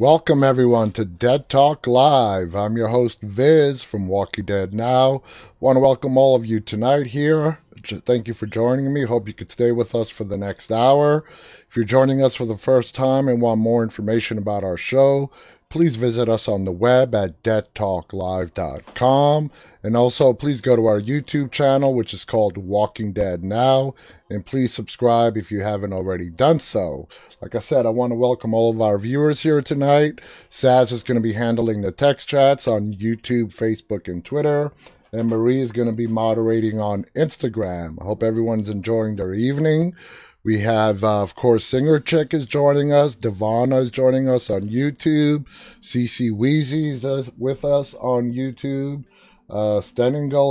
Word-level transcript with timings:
Welcome 0.00 0.42
everyone 0.42 0.92
to 0.92 1.04
Dead 1.04 1.50
Talk 1.50 1.86
Live. 1.86 2.54
I'm 2.54 2.74
your 2.74 2.88
host 2.88 3.20
Viz 3.20 3.82
from 3.82 4.08
Walking 4.08 4.46
Dead 4.46 4.72
Now. 4.72 5.22
Want 5.60 5.76
to 5.76 5.80
welcome 5.80 6.16
all 6.16 6.34
of 6.34 6.46
you 6.46 6.58
tonight 6.58 7.08
here. 7.08 7.58
Thank 7.84 8.26
you 8.26 8.32
for 8.32 8.46
joining 8.46 8.94
me. 8.94 9.04
Hope 9.04 9.28
you 9.28 9.34
could 9.34 9.50
stay 9.50 9.72
with 9.72 9.94
us 9.94 10.08
for 10.08 10.24
the 10.24 10.38
next 10.38 10.72
hour. 10.72 11.26
If 11.68 11.76
you're 11.76 11.84
joining 11.84 12.22
us 12.22 12.34
for 12.34 12.46
the 12.46 12.56
first 12.56 12.94
time 12.94 13.28
and 13.28 13.42
want 13.42 13.60
more 13.60 13.82
information 13.82 14.38
about 14.38 14.64
our 14.64 14.78
show, 14.78 15.30
please 15.70 15.96
visit 15.96 16.28
us 16.28 16.46
on 16.48 16.64
the 16.64 16.72
web 16.72 17.14
at 17.14 17.44
deadtalklive.com. 17.44 19.50
And 19.82 19.96
also, 19.96 20.34
please 20.34 20.60
go 20.60 20.76
to 20.76 20.84
our 20.84 21.00
YouTube 21.00 21.50
channel, 21.52 21.94
which 21.94 22.12
is 22.12 22.26
called 22.26 22.58
Walking 22.58 23.14
Dead 23.14 23.42
Now. 23.42 23.94
And 24.28 24.44
please 24.44 24.74
subscribe 24.74 25.38
if 25.38 25.50
you 25.50 25.60
haven't 25.60 25.94
already 25.94 26.28
done 26.28 26.58
so. 26.58 27.08
Like 27.40 27.54
I 27.54 27.60
said, 27.60 27.86
I 27.86 27.90
want 27.90 28.10
to 28.10 28.16
welcome 28.16 28.52
all 28.52 28.72
of 28.72 28.82
our 28.82 28.98
viewers 28.98 29.40
here 29.40 29.62
tonight. 29.62 30.20
Saz 30.50 30.92
is 30.92 31.02
going 31.02 31.16
to 31.16 31.22
be 31.22 31.32
handling 31.32 31.80
the 31.80 31.92
text 31.92 32.28
chats 32.28 32.68
on 32.68 32.92
YouTube, 32.94 33.54
Facebook, 33.54 34.06
and 34.08 34.22
Twitter. 34.24 34.72
And 35.12 35.28
Marie 35.28 35.60
is 35.60 35.72
going 35.72 35.88
to 35.88 35.94
be 35.94 36.06
moderating 36.06 36.80
on 36.80 37.04
Instagram. 37.16 38.00
I 38.00 38.04
hope 38.04 38.22
everyone's 38.22 38.68
enjoying 38.68 39.16
their 39.16 39.34
evening. 39.34 39.96
We 40.42 40.60
have, 40.60 41.04
uh, 41.04 41.22
of 41.22 41.34
course, 41.34 41.66
Singer 41.66 42.00
Chick 42.00 42.32
is 42.32 42.46
joining 42.46 42.94
us. 42.94 43.14
Devana 43.14 43.78
is 43.78 43.90
joining 43.90 44.26
us 44.30 44.48
on 44.48 44.70
YouTube. 44.70 45.44
CC 45.82 46.32
Wheezy 46.32 46.92
is 46.92 47.04
uh, 47.04 47.26
with 47.36 47.62
us 47.62 47.92
on 47.92 48.32
YouTube. 48.32 49.04
Uh, 49.50 49.82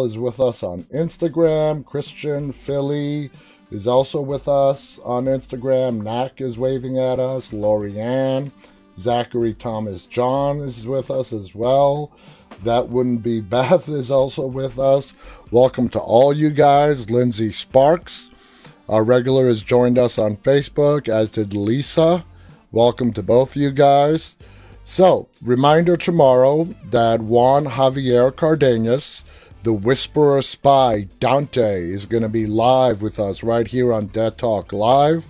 is 0.06 0.18
with 0.18 0.40
us 0.40 0.62
on 0.62 0.84
Instagram. 0.94 1.84
Christian 1.84 2.52
Philly 2.52 3.32
is 3.72 3.88
also 3.88 4.22
with 4.22 4.48
us 4.48 5.00
on 5.04 5.26
Instagram. 5.26 6.04
Knack 6.04 6.40
is 6.40 6.60
waving 6.60 7.00
at 7.00 7.20
us. 7.20 7.50
Lorianne. 7.52 8.52
Zachary 9.00 9.56
Thomas 9.56 10.06
John 10.06 10.60
is 10.60 10.86
with 10.86 11.10
us 11.10 11.34
as 11.34 11.56
well. 11.56 12.12
That 12.64 12.90
wouldn't 12.90 13.24
be 13.24 13.40
Beth 13.42 13.90
is 13.90 14.12
also 14.12 14.46
with 14.46 14.78
us. 14.78 15.16
Welcome 15.50 15.90
to 15.90 16.00
all 16.00 16.32
you 16.32 16.52
guys. 16.52 17.10
Lindsay 17.10 17.52
Sparks 17.52 18.30
our 18.90 19.04
regular 19.04 19.48
has 19.48 19.62
joined 19.62 20.00
us 20.00 20.18
on 20.18 20.36
Facebook, 20.38 21.08
as 21.08 21.30
did 21.30 21.54
Lisa. 21.54 22.26
Welcome 22.72 23.14
to 23.14 23.22
both 23.22 23.52
of 23.52 23.62
you 23.62 23.70
guys. 23.70 24.36
So, 24.84 25.30
reminder 25.44 25.96
tomorrow 25.96 26.64
that 26.86 27.22
Juan 27.22 27.66
Javier 27.66 28.36
Cardenas, 28.36 29.24
the 29.62 29.74
Whisperer 29.74 30.42
Spy, 30.42 31.08
Dante, 31.20 31.84
is 31.84 32.08
going 32.08 32.24
to 32.24 32.30
be 32.30 32.48
live 32.48 33.04
with 33.04 33.20
us 33.20 33.44
right 33.44 33.68
here 33.68 33.94
on 33.94 34.08
Dead 34.08 34.40
Talk 34.40 34.74
Live. 34.74 35.24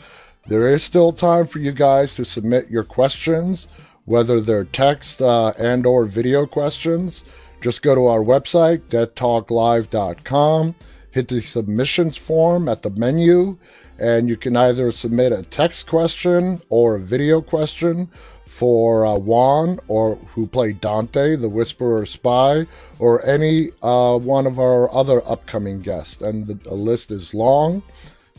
There 0.47 0.69
is 0.69 0.81
still 0.81 1.11
time 1.11 1.45
for 1.45 1.59
you 1.59 1.73
guys 1.73 2.15
to 2.15 2.23
submit 2.23 2.69
your 2.69 2.85
questions, 2.85 3.67
whether 4.05 4.39
they're 4.39 4.63
text 4.63 5.21
uh, 5.21 5.51
and 5.59 5.85
or 5.85 6.05
video 6.05 6.45
questions. 6.45 7.25
Just 7.59 7.81
go 7.81 7.93
to 7.93 8.07
our 8.07 8.21
website, 8.21 8.83
deadtalklive.com 8.83 10.75
hit 11.11 11.27
the 11.27 11.41
submissions 11.41 12.17
form 12.17 12.69
at 12.69 12.83
the 12.83 12.89
menu, 12.91 13.57
and 13.99 14.29
you 14.29 14.37
can 14.37 14.55
either 14.55 14.91
submit 14.91 15.31
a 15.31 15.43
text 15.43 15.87
question 15.87 16.61
or 16.69 16.95
a 16.95 16.99
video 16.99 17.41
question 17.41 18.09
for 18.45 19.05
uh, 19.05 19.15
Juan 19.17 19.79
or 19.87 20.15
who 20.33 20.47
played 20.47 20.81
Dante, 20.81 21.35
the 21.35 21.49
Whisperer 21.49 22.05
Spy, 22.05 22.65
or 22.97 23.25
any 23.25 23.69
uh, 23.81 24.17
one 24.17 24.47
of 24.47 24.59
our 24.59 24.93
other 24.93 25.25
upcoming 25.27 25.79
guests. 25.79 26.21
And 26.21 26.47
the, 26.47 26.55
the 26.55 26.73
list 26.73 27.11
is 27.11 27.33
long, 27.33 27.83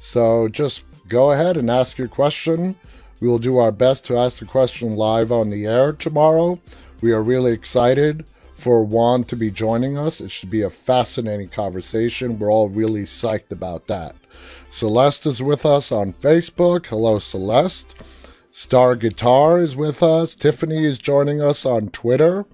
so 0.01 0.49
just 0.49 0.85
go 1.09 1.33
ahead 1.33 1.57
and 1.57 1.71
ask 1.71 1.99
your 1.99 2.09
question. 2.09 2.77
We 3.21 3.29
will 3.29 3.39
do 3.39 3.59
our 3.59 3.73
best 3.73 4.05
to 4.07 4.17
ask 4.17 4.39
the 4.39 4.47
question 4.47 4.97
live 4.97 5.31
on 5.31 5.51
the 5.51 5.67
air 5.67 5.93
tomorrow. 5.93 6.59
We 7.03 7.13
are 7.13 7.23
really 7.23 7.53
excited 7.53 8.25
for 8.61 8.85
Juan 8.85 9.25
to 9.25 9.37
be 9.37 9.51
joining 9.51 9.97
us. 9.97 10.21
It 10.21 10.31
should 10.31 10.51
be 10.51 10.61
a 10.63 10.71
fascinating 10.71 11.49
conversation. 11.49 12.39
We're 12.39 12.53
all 12.53 12.69
really 12.69 13.05
psyched 13.05 13.51
about 13.51 13.87
that. 13.87 14.15
Celeste 14.69 15.27
is 15.27 15.43
with 15.43 15.65
us 15.65 15.91
on 15.91 16.13
Facebook. 16.13 16.87
Hello, 16.87 17.19
Celeste. 17.19 17.95
Star 18.51 18.97
Guitar 18.97 19.59
is 19.59 19.77
with 19.77 20.03
us. 20.03 20.37
Tiffany 20.37 20.85
is 20.85 20.99
joining 20.99 21.41
us 21.41 21.65
on 21.65 21.89
Twitter. 21.89 22.45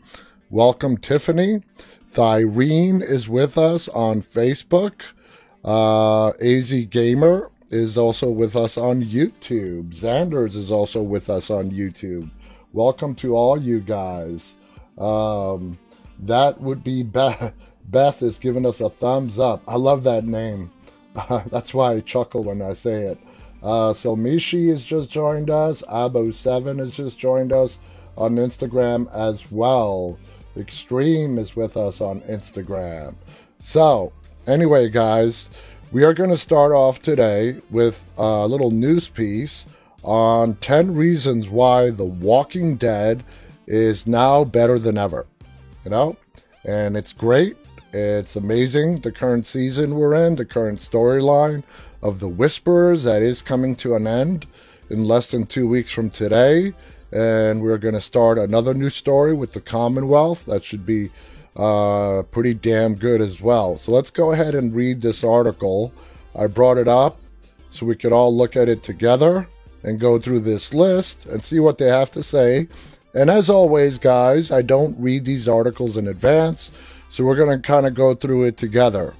Welcome, 0.48 0.96
Tiffany. 0.96 1.62
Thyrene 2.08 3.02
is 3.02 3.28
with 3.28 3.58
us 3.58 3.88
on 3.88 4.22
Facebook. 4.22 5.02
Uh, 5.64 6.28
AZ 6.40 6.72
Gamer 6.86 7.50
is 7.70 7.98
also 7.98 8.30
with 8.30 8.54
us 8.54 8.78
on 8.78 9.02
YouTube. 9.02 9.92
Xanders 9.92 10.54
is 10.54 10.70
also 10.70 11.02
with 11.02 11.28
us 11.28 11.50
on 11.50 11.70
YouTube. 11.70 12.30
Welcome 12.72 13.16
to 13.16 13.34
all 13.34 13.60
you 13.60 13.80
guys. 13.80 14.54
Um, 14.98 15.78
that 16.20 16.60
would 16.60 16.82
be 16.82 17.02
Beth. 17.02 17.52
Beth 17.88 18.22
is 18.22 18.38
giving 18.38 18.66
us 18.66 18.80
a 18.80 18.90
thumbs 18.90 19.38
up. 19.38 19.62
I 19.68 19.76
love 19.76 20.02
that 20.04 20.24
name. 20.24 20.72
That's 21.46 21.72
why 21.72 21.92
I 21.92 22.00
chuckle 22.00 22.44
when 22.44 22.62
I 22.62 22.74
say 22.74 23.02
it. 23.02 23.18
Uh, 23.62 23.94
so 23.94 24.16
Mishi 24.16 24.68
has 24.68 24.84
just 24.84 25.10
joined 25.10 25.50
us. 25.50 25.82
Abo7 25.82 26.78
has 26.78 26.92
just 26.92 27.18
joined 27.18 27.52
us 27.52 27.78
on 28.16 28.36
Instagram 28.36 29.12
as 29.14 29.50
well. 29.50 30.18
Extreme 30.56 31.38
is 31.38 31.54
with 31.54 31.76
us 31.76 32.00
on 32.00 32.20
Instagram. 32.22 33.14
So, 33.62 34.12
anyway, 34.46 34.88
guys, 34.88 35.50
we 35.92 36.04
are 36.04 36.14
going 36.14 36.30
to 36.30 36.36
start 36.36 36.72
off 36.72 37.00
today 37.00 37.60
with 37.70 38.04
a 38.16 38.46
little 38.46 38.70
news 38.70 39.08
piece 39.08 39.66
on 40.02 40.54
10 40.56 40.94
reasons 40.94 41.48
why 41.48 41.90
The 41.90 42.04
Walking 42.04 42.76
Dead 42.76 43.24
is 43.66 44.06
now 44.06 44.44
better 44.44 44.78
than 44.78 44.96
ever 44.96 45.26
you 45.86 45.90
know? 45.90 46.16
And 46.64 46.96
it's 46.96 47.12
great. 47.12 47.56
It's 47.92 48.34
amazing 48.34 49.02
the 49.02 49.12
current 49.12 49.46
season 49.46 49.94
we're 49.94 50.14
in, 50.14 50.34
the 50.34 50.44
current 50.44 50.80
storyline 50.80 51.62
of 52.02 52.18
the 52.18 52.28
Whisperers 52.28 53.04
that 53.04 53.22
is 53.22 53.40
coming 53.40 53.76
to 53.76 53.94
an 53.94 54.08
end 54.08 54.46
in 54.90 55.04
less 55.04 55.30
than 55.30 55.46
two 55.46 55.68
weeks 55.68 55.92
from 55.92 56.10
today. 56.10 56.72
And 57.12 57.62
we're 57.62 57.78
going 57.78 57.94
to 57.94 58.00
start 58.00 58.36
another 58.36 58.74
new 58.74 58.90
story 58.90 59.32
with 59.32 59.52
the 59.52 59.60
Commonwealth. 59.60 60.44
That 60.46 60.64
should 60.64 60.84
be 60.84 61.10
uh, 61.54 62.24
pretty 62.32 62.52
damn 62.52 62.96
good 62.96 63.20
as 63.20 63.40
well. 63.40 63.78
So 63.78 63.92
let's 63.92 64.10
go 64.10 64.32
ahead 64.32 64.56
and 64.56 64.74
read 64.74 65.00
this 65.00 65.22
article. 65.22 65.92
I 66.34 66.48
brought 66.48 66.78
it 66.78 66.88
up 66.88 67.20
so 67.70 67.86
we 67.86 67.94
could 67.94 68.12
all 68.12 68.36
look 68.36 68.56
at 68.56 68.68
it 68.68 68.82
together 68.82 69.46
and 69.84 70.00
go 70.00 70.18
through 70.18 70.40
this 70.40 70.74
list 70.74 71.26
and 71.26 71.44
see 71.44 71.60
what 71.60 71.78
they 71.78 71.86
have 71.86 72.10
to 72.10 72.24
say 72.24 72.66
and 73.16 73.30
as 73.30 73.48
always, 73.48 73.98
guys, 73.98 74.50
I 74.50 74.60
don't 74.60 75.00
read 75.00 75.24
these 75.24 75.48
articles 75.48 75.96
in 75.96 76.06
advance, 76.06 76.70
so 77.08 77.24
we're 77.24 77.34
going 77.34 77.60
to 77.60 77.66
kind 77.66 77.86
of 77.86 77.94
go 77.94 78.14
through 78.14 78.44
it 78.44 78.58
together. 78.58 79.14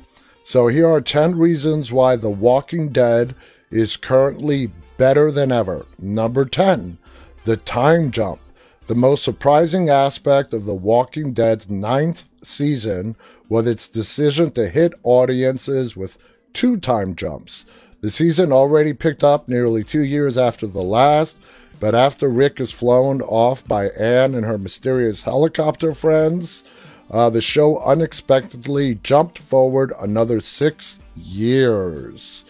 So 0.45 0.69
here 0.69 0.87
are 0.87 1.01
10 1.01 1.37
reasons 1.37 1.91
why 1.91 2.17
The 2.17 2.31
Walking 2.31 2.91
Dead 2.91 3.35
is 3.71 3.97
currently 3.97 4.71
better 4.99 5.31
than 5.31 5.51
ever. 5.51 5.87
Number 5.99 6.45
10, 6.45 6.99
the 7.45 7.57
time 7.57 8.11
jump. 8.11 8.41
The 8.87 8.95
most 8.95 9.25
surprising 9.25 9.89
aspect 9.89 10.53
of 10.53 10.67
The 10.67 10.75
Walking 10.75 11.33
Dead's 11.33 11.69
ninth 11.69 12.29
season 12.45 13.17
was 13.49 13.67
its 13.67 13.89
decision 13.89 14.51
to 14.53 14.69
hit 14.69 14.93
audiences 15.05 15.97
with 15.97 16.19
two 16.53 16.77
time 16.77 17.17
jumps. 17.17 17.67
The 18.03 18.11
season 18.11 18.53
already 18.53 18.93
picked 18.93 19.25
up 19.25 19.49
nearly 19.49 19.83
two 19.83 20.03
years 20.03 20.39
after 20.39 20.67
the 20.67 20.83
last, 20.83 21.41
but 21.79 21.95
after 21.95 22.29
Rick 22.29 22.61
is 22.61 22.73
flown 22.73 23.21
off 23.23 23.67
by 23.67 23.89
Anne 23.89 24.35
and 24.35 24.47
her 24.47 24.59
mysterious 24.59 25.23
helicopter 25.23 25.95
friends, 25.95 26.65
uh, 27.11 27.31
the 27.31 27.41
show 27.41 27.79
unexpectedly 27.81 28.97
jumped 28.97 29.39
forward 29.39 29.93
another 30.01 30.41
six 30.41 30.99
years. 31.15 32.45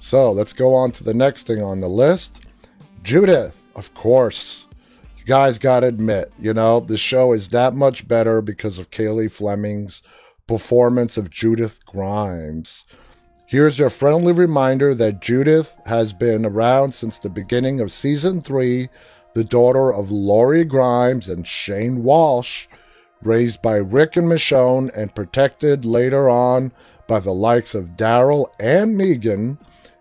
So 0.00 0.32
let's 0.32 0.52
go 0.52 0.74
on 0.74 0.92
to 0.92 1.04
the 1.04 1.14
next 1.14 1.46
thing 1.46 1.62
on 1.62 1.80
the 1.80 1.88
list. 1.88 2.46
Judith, 3.02 3.60
of 3.74 3.92
course. 3.94 4.66
You 5.18 5.24
guys 5.24 5.58
got 5.58 5.80
to 5.80 5.86
admit, 5.88 6.32
you 6.38 6.54
know, 6.54 6.80
the 6.80 6.96
show 6.96 7.32
is 7.32 7.50
that 7.50 7.74
much 7.74 8.08
better 8.08 8.40
because 8.40 8.78
of 8.78 8.90
Cailey 8.90 9.30
Fleming's 9.30 10.02
performance 10.46 11.16
of 11.16 11.30
Judith 11.30 11.84
Grimes. 11.84 12.84
Here's 13.50 13.78
your 13.78 13.88
friendly 13.88 14.34
reminder 14.34 14.94
that 14.94 15.22
Judith 15.22 15.74
has 15.86 16.12
been 16.12 16.44
around 16.44 16.94
since 16.94 17.18
the 17.18 17.30
beginning 17.30 17.80
of 17.80 17.90
season 17.90 18.42
three, 18.42 18.90
the 19.32 19.42
daughter 19.42 19.90
of 19.90 20.10
Lori 20.10 20.64
Grimes 20.64 21.30
and 21.30 21.48
Shane 21.48 22.02
Walsh, 22.04 22.66
raised 23.22 23.62
by 23.62 23.76
Rick 23.76 24.18
and 24.18 24.28
Michonne 24.28 24.90
and 24.94 25.14
protected 25.14 25.86
later 25.86 26.28
on 26.28 26.72
by 27.06 27.20
the 27.20 27.32
likes 27.32 27.74
of 27.74 27.96
Daryl 27.96 28.48
and 28.60 29.00
Negan. 29.00 29.56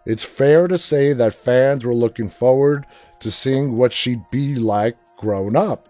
It's 0.06 0.26
fair 0.26 0.68
to 0.68 0.78
say 0.78 1.14
that 1.14 1.34
fans 1.34 1.86
were 1.86 1.96
looking 1.96 2.30
forward 2.30 2.86
to 3.22 3.32
seeing 3.32 3.78
what 3.78 3.94
she'd 3.94 4.30
be 4.30 4.56
like 4.56 4.98
grown 5.16 5.56
up. 5.56 5.88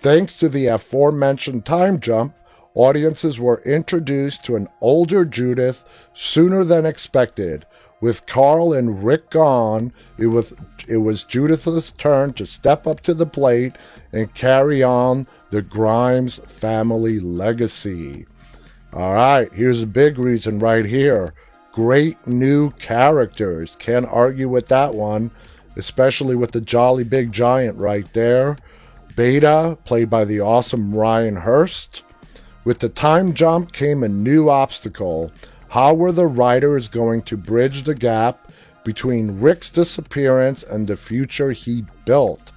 Thanks 0.00 0.36
to 0.40 0.48
the 0.48 0.66
aforementioned 0.66 1.64
time 1.64 2.00
jump, 2.00 2.34
audiences 2.78 3.40
were 3.40 3.60
introduced 3.66 4.44
to 4.44 4.54
an 4.54 4.68
older 4.80 5.24
Judith 5.24 5.84
sooner 6.12 6.62
than 6.62 6.86
expected, 6.86 7.66
With 8.00 8.26
Carl 8.26 8.72
and 8.72 9.02
Rick 9.04 9.30
gone, 9.30 9.92
it 10.16 10.28
was 10.28 10.54
it 10.86 10.98
was 10.98 11.24
Judith's 11.24 11.90
turn 11.90 12.32
to 12.34 12.46
step 12.46 12.86
up 12.86 13.00
to 13.00 13.12
the 13.12 13.26
plate 13.26 13.74
and 14.12 14.32
carry 14.32 14.84
on 14.84 15.26
the 15.50 15.62
Grimes 15.62 16.40
family 16.46 17.18
legacy. 17.18 18.26
All 18.92 19.14
right, 19.14 19.52
here's 19.52 19.82
a 19.82 19.86
big 19.86 20.16
reason 20.16 20.60
right 20.60 20.84
here. 20.84 21.34
Great 21.72 22.24
new 22.24 22.70
characters. 22.72 23.76
Can't 23.80 24.06
argue 24.06 24.48
with 24.48 24.68
that 24.68 24.94
one, 24.94 25.32
especially 25.76 26.36
with 26.36 26.52
the 26.52 26.60
Jolly 26.60 27.04
Big 27.04 27.32
Giant 27.32 27.76
right 27.78 28.10
there. 28.12 28.56
Beta, 29.16 29.76
played 29.84 30.08
by 30.08 30.24
the 30.24 30.40
awesome 30.40 30.94
Ryan 30.94 31.36
Hurst. 31.36 32.04
With 32.64 32.80
the 32.80 32.88
time 32.88 33.34
jump 33.34 33.72
came 33.72 34.02
a 34.02 34.08
new 34.08 34.48
obstacle. 34.50 35.32
How 35.68 35.94
were 35.94 36.12
the 36.12 36.26
writers 36.26 36.88
going 36.88 37.22
to 37.22 37.36
bridge 37.36 37.84
the 37.84 37.94
gap 37.94 38.50
between 38.84 39.40
Rick's 39.40 39.70
disappearance 39.70 40.62
and 40.62 40.86
the 40.86 40.96
future 40.96 41.52
he 41.52 41.84
built? 42.04 42.52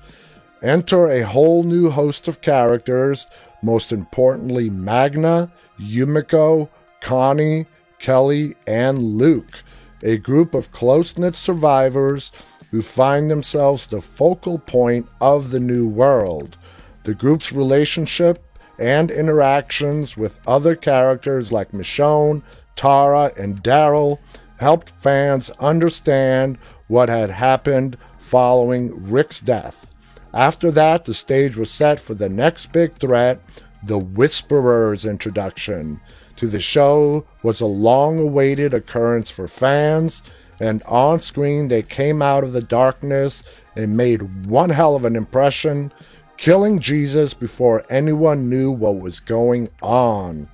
Enter 0.62 1.07
a 1.07 1.21
whole 1.21 1.63
new 1.63 1.89
host 1.89 2.27
of 2.27 2.42
characters, 2.42 3.27
most 3.63 3.92
importantly, 3.92 4.69
Magna, 4.69 5.51
Yumiko, 5.80 6.69
Connie, 7.00 7.65
Kelly, 8.00 8.56
and 8.68 9.00
Luke, 9.00 9.63
a 10.03 10.18
group 10.18 10.53
of 10.53 10.71
close 10.71 11.18
knit 11.18 11.36
survivors 11.36 12.31
who 12.71 12.81
find 12.81 13.30
themselves 13.30 13.88
the 13.88 14.01
focal 14.01 14.57
point 14.57 15.07
of 15.19 15.51
the 15.51 15.59
new 15.59 15.88
world. 15.88 16.57
The 17.03 17.15
group's 17.15 17.51
relationship 17.51 18.44
and 18.81 19.11
interactions 19.11 20.17
with 20.17 20.39
other 20.47 20.75
characters 20.75 21.51
like 21.51 21.71
Michonne, 21.71 22.41
Tara, 22.75 23.31
and 23.37 23.63
Daryl 23.63 24.17
helped 24.57 24.91
fans 25.01 25.49
understand 25.59 26.57
what 26.87 27.07
had 27.07 27.29
happened 27.29 27.95
following 28.17 29.09
Rick's 29.09 29.39
death. 29.39 29.87
After 30.33 30.71
that, 30.71 31.05
the 31.05 31.13
stage 31.13 31.55
was 31.55 31.69
set 31.69 31.99
for 31.99 32.15
the 32.15 32.29
next 32.29 32.71
big 32.71 32.97
threat, 32.97 33.41
the 33.83 33.99
Whisperer's 33.99 35.05
introduction 35.05 35.99
to 36.37 36.47
the 36.47 36.59
show 36.59 37.25
was 37.43 37.61
a 37.61 37.65
long 37.65 38.17
awaited 38.17 38.73
occurrence 38.73 39.29
for 39.29 39.47
fans, 39.47 40.23
and 40.59 40.81
on 40.83 41.19
screen 41.19 41.67
they 41.67 41.83
came 41.83 42.21
out 42.21 42.43
of 42.43 42.53
the 42.53 42.61
darkness 42.61 43.43
and 43.75 43.97
made 43.97 44.45
one 44.45 44.69
hell 44.69 44.95
of 44.95 45.05
an 45.05 45.15
impression, 45.15 45.91
killing 46.41 46.79
Jesus 46.79 47.35
before 47.35 47.85
anyone 47.88 48.49
knew 48.49 48.71
what 48.71 48.99
was 48.99 49.19
going 49.19 49.69
on. 49.83 50.49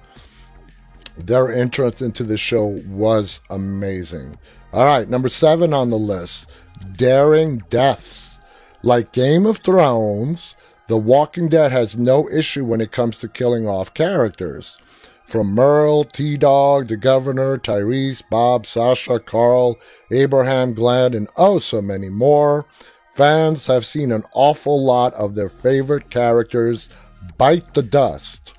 Their 1.18 1.50
entrance 1.50 2.02
into 2.02 2.26
the 2.26 2.38
show 2.38 2.82
was 2.86 3.40
amazing. 3.50 4.38
All 4.74 4.84
right, 4.84 5.08
number 5.08 5.30
seven 5.30 5.74
on 5.74 5.90
the 5.90 5.98
list 5.98 6.50
Daring 6.98 7.64
Deaths. 7.70 8.38
Like 8.84 9.14
Game 9.14 9.46
of 9.46 9.60
Thrones, 9.60 10.56
The 10.90 10.98
Walking 10.98 11.48
Dead 11.48 11.72
has 11.72 11.98
no 11.98 12.28
issue 12.30 12.66
when 12.66 12.82
it 12.82 12.92
comes 12.92 13.20
to 13.20 13.30
killing 13.30 13.66
off 13.66 13.94
characters. 13.94 14.78
From 15.26 15.48
Merle, 15.48 16.04
T 16.04 16.36
Dog, 16.36 16.90
the 16.90 16.98
Governor, 16.98 17.58
Tyrese, 17.58 18.24
Bob, 18.30 18.66
Sasha, 18.66 19.22
Carl, 19.22 19.78
Abraham, 20.12 20.74
Glenn, 20.74 21.14
and 21.14 21.30
oh 21.38 21.60
so 21.60 21.82
many 21.82 22.10
more, 22.10 22.66
fans 23.18 23.66
have 23.66 23.84
seen 23.84 24.12
an 24.12 24.24
awful 24.34 24.84
lot 24.84 25.12
of 25.16 25.34
their 25.34 25.50
favorite 25.50 26.12
characters 26.12 26.88
bite 27.38 27.74
the 27.74 27.82
dust. 27.82 28.54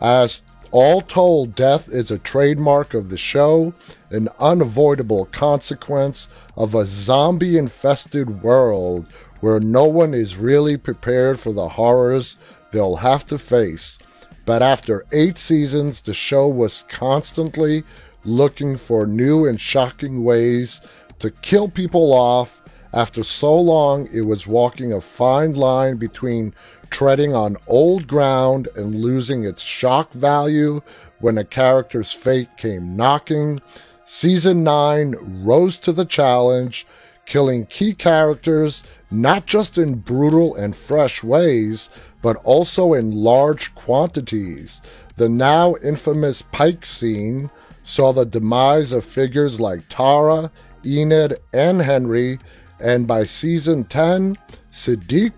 As 0.00 0.42
all 0.72 1.02
told, 1.02 1.54
death 1.54 1.88
is 1.88 2.10
a 2.10 2.18
trademark 2.18 2.94
of 2.94 3.10
the 3.10 3.16
show, 3.16 3.74
an 4.10 4.28
unavoidable 4.40 5.26
consequence 5.26 6.28
of 6.56 6.74
a 6.74 6.84
zombie 6.84 7.56
infested 7.56 8.42
world 8.42 9.06
where 9.40 9.60
no 9.60 9.84
one 9.84 10.14
is 10.14 10.36
really 10.36 10.76
prepared 10.76 11.38
for 11.38 11.52
the 11.52 11.68
horrors 11.68 12.36
they'll 12.72 12.96
have 12.96 13.24
to 13.26 13.38
face. 13.38 13.98
But 14.44 14.62
after 14.62 15.04
eight 15.12 15.38
seasons, 15.38 16.02
the 16.02 16.14
show 16.14 16.48
was 16.48 16.84
constantly 16.88 17.84
looking 18.24 18.76
for 18.78 19.06
new 19.06 19.46
and 19.46 19.60
shocking 19.60 20.24
ways 20.24 20.80
to 21.20 21.30
kill 21.30 21.68
people 21.68 22.12
off. 22.12 22.61
After 22.92 23.24
so 23.24 23.58
long, 23.58 24.08
it 24.12 24.22
was 24.22 24.46
walking 24.46 24.92
a 24.92 25.00
fine 25.00 25.54
line 25.54 25.96
between 25.96 26.54
treading 26.90 27.34
on 27.34 27.56
old 27.66 28.06
ground 28.06 28.68
and 28.76 28.94
losing 28.94 29.44
its 29.44 29.62
shock 29.62 30.12
value 30.12 30.82
when 31.20 31.38
a 31.38 31.44
character's 31.44 32.12
fate 32.12 32.54
came 32.58 32.94
knocking. 32.94 33.60
Season 34.04 34.62
9 34.62 35.42
rose 35.44 35.78
to 35.80 35.92
the 35.92 36.04
challenge, 36.04 36.86
killing 37.24 37.64
key 37.66 37.94
characters 37.94 38.82
not 39.10 39.46
just 39.46 39.78
in 39.78 39.94
brutal 39.94 40.54
and 40.54 40.74
fresh 40.74 41.22
ways, 41.22 41.88
but 42.20 42.36
also 42.44 42.94
in 42.94 43.10
large 43.10 43.74
quantities. 43.74 44.82
The 45.16 45.28
now 45.28 45.76
infamous 45.82 46.42
Pike 46.42 46.84
scene 46.84 47.50
saw 47.82 48.12
the 48.12 48.26
demise 48.26 48.92
of 48.92 49.04
figures 49.04 49.60
like 49.60 49.88
Tara, 49.88 50.50
Enid, 50.84 51.38
and 51.52 51.80
Henry, 51.82 52.38
and 52.82 53.06
by 53.06 53.24
season 53.24 53.84
10, 53.84 54.36
Siddiq, 54.70 55.32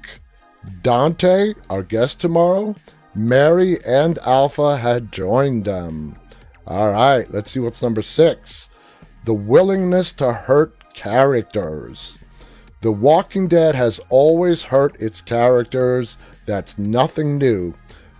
Dante, 0.83 1.55
our 1.69 1.83
guest 1.83 2.21
tomorrow, 2.21 2.75
Mary, 3.15 3.79
and 3.85 4.19
Alpha 4.19 4.79
had 4.79 5.13
joined 5.13 5.67
them. 5.67 6.17
All 6.67 6.91
right, 6.91 7.31
let's 7.31 7.51
see 7.51 7.61
what's 7.61 7.83
number 7.83 8.03
six. 8.03 8.71
The 9.25 9.35
willingness 9.35 10.13
to 10.15 10.33
hurt 10.33 10.95
characters. 10.95 12.19
The 12.81 12.93
Walking 12.93 13.49
Dead 13.49 13.75
has 13.75 14.01
always 14.09 14.63
hurt 14.63 15.01
its 15.01 15.21
characters 15.21 16.19
that's 16.47 16.79
nothing 16.79 17.39
new, 17.39 17.75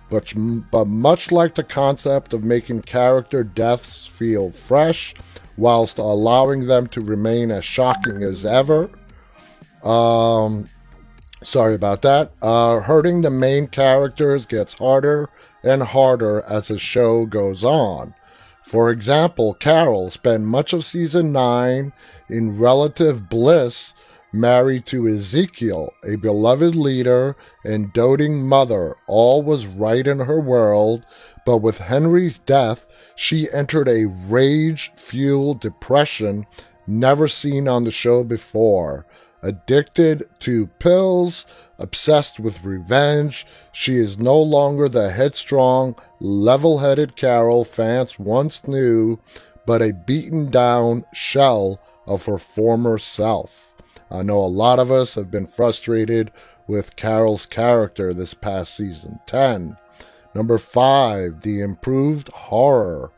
but, 0.09 0.33
but 0.71 0.85
much 0.85 1.31
like 1.31 1.55
the 1.55 1.63
concept 1.63 2.33
of 2.33 2.43
making 2.43 2.81
character 2.81 3.43
deaths 3.43 4.05
feel 4.05 4.51
fresh 4.51 5.13
whilst 5.57 5.97
allowing 5.97 6.67
them 6.67 6.87
to 6.87 7.01
remain 7.01 7.51
as 7.51 7.65
shocking 7.65 8.23
as 8.23 8.45
ever. 8.45 8.89
Um, 9.85 10.69
sorry 11.43 11.75
about 11.75 12.01
that. 12.01 12.33
Uh, 12.41 12.79
hurting 12.81 13.21
the 13.21 13.29
main 13.29 13.67
characters 13.67 14.45
gets 14.45 14.73
harder 14.73 15.29
and 15.63 15.83
harder 15.83 16.41
as 16.41 16.67
the 16.67 16.79
show 16.79 17.25
goes 17.25 17.63
on. 17.63 18.13
For 18.65 18.89
example, 18.89 19.53
Carol 19.53 20.09
spent 20.09 20.43
much 20.45 20.73
of 20.73 20.83
season 20.83 21.31
9 21.31 21.93
in 22.29 22.59
relative 22.59 23.29
bliss 23.29 23.93
married 24.33 24.85
to 24.87 25.07
Ezekiel, 25.07 25.91
a 26.03 26.15
beloved 26.15 26.75
leader 26.75 27.35
and 27.63 27.93
doting 27.93 28.45
mother. 28.45 28.95
All 29.07 29.43
was 29.43 29.67
right 29.67 30.05
in 30.05 30.19
her 30.19 30.39
world, 30.39 31.05
but 31.45 31.57
with 31.57 31.77
Henry's 31.77 32.39
death, 32.39 32.87
she 33.15 33.47
entered 33.53 33.87
a 33.87 34.05
rage 34.05 34.91
fueled 34.97 35.61
depression 35.61 36.45
never 36.87 37.27
seen 37.27 37.67
on 37.67 37.83
the 37.83 37.91
show 37.91 38.23
before. 38.23 39.05
Addicted 39.45 40.27
to 40.39 40.65
pills, 40.79 41.45
obsessed 41.77 42.39
with 42.39 42.63
revenge, 42.63 43.45
she 43.71 43.95
is 43.95 44.17
no 44.17 44.41
longer 44.41 44.89
the 44.89 45.11
headstrong, 45.11 45.93
level 46.19 46.79
headed 46.79 47.15
Carol 47.15 47.63
fans 47.63 48.17
once 48.17 48.67
knew, 48.67 49.19
but 49.67 49.83
a 49.83 49.93
beaten 49.93 50.49
down 50.49 51.05
shell 51.13 51.79
of 52.07 52.25
her 52.25 52.39
former 52.39 52.97
self. 52.97 53.75
I 54.09 54.23
know 54.23 54.39
a 54.39 54.47
lot 54.47 54.79
of 54.79 54.91
us 54.91 55.13
have 55.13 55.29
been 55.29 55.45
frustrated 55.45 56.31
with 56.67 56.95
Carol's 56.95 57.45
character 57.45 58.15
this 58.15 58.33
past 58.33 58.75
season. 58.75 59.19
10. 59.27 59.77
Number 60.33 60.57
5, 60.57 61.41
the 61.41 61.61
improved 61.61 62.29
horror. 62.29 63.11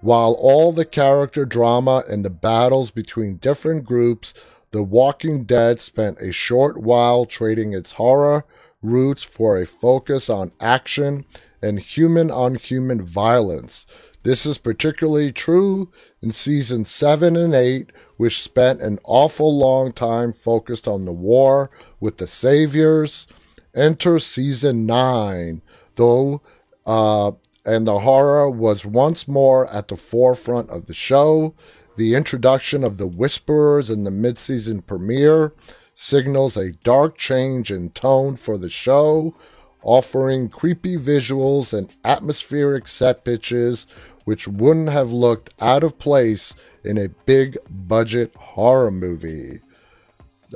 While 0.00 0.32
all 0.40 0.72
the 0.72 0.84
character 0.86 1.44
drama 1.44 2.02
and 2.08 2.24
the 2.24 2.30
battles 2.30 2.90
between 2.90 3.36
different 3.36 3.84
groups, 3.84 4.34
The 4.76 4.82
Walking 4.82 5.44
Dead 5.44 5.80
spent 5.80 6.20
a 6.20 6.32
short 6.32 6.76
while 6.76 7.24
trading 7.24 7.72
its 7.72 7.92
horror 7.92 8.44
roots 8.82 9.22
for 9.22 9.56
a 9.56 9.64
focus 9.64 10.28
on 10.28 10.52
action 10.60 11.24
and 11.62 11.80
human 11.80 12.30
on 12.30 12.56
human 12.56 13.00
violence. 13.00 13.86
This 14.22 14.44
is 14.44 14.58
particularly 14.58 15.32
true 15.32 15.90
in 16.20 16.30
season 16.30 16.84
7 16.84 17.38
and 17.38 17.54
8, 17.54 17.90
which 18.18 18.42
spent 18.42 18.82
an 18.82 18.98
awful 19.04 19.56
long 19.56 19.92
time 19.92 20.34
focused 20.34 20.86
on 20.86 21.06
the 21.06 21.10
war 21.10 21.70
with 21.98 22.18
the 22.18 22.26
Saviors. 22.26 23.26
Enter 23.74 24.18
season 24.18 24.84
9, 24.84 25.62
though, 25.94 26.42
uh, 26.84 27.32
and 27.64 27.86
the 27.86 28.00
horror 28.00 28.50
was 28.50 28.84
once 28.84 29.26
more 29.26 29.66
at 29.68 29.88
the 29.88 29.96
forefront 29.96 30.68
of 30.68 30.84
the 30.84 30.92
show. 30.92 31.54
The 31.96 32.14
introduction 32.14 32.84
of 32.84 32.98
the 32.98 33.06
Whisperers 33.06 33.88
in 33.88 34.04
the 34.04 34.10
mid 34.10 34.38
season 34.38 34.82
premiere 34.82 35.52
signals 35.94 36.56
a 36.56 36.72
dark 36.72 37.16
change 37.16 37.70
in 37.72 37.90
tone 37.90 38.36
for 38.36 38.58
the 38.58 38.68
show. 38.70 39.34
offering 39.82 40.48
creepy 40.48 40.96
visuals 40.96 41.72
and 41.72 41.94
atmospheric 42.04 42.88
set 42.88 43.24
pitches 43.24 43.86
which 44.24 44.48
wouldn't 44.48 44.88
have 44.88 45.12
looked 45.12 45.50
out 45.60 45.84
of 45.84 45.98
place 45.98 46.54
in 46.82 46.98
a 46.98 47.08
big 47.24 47.56
budget 47.70 48.34
horror 48.34 48.90
movie. 48.90 49.60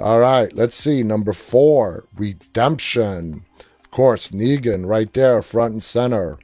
All 0.00 0.18
right, 0.18 0.52
let's 0.52 0.74
see. 0.74 1.04
Number 1.04 1.32
four, 1.32 2.06
Redemption. 2.16 3.44
Of 3.84 3.90
course, 3.92 4.30
Negan 4.30 4.86
right 4.86 5.12
there, 5.12 5.42
front 5.42 5.72
and 5.74 5.82
center. 5.82 6.36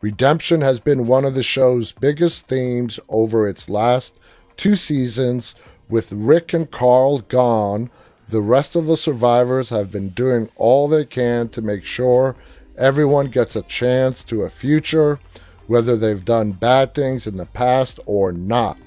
Redemption 0.00 0.62
has 0.62 0.80
been 0.80 1.06
one 1.06 1.26
of 1.26 1.34
the 1.34 1.42
show's 1.42 1.92
biggest 1.92 2.48
themes 2.48 2.98
over 3.10 3.46
its 3.46 3.68
last 3.68 4.18
two 4.60 4.76
seasons. 4.76 5.54
With 5.88 6.12
Rick 6.12 6.52
and 6.52 6.70
Carl 6.70 7.20
gone, 7.20 7.90
the 8.28 8.42
rest 8.42 8.76
of 8.76 8.86
the 8.86 8.96
survivors 8.96 9.70
have 9.70 9.90
been 9.90 10.10
doing 10.10 10.50
all 10.54 10.86
they 10.86 11.06
can 11.06 11.48
to 11.48 11.62
make 11.62 11.82
sure 11.82 12.36
everyone 12.76 13.28
gets 13.28 13.56
a 13.56 13.62
chance 13.62 14.22
to 14.24 14.42
a 14.42 14.50
future, 14.50 15.18
whether 15.66 15.96
they've 15.96 16.24
done 16.24 16.52
bad 16.52 16.94
things 16.94 17.26
in 17.26 17.38
the 17.38 17.46
past 17.46 17.98
or 18.04 18.32
not. 18.32 18.78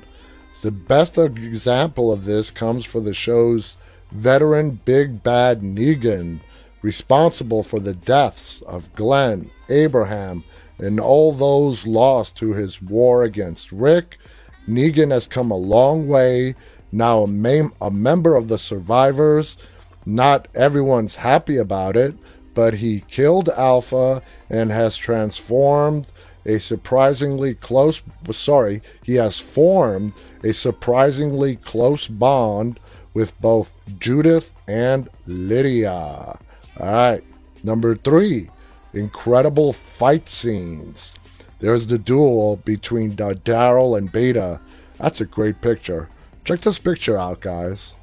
The 0.62 0.72
best 0.72 1.18
example 1.18 2.12
of 2.12 2.24
this 2.24 2.52
comes 2.52 2.86
for 2.86 3.02
the 3.02 3.14
show's 3.14 3.76
veteran 4.12 4.80
Big 4.86 5.24
Bad 5.24 5.62
Negan, 5.62 6.40
responsible 6.84 7.64
for 7.64 7.80
the 7.80 7.96
deaths 7.96 8.62
of 8.62 8.94
Glenn, 8.94 9.50
Abraham, 9.70 10.44
and 10.78 11.00
all 11.00 11.34
those 11.34 11.88
lost 11.88 12.38
to 12.38 12.54
his 12.54 12.82
war 12.82 13.24
against 13.24 13.72
Rick, 13.72 14.20
Negan 14.68 15.12
has 15.12 15.28
come 15.28 15.52
a 15.52 15.58
long 15.58 16.08
way. 16.08 16.56
Now, 16.92 17.24
a, 17.24 17.28
mem- 17.28 17.74
a 17.82 17.90
member 17.90 18.36
of 18.36 18.48
the 18.48 18.58
survivors, 18.58 19.58
not 20.06 20.48
everyone's 20.54 21.16
happy 21.16 21.58
about 21.58 21.98
it, 21.98 22.16
but 22.54 22.76
he 22.76 23.04
killed 23.08 23.50
Alpha 23.50 24.22
and 24.50 24.72
has 24.72 24.96
transformed 24.96 26.08
a 26.46 26.60
surprisingly 26.60 27.56
close, 27.56 28.02
sorry, 28.32 28.82
he 29.02 29.16
has 29.16 29.40
formed 29.40 30.14
a 30.44 30.54
surprisingly 30.54 31.56
close 31.56 32.08
bond 32.08 32.80
with 33.14 33.40
both 33.42 33.74
Judith 34.00 34.54
and 34.68 35.10
Lydia. 35.26 35.94
All 35.94 36.38
right, 36.80 37.24
number 37.64 37.96
three, 37.96 38.50
incredible 38.94 39.74
fight 39.74 40.28
scenes. 40.28 41.16
There's 41.64 41.88
the 41.88 41.98
duel 41.98 42.58
between 42.58 43.12
uh, 43.12 43.36
Daryl 43.46 43.98
and 43.98 44.12
Beta. 44.12 44.60
That's 45.00 45.22
a 45.22 45.26
great 45.26 45.62
picture. 45.62 46.10
Check 46.44 46.60
this 46.60 46.78
picture 46.78 47.18
out, 47.18 47.40
guys. 47.40 47.94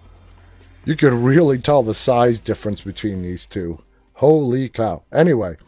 You 0.87 0.97
can 0.97 1.23
really 1.23 1.59
tell 1.59 1.83
the 1.83 1.93
size 1.93 2.40
difference 2.40 2.81
between 2.81 3.21
these 3.21 3.45
two. 3.45 3.83
Holy 4.14 4.71
cow. 4.71 5.02
Anyway, 5.12 5.59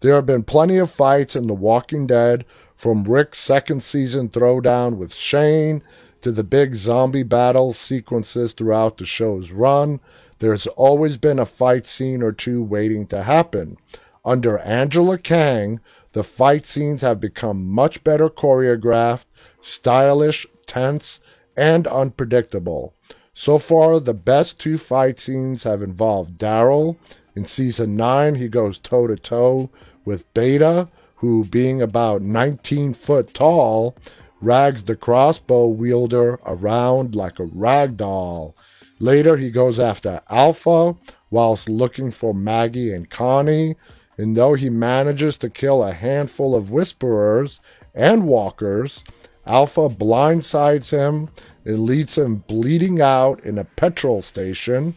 there 0.00 0.14
have 0.14 0.26
been 0.26 0.44
plenty 0.44 0.76
of 0.76 0.92
fights 0.92 1.34
in 1.34 1.48
The 1.48 1.54
Walking 1.54 2.06
Dead, 2.06 2.44
from 2.76 3.02
Rick's 3.02 3.40
second 3.40 3.82
season 3.82 4.28
throwdown 4.28 4.96
with 4.96 5.12
Shane 5.12 5.82
to 6.20 6.30
the 6.30 6.44
big 6.44 6.76
zombie 6.76 7.24
battle 7.24 7.72
sequences 7.72 8.52
throughout 8.52 8.96
the 8.96 9.04
show's 9.04 9.50
run. 9.50 9.98
There's 10.38 10.68
always 10.68 11.16
been 11.16 11.40
a 11.40 11.46
fight 11.46 11.88
scene 11.88 12.22
or 12.22 12.30
two 12.30 12.62
waiting 12.62 13.08
to 13.08 13.24
happen. 13.24 13.76
Under 14.24 14.58
Angela 14.58 15.18
Kang, 15.18 15.80
the 16.12 16.24
fight 16.24 16.66
scenes 16.66 17.02
have 17.02 17.20
become 17.20 17.68
much 17.68 18.02
better 18.02 18.28
choreographed, 18.28 19.26
stylish, 19.60 20.46
tense, 20.66 21.20
and 21.56 21.86
unpredictable. 21.86 22.94
So 23.32 23.58
far, 23.58 24.00
the 24.00 24.14
best 24.14 24.58
two 24.58 24.76
fight 24.76 25.20
scenes 25.20 25.62
have 25.62 25.82
involved 25.82 26.38
Daryl. 26.38 26.96
In 27.36 27.44
season 27.44 27.96
9, 27.96 28.34
he 28.34 28.48
goes 28.48 28.78
toe 28.78 29.06
to 29.06 29.16
toe 29.16 29.70
with 30.04 30.32
Beta, 30.34 30.88
who, 31.16 31.44
being 31.44 31.80
about 31.80 32.22
19 32.22 32.94
foot 32.94 33.32
tall, 33.32 33.96
rags 34.40 34.84
the 34.84 34.96
crossbow 34.96 35.66
wielder 35.68 36.40
around 36.46 37.14
like 37.14 37.38
a 37.38 37.44
rag 37.44 37.96
doll. 37.96 38.56
Later, 38.98 39.36
he 39.36 39.50
goes 39.50 39.78
after 39.78 40.20
Alpha 40.28 40.96
whilst 41.30 41.68
looking 41.68 42.10
for 42.10 42.34
Maggie 42.34 42.92
and 42.92 43.08
Connie, 43.08 43.76
and 44.20 44.36
though 44.36 44.52
he 44.52 44.68
manages 44.68 45.38
to 45.38 45.48
kill 45.48 45.82
a 45.82 45.94
handful 45.94 46.54
of 46.54 46.70
whisperers 46.70 47.58
and 47.94 48.26
walkers, 48.26 49.02
Alpha 49.46 49.88
blindsides 49.88 50.90
him 50.90 51.30
and 51.64 51.84
leads 51.84 52.18
him 52.18 52.44
bleeding 52.46 53.00
out 53.00 53.42
in 53.44 53.56
a 53.56 53.64
petrol 53.64 54.20
station. 54.20 54.94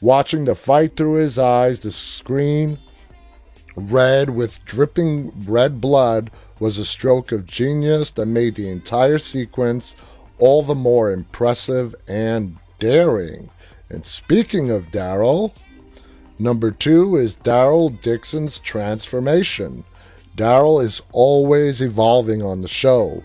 Watching 0.00 0.46
the 0.46 0.54
fight 0.54 0.96
through 0.96 1.16
his 1.16 1.38
eyes, 1.38 1.80
the 1.80 1.90
screen 1.90 2.78
red 3.76 4.30
with 4.30 4.64
dripping 4.64 5.44
red 5.46 5.78
blood 5.78 6.30
was 6.58 6.78
a 6.78 6.86
stroke 6.86 7.32
of 7.32 7.44
genius 7.44 8.12
that 8.12 8.24
made 8.24 8.54
the 8.54 8.70
entire 8.70 9.18
sequence 9.18 9.94
all 10.38 10.62
the 10.62 10.74
more 10.74 11.12
impressive 11.12 11.94
and 12.08 12.56
daring. 12.78 13.50
And 13.90 14.06
speaking 14.06 14.70
of 14.70 14.90
Daryl, 14.90 15.52
Number 16.38 16.70
two 16.70 17.16
is 17.16 17.36
Daryl 17.36 18.00
Dixon's 18.02 18.58
transformation. 18.58 19.84
Daryl 20.36 20.82
is 20.82 21.00
always 21.12 21.80
evolving 21.80 22.42
on 22.42 22.60
the 22.60 22.68
show. 22.68 23.22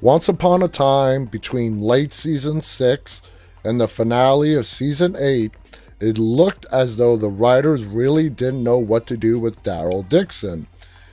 Once 0.00 0.28
upon 0.28 0.62
a 0.62 0.68
time, 0.68 1.24
between 1.24 1.80
late 1.80 2.12
season 2.12 2.60
six 2.60 3.22
and 3.64 3.80
the 3.80 3.88
finale 3.88 4.54
of 4.54 4.66
season 4.66 5.14
eight, 5.18 5.52
it 6.00 6.18
looked 6.18 6.66
as 6.72 6.96
though 6.96 7.16
the 7.16 7.28
writers 7.28 7.84
really 7.84 8.28
didn't 8.28 8.62
know 8.62 8.78
what 8.78 9.06
to 9.06 9.16
do 9.16 9.38
with 9.38 9.62
Daryl 9.62 10.08
Dixon. 10.08 10.66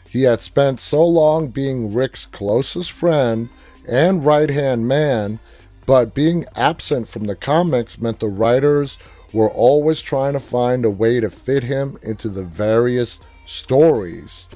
He 0.10 0.24
had 0.24 0.42
spent 0.42 0.80
so 0.80 1.06
long 1.06 1.48
being 1.48 1.94
Rick's 1.94 2.26
closest 2.26 2.92
friend 2.92 3.50
and 3.88 4.26
right 4.26 4.50
hand 4.50 4.88
man, 4.88 5.40
but 5.86 6.16
being 6.16 6.46
absent 6.56 7.08
from 7.08 7.26
the 7.26 7.36
comics 7.36 8.00
meant 8.00 8.20
the 8.20 8.28
writers 8.28 8.98
were 9.36 9.52
always 9.52 10.02
trying 10.02 10.32
to 10.32 10.40
find 10.40 10.86
a 10.86 10.90
way 10.90 11.20
to 11.20 11.30
fit 11.30 11.62
him 11.62 12.00
into 12.02 12.30
the 12.30 12.44
various 12.44 13.20
stories. 13.46 14.48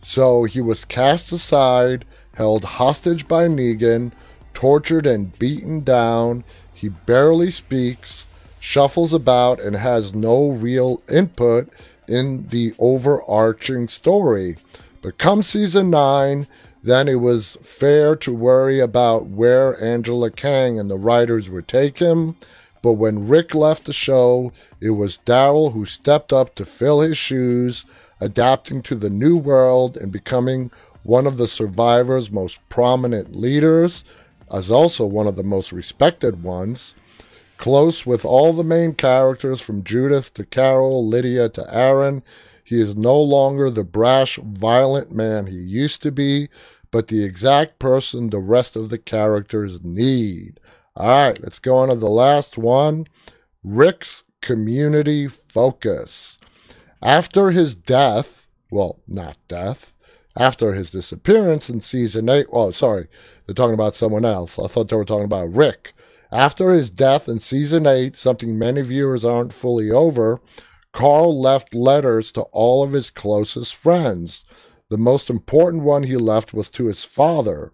So 0.00 0.44
he 0.44 0.62
was 0.62 0.86
cast 0.86 1.30
aside, 1.32 2.06
held 2.34 2.64
hostage 2.64 3.28
by 3.28 3.46
Negan, 3.46 4.10
tortured 4.54 5.06
and 5.06 5.38
beaten 5.38 5.84
down. 5.84 6.44
He 6.72 6.88
barely 6.88 7.50
speaks, 7.50 8.26
shuffles 8.58 9.12
about, 9.12 9.60
and 9.60 9.76
has 9.76 10.14
no 10.14 10.48
real 10.48 11.02
input 11.10 11.68
in 12.08 12.46
the 12.46 12.72
overarching 12.78 13.86
story. 13.86 14.56
But 15.02 15.18
come 15.18 15.42
season 15.42 15.90
9, 15.90 16.46
then 16.82 17.06
it 17.06 17.16
was 17.16 17.58
fair 17.60 18.16
to 18.16 18.32
worry 18.32 18.80
about 18.80 19.26
where 19.26 19.78
Angela 19.84 20.30
Kang 20.30 20.78
and 20.78 20.90
the 20.90 20.96
writers 20.96 21.50
would 21.50 21.68
take 21.68 21.98
him. 21.98 22.36
But 22.82 22.94
when 22.94 23.28
Rick 23.28 23.54
left 23.54 23.84
the 23.84 23.92
show, 23.92 24.52
it 24.80 24.90
was 24.90 25.20
Daryl 25.24 25.72
who 25.72 25.86
stepped 25.86 26.32
up 26.32 26.54
to 26.56 26.64
fill 26.64 27.00
his 27.00 27.16
shoes, 27.16 27.86
adapting 28.20 28.82
to 28.82 28.96
the 28.96 29.10
new 29.10 29.36
world 29.36 29.96
and 29.96 30.10
becoming 30.12 30.70
one 31.04 31.26
of 31.26 31.36
the 31.36 31.48
survivors' 31.48 32.30
most 32.30 32.58
prominent 32.68 33.34
leaders, 33.34 34.04
as 34.52 34.70
also 34.70 35.06
one 35.06 35.26
of 35.26 35.36
the 35.36 35.42
most 35.42 35.72
respected 35.72 36.42
ones. 36.42 36.94
Close 37.56 38.04
with 38.04 38.24
all 38.24 38.52
the 38.52 38.64
main 38.64 38.94
characters 38.94 39.60
from 39.60 39.84
Judith 39.84 40.34
to 40.34 40.44
Carol, 40.44 41.06
Lydia 41.06 41.48
to 41.50 41.74
Aaron, 41.74 42.22
he 42.64 42.80
is 42.80 42.96
no 42.96 43.20
longer 43.20 43.70
the 43.70 43.84
brash, 43.84 44.38
violent 44.42 45.12
man 45.12 45.46
he 45.46 45.56
used 45.56 46.02
to 46.02 46.10
be, 46.10 46.48
but 46.90 47.08
the 47.08 47.24
exact 47.24 47.78
person 47.78 48.30
the 48.30 48.38
rest 48.38 48.76
of 48.76 48.88
the 48.88 48.98
characters 48.98 49.82
need. 49.84 50.58
All 50.94 51.28
right, 51.28 51.42
let's 51.42 51.58
go 51.58 51.76
on 51.76 51.88
to 51.88 51.94
the 51.94 52.10
last 52.10 52.58
one 52.58 53.06
Rick's 53.64 54.24
community 54.42 55.26
focus. 55.26 56.38
After 57.00 57.50
his 57.50 57.74
death, 57.74 58.46
well, 58.70 59.00
not 59.08 59.36
death, 59.48 59.94
after 60.36 60.74
his 60.74 60.90
disappearance 60.90 61.70
in 61.70 61.80
season 61.80 62.28
8, 62.28 62.46
oh, 62.52 62.70
sorry, 62.70 63.08
they're 63.46 63.54
talking 63.54 63.74
about 63.74 63.94
someone 63.94 64.24
else. 64.24 64.58
I 64.58 64.66
thought 64.66 64.88
they 64.88 64.96
were 64.96 65.04
talking 65.04 65.24
about 65.24 65.54
Rick. 65.54 65.94
After 66.30 66.72
his 66.72 66.90
death 66.90 67.28
in 67.28 67.38
season 67.38 67.86
8, 67.86 68.16
something 68.16 68.58
many 68.58 68.82
viewers 68.82 69.24
aren't 69.24 69.52
fully 69.52 69.90
over, 69.90 70.40
Carl 70.92 71.40
left 71.40 71.74
letters 71.74 72.32
to 72.32 72.42
all 72.52 72.82
of 72.82 72.92
his 72.92 73.10
closest 73.10 73.74
friends. 73.74 74.44
The 74.90 74.98
most 74.98 75.30
important 75.30 75.84
one 75.84 76.02
he 76.02 76.16
left 76.16 76.52
was 76.52 76.68
to 76.70 76.86
his 76.86 77.02
father. 77.04 77.72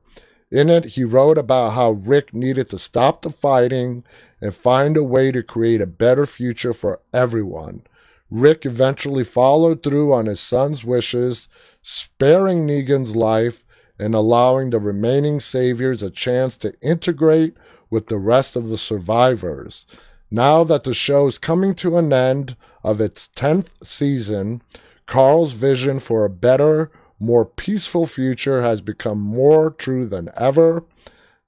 In 0.50 0.70
it, 0.70 0.86
he 0.86 1.04
wrote 1.04 1.36
about 1.36 1.74
how 1.74 1.90
Rick 1.90 2.32
needed 2.32 2.70
to 2.70 2.78
stop 2.78 3.22
the 3.22 3.30
fighting 3.30 4.04
and 4.40 4.54
find 4.54 4.96
a 4.96 5.02
way 5.02 5.30
to 5.32 5.42
create 5.42 5.80
a 5.80 5.86
better 5.86 6.24
future 6.24 6.72
for 6.72 7.00
everyone. 7.12 7.82
Rick 8.30 8.64
eventually 8.64 9.24
followed 9.24 9.82
through 9.82 10.12
on 10.12 10.26
his 10.26 10.40
son's 10.40 10.84
wishes, 10.84 11.48
sparing 11.82 12.66
Negan's 12.66 13.16
life 13.16 13.64
and 13.98 14.14
allowing 14.14 14.70
the 14.70 14.78
remaining 14.78 15.40
saviors 15.40 16.02
a 16.02 16.10
chance 16.10 16.56
to 16.58 16.72
integrate 16.80 17.56
with 17.90 18.06
the 18.06 18.18
rest 18.18 18.54
of 18.54 18.68
the 18.68 18.78
survivors. 18.78 19.86
Now 20.30 20.62
that 20.64 20.84
the 20.84 20.94
show 20.94 21.26
is 21.26 21.38
coming 21.38 21.74
to 21.76 21.96
an 21.96 22.12
end 22.12 22.56
of 22.84 23.00
its 23.00 23.28
10th 23.34 23.70
season, 23.82 24.62
Carl's 25.06 25.52
vision 25.52 26.00
for 26.00 26.24
a 26.24 26.30
better, 26.30 26.90
more 27.18 27.44
peaceful 27.44 28.06
future 28.06 28.62
has 28.62 28.80
become 28.80 29.20
more 29.20 29.70
true 29.70 30.06
than 30.06 30.30
ever. 30.36 30.84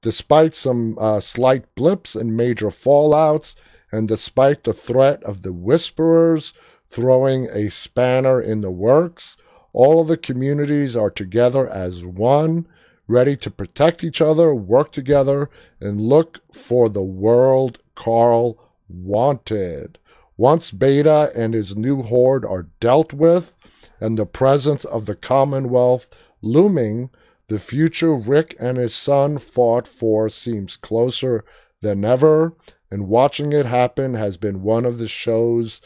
Despite 0.02 0.54
some 0.54 0.96
uh, 0.98 1.20
slight 1.20 1.74
blips 1.74 2.14
and 2.14 2.36
major 2.36 2.68
fallouts, 2.68 3.54
and 3.92 4.08
despite 4.08 4.64
the 4.64 4.72
threat 4.72 5.22
of 5.24 5.42
the 5.42 5.52
Whisperers 5.52 6.52
throwing 6.86 7.46
a 7.50 7.70
spanner 7.70 8.40
in 8.40 8.62
the 8.62 8.70
works, 8.70 9.36
all 9.72 10.00
of 10.00 10.08
the 10.08 10.16
communities 10.16 10.96
are 10.96 11.10
together 11.10 11.68
as 11.68 12.04
one, 12.04 12.66
ready 13.06 13.36
to 13.36 13.50
protect 13.50 14.02
each 14.02 14.20
other, 14.20 14.54
work 14.54 14.90
together, 14.90 15.50
and 15.80 16.00
look 16.00 16.40
for 16.52 16.88
the 16.88 17.02
world 17.02 17.78
Carl 17.94 18.58
wanted. 18.88 19.98
Once 20.36 20.70
Beta 20.70 21.30
and 21.36 21.52
his 21.52 21.76
new 21.76 22.02
horde 22.02 22.44
are 22.44 22.68
dealt 22.80 23.12
with, 23.12 23.54
and 24.00 24.16
the 24.16 24.26
presence 24.26 24.84
of 24.84 25.06
the 25.06 25.14
Commonwealth 25.14 26.08
looming, 26.42 27.10
the 27.48 27.58
future 27.58 28.14
Rick 28.14 28.56
and 28.58 28.78
his 28.78 28.94
son 28.94 29.38
fought 29.38 29.86
for 29.86 30.28
seems 30.28 30.76
closer 30.76 31.44
than 31.82 32.04
ever, 32.04 32.54
and 32.90 33.08
watching 33.08 33.52
it 33.52 33.66
happen 33.66 34.14
has 34.14 34.36
been 34.36 34.62
one 34.62 34.84
of 34.84 34.98
the 34.98 35.08
show's 35.08 35.80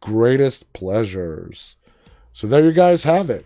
greatest 0.00 0.72
pleasures. 0.72 1.76
So 2.32 2.46
there 2.46 2.64
you 2.64 2.72
guys 2.72 3.02
have 3.02 3.30
it. 3.30 3.44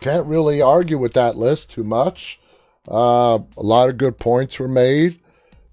Can't 0.00 0.26
really 0.26 0.60
argue 0.60 0.98
with 0.98 1.12
that 1.14 1.36
list 1.36 1.70
too 1.70 1.84
much. 1.84 2.40
Uh, 2.88 3.38
a 3.56 3.62
lot 3.62 3.88
of 3.88 3.96
good 3.96 4.18
points 4.18 4.58
were 4.58 4.68
made, 4.68 5.20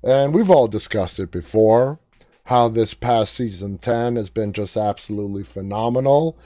and 0.04 0.34
we've 0.34 0.50
all 0.50 0.68
discussed 0.68 1.20
it 1.20 1.32
before. 1.32 2.00
How 2.46 2.68
this 2.68 2.94
past 2.94 3.34
season 3.34 3.78
10 3.78 4.16
has 4.16 4.30
been 4.30 4.52
just 4.54 4.76
absolutely 4.76 5.44
phenomenal. 5.44 6.38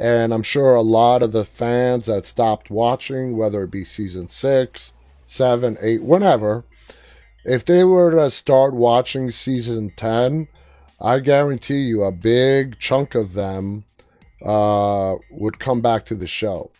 And 0.00 0.32
I'm 0.32 0.42
sure 0.42 0.74
a 0.74 0.80
lot 0.80 1.22
of 1.22 1.32
the 1.32 1.44
fans 1.44 2.06
that 2.06 2.24
stopped 2.24 2.70
watching, 2.70 3.36
whether 3.36 3.62
it 3.64 3.70
be 3.70 3.84
season 3.84 4.30
6, 4.30 4.92
7, 5.26 5.76
8, 5.78 6.02
whenever, 6.02 6.64
if 7.44 7.66
they 7.66 7.84
were 7.84 8.10
to 8.12 8.30
start 8.30 8.72
watching 8.72 9.30
season 9.30 9.92
10, 9.96 10.48
I 11.02 11.18
guarantee 11.18 11.80
you 11.80 12.02
a 12.02 12.12
big 12.12 12.78
chunk 12.78 13.14
of 13.14 13.34
them 13.34 13.84
uh, 14.42 15.16
would 15.30 15.58
come 15.58 15.82
back 15.82 16.06
to 16.06 16.14
the 16.14 16.26
show. 16.26 16.70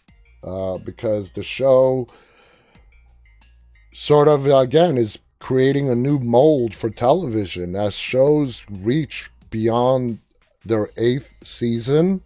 Uh, 0.42 0.78
because 0.78 1.32
the 1.32 1.42
show 1.42 2.08
sort 3.92 4.28
of 4.28 4.46
again 4.46 4.96
is 4.96 5.18
creating 5.40 5.90
a 5.90 5.94
new 5.94 6.18
mold 6.18 6.74
for 6.74 6.88
television 6.88 7.76
as 7.76 7.92
shows 7.92 8.64
reach 8.70 9.28
beyond 9.50 10.18
their 10.64 10.88
eighth 10.96 11.34
season 11.42 12.22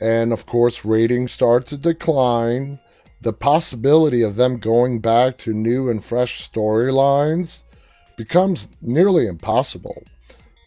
and 0.00 0.32
of 0.32 0.46
course 0.46 0.84
ratings 0.84 1.32
start 1.32 1.66
to 1.66 1.76
decline 1.76 2.78
the 3.20 3.32
possibility 3.32 4.22
of 4.22 4.36
them 4.36 4.58
going 4.58 5.00
back 5.00 5.36
to 5.38 5.52
new 5.52 5.88
and 5.88 6.04
fresh 6.04 6.48
storylines 6.48 7.64
becomes 8.16 8.68
nearly 8.80 9.26
impossible 9.26 10.02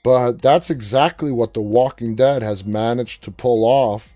but 0.03 0.41
that's 0.41 0.69
exactly 0.69 1.31
what 1.31 1.53
The 1.53 1.61
Walking 1.61 2.15
Dead 2.15 2.41
has 2.41 2.65
managed 2.65 3.23
to 3.23 3.31
pull 3.31 3.63
off 3.63 4.13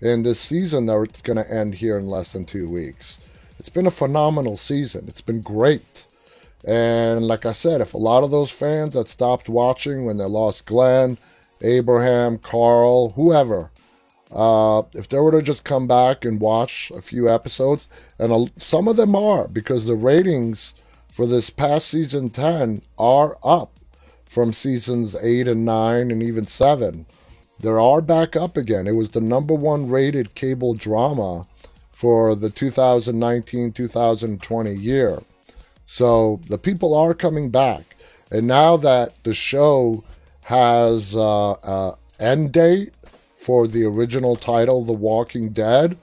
in 0.00 0.22
this 0.22 0.40
season 0.40 0.86
that 0.86 1.00
it's 1.02 1.22
going 1.22 1.36
to 1.36 1.52
end 1.52 1.74
here 1.74 1.96
in 1.96 2.06
less 2.06 2.32
than 2.32 2.44
two 2.44 2.68
weeks. 2.68 3.20
It's 3.58 3.68
been 3.68 3.86
a 3.86 3.92
phenomenal 3.92 4.56
season. 4.56 5.04
It's 5.08 5.20
been 5.20 5.40
great. 5.40 6.06
And 6.64 7.26
like 7.26 7.46
I 7.46 7.52
said, 7.52 7.80
if 7.80 7.94
a 7.94 7.98
lot 7.98 8.24
of 8.24 8.30
those 8.30 8.50
fans 8.50 8.94
that 8.94 9.08
stopped 9.08 9.48
watching 9.48 10.04
when 10.04 10.16
they 10.16 10.24
lost 10.24 10.66
Glenn, 10.66 11.18
Abraham, 11.62 12.38
Carl, 12.38 13.10
whoever, 13.10 13.70
uh, 14.32 14.82
if 14.94 15.08
they 15.08 15.18
were 15.18 15.32
to 15.32 15.42
just 15.42 15.64
come 15.64 15.86
back 15.86 16.24
and 16.24 16.40
watch 16.40 16.92
a 16.94 17.00
few 17.00 17.28
episodes, 17.28 17.88
and 18.18 18.32
a, 18.32 18.46
some 18.60 18.88
of 18.88 18.96
them 18.96 19.16
are 19.16 19.48
because 19.48 19.86
the 19.86 19.96
ratings 19.96 20.74
for 21.08 21.26
this 21.26 21.50
past 21.50 21.88
season 21.88 22.30
10 22.30 22.82
are 22.98 23.38
up 23.42 23.72
from 24.24 24.52
seasons 24.52 25.16
8 25.16 25.48
and 25.48 25.64
9 25.64 26.10
and 26.10 26.22
even 26.22 26.46
7. 26.46 27.06
They 27.60 27.70
are 27.70 28.00
back 28.00 28.36
up 28.36 28.56
again. 28.56 28.86
It 28.86 28.94
was 28.94 29.10
the 29.10 29.20
number 29.20 29.54
one 29.54 29.88
rated 29.88 30.34
cable 30.34 30.74
drama 30.74 31.44
for 31.90 32.36
the 32.36 32.50
2019 32.50 33.72
2020 33.72 34.74
year. 34.74 35.20
So 35.86 36.40
the 36.48 36.58
people 36.58 36.94
are 36.94 37.14
coming 37.14 37.50
back. 37.50 37.96
And 38.30 38.46
now 38.46 38.76
that 38.76 39.24
the 39.24 39.34
show 39.34 40.04
has 40.44 41.16
uh, 41.16 41.54
an 41.64 41.94
end 42.20 42.52
date 42.52 42.94
for 43.48 43.66
the 43.66 43.82
original 43.82 44.36
title, 44.36 44.84
The 44.84 44.92
Walking 44.92 45.48
Dead, 45.48 45.96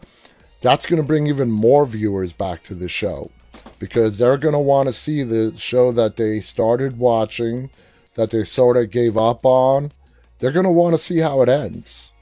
that's 0.61 0.87
going 0.87 0.99
to 0.99 1.07
bring 1.07 1.27
even 1.27 1.51
more 1.51 1.85
viewers 1.85 2.33
back 2.33 2.63
to 2.63 2.73
the 2.73 2.89
show 2.89 3.29
because 3.77 4.17
they're 4.17 4.39
going 4.39 4.55
to 4.55 4.59
want 4.59 4.87
to 4.87 4.93
see 4.93 5.21
the 5.21 5.55
show 5.55 5.91
that 5.91 6.17
they 6.17 6.39
started 6.39 6.97
watching 6.97 7.69
that 8.15 8.31
they 8.31 8.43
sort 8.43 8.77
of 8.77 8.89
gave 8.89 9.15
up 9.15 9.45
on, 9.45 9.91
they're 10.39 10.51
going 10.51 10.65
to 10.65 10.71
want 10.71 10.95
to 10.95 10.97
see 10.97 11.19
how 11.19 11.39
it 11.43 11.47
ends. 11.47 12.13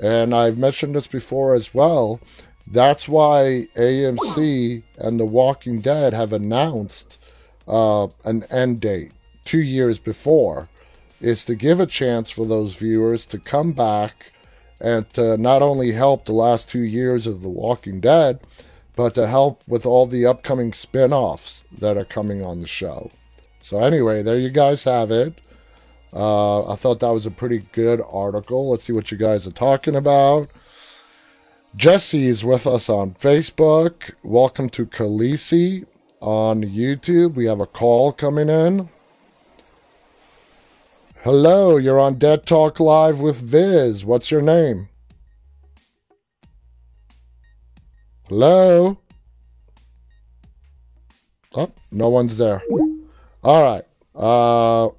And 0.00 0.34
I've 0.34 0.58
mentioned 0.58 0.96
this 0.96 1.06
before 1.06 1.54
as 1.54 1.72
well. 1.72 2.20
That's 2.66 3.08
why 3.08 3.68
AMC 3.76 4.82
and 4.98 5.20
The 5.20 5.24
Walking 5.24 5.80
Dead 5.80 6.12
have 6.12 6.32
announced 6.32 7.20
uh, 7.68 8.08
an 8.24 8.42
end 8.50 8.80
date 8.80 9.12
two 9.44 9.62
years 9.62 10.00
before, 10.00 10.68
is 11.20 11.44
to 11.44 11.54
give 11.54 11.78
a 11.78 11.86
chance 11.86 12.30
for 12.30 12.44
those 12.46 12.74
viewers 12.74 13.26
to 13.26 13.38
come 13.38 13.74
back 13.74 14.32
and 14.82 15.08
to 15.14 15.36
not 15.36 15.62
only 15.62 15.92
help 15.92 16.24
the 16.24 16.32
last 16.32 16.68
two 16.68 16.82
years 16.82 17.26
of 17.26 17.40
The 17.40 17.48
Walking 17.48 18.00
Dead, 18.00 18.40
but 18.96 19.14
to 19.14 19.28
help 19.28 19.62
with 19.68 19.86
all 19.86 20.06
the 20.06 20.26
upcoming 20.26 20.72
spin 20.72 21.12
offs 21.12 21.64
that 21.78 21.96
are 21.96 22.04
coming 22.04 22.44
on 22.44 22.60
the 22.60 22.66
show. 22.66 23.08
So, 23.62 23.78
anyway, 23.78 24.22
there 24.22 24.38
you 24.38 24.50
guys 24.50 24.82
have 24.82 25.12
it. 25.12 25.34
Uh, 26.12 26.70
I 26.70 26.74
thought 26.74 27.00
that 27.00 27.12
was 27.12 27.26
a 27.26 27.30
pretty 27.30 27.60
good 27.72 28.02
article. 28.10 28.70
Let's 28.70 28.84
see 28.84 28.92
what 28.92 29.10
you 29.12 29.16
guys 29.16 29.46
are 29.46 29.52
talking 29.52 29.94
about. 29.94 30.50
Jesse 31.76 32.26
is 32.26 32.44
with 32.44 32.66
us 32.66 32.88
on 32.90 33.14
Facebook. 33.14 34.12
Welcome 34.24 34.68
to 34.70 34.84
Khaleesi 34.84 35.86
on 36.20 36.62
YouTube. 36.62 37.34
We 37.34 37.46
have 37.46 37.60
a 37.60 37.66
call 37.66 38.12
coming 38.12 38.50
in. 38.50 38.90
Hello, 41.24 41.76
you're 41.76 42.00
on 42.00 42.14
Dead 42.14 42.46
Talk 42.46 42.80
Live 42.80 43.20
with 43.20 43.36
Viz. 43.36 44.04
What's 44.04 44.32
your 44.32 44.42
name? 44.42 44.88
Hello? 48.28 48.98
Oh, 51.54 51.70
no 51.92 52.08
one's 52.08 52.38
there. 52.38 52.60
All 53.44 53.62
right. 53.62 53.84
Uh, 54.16 54.92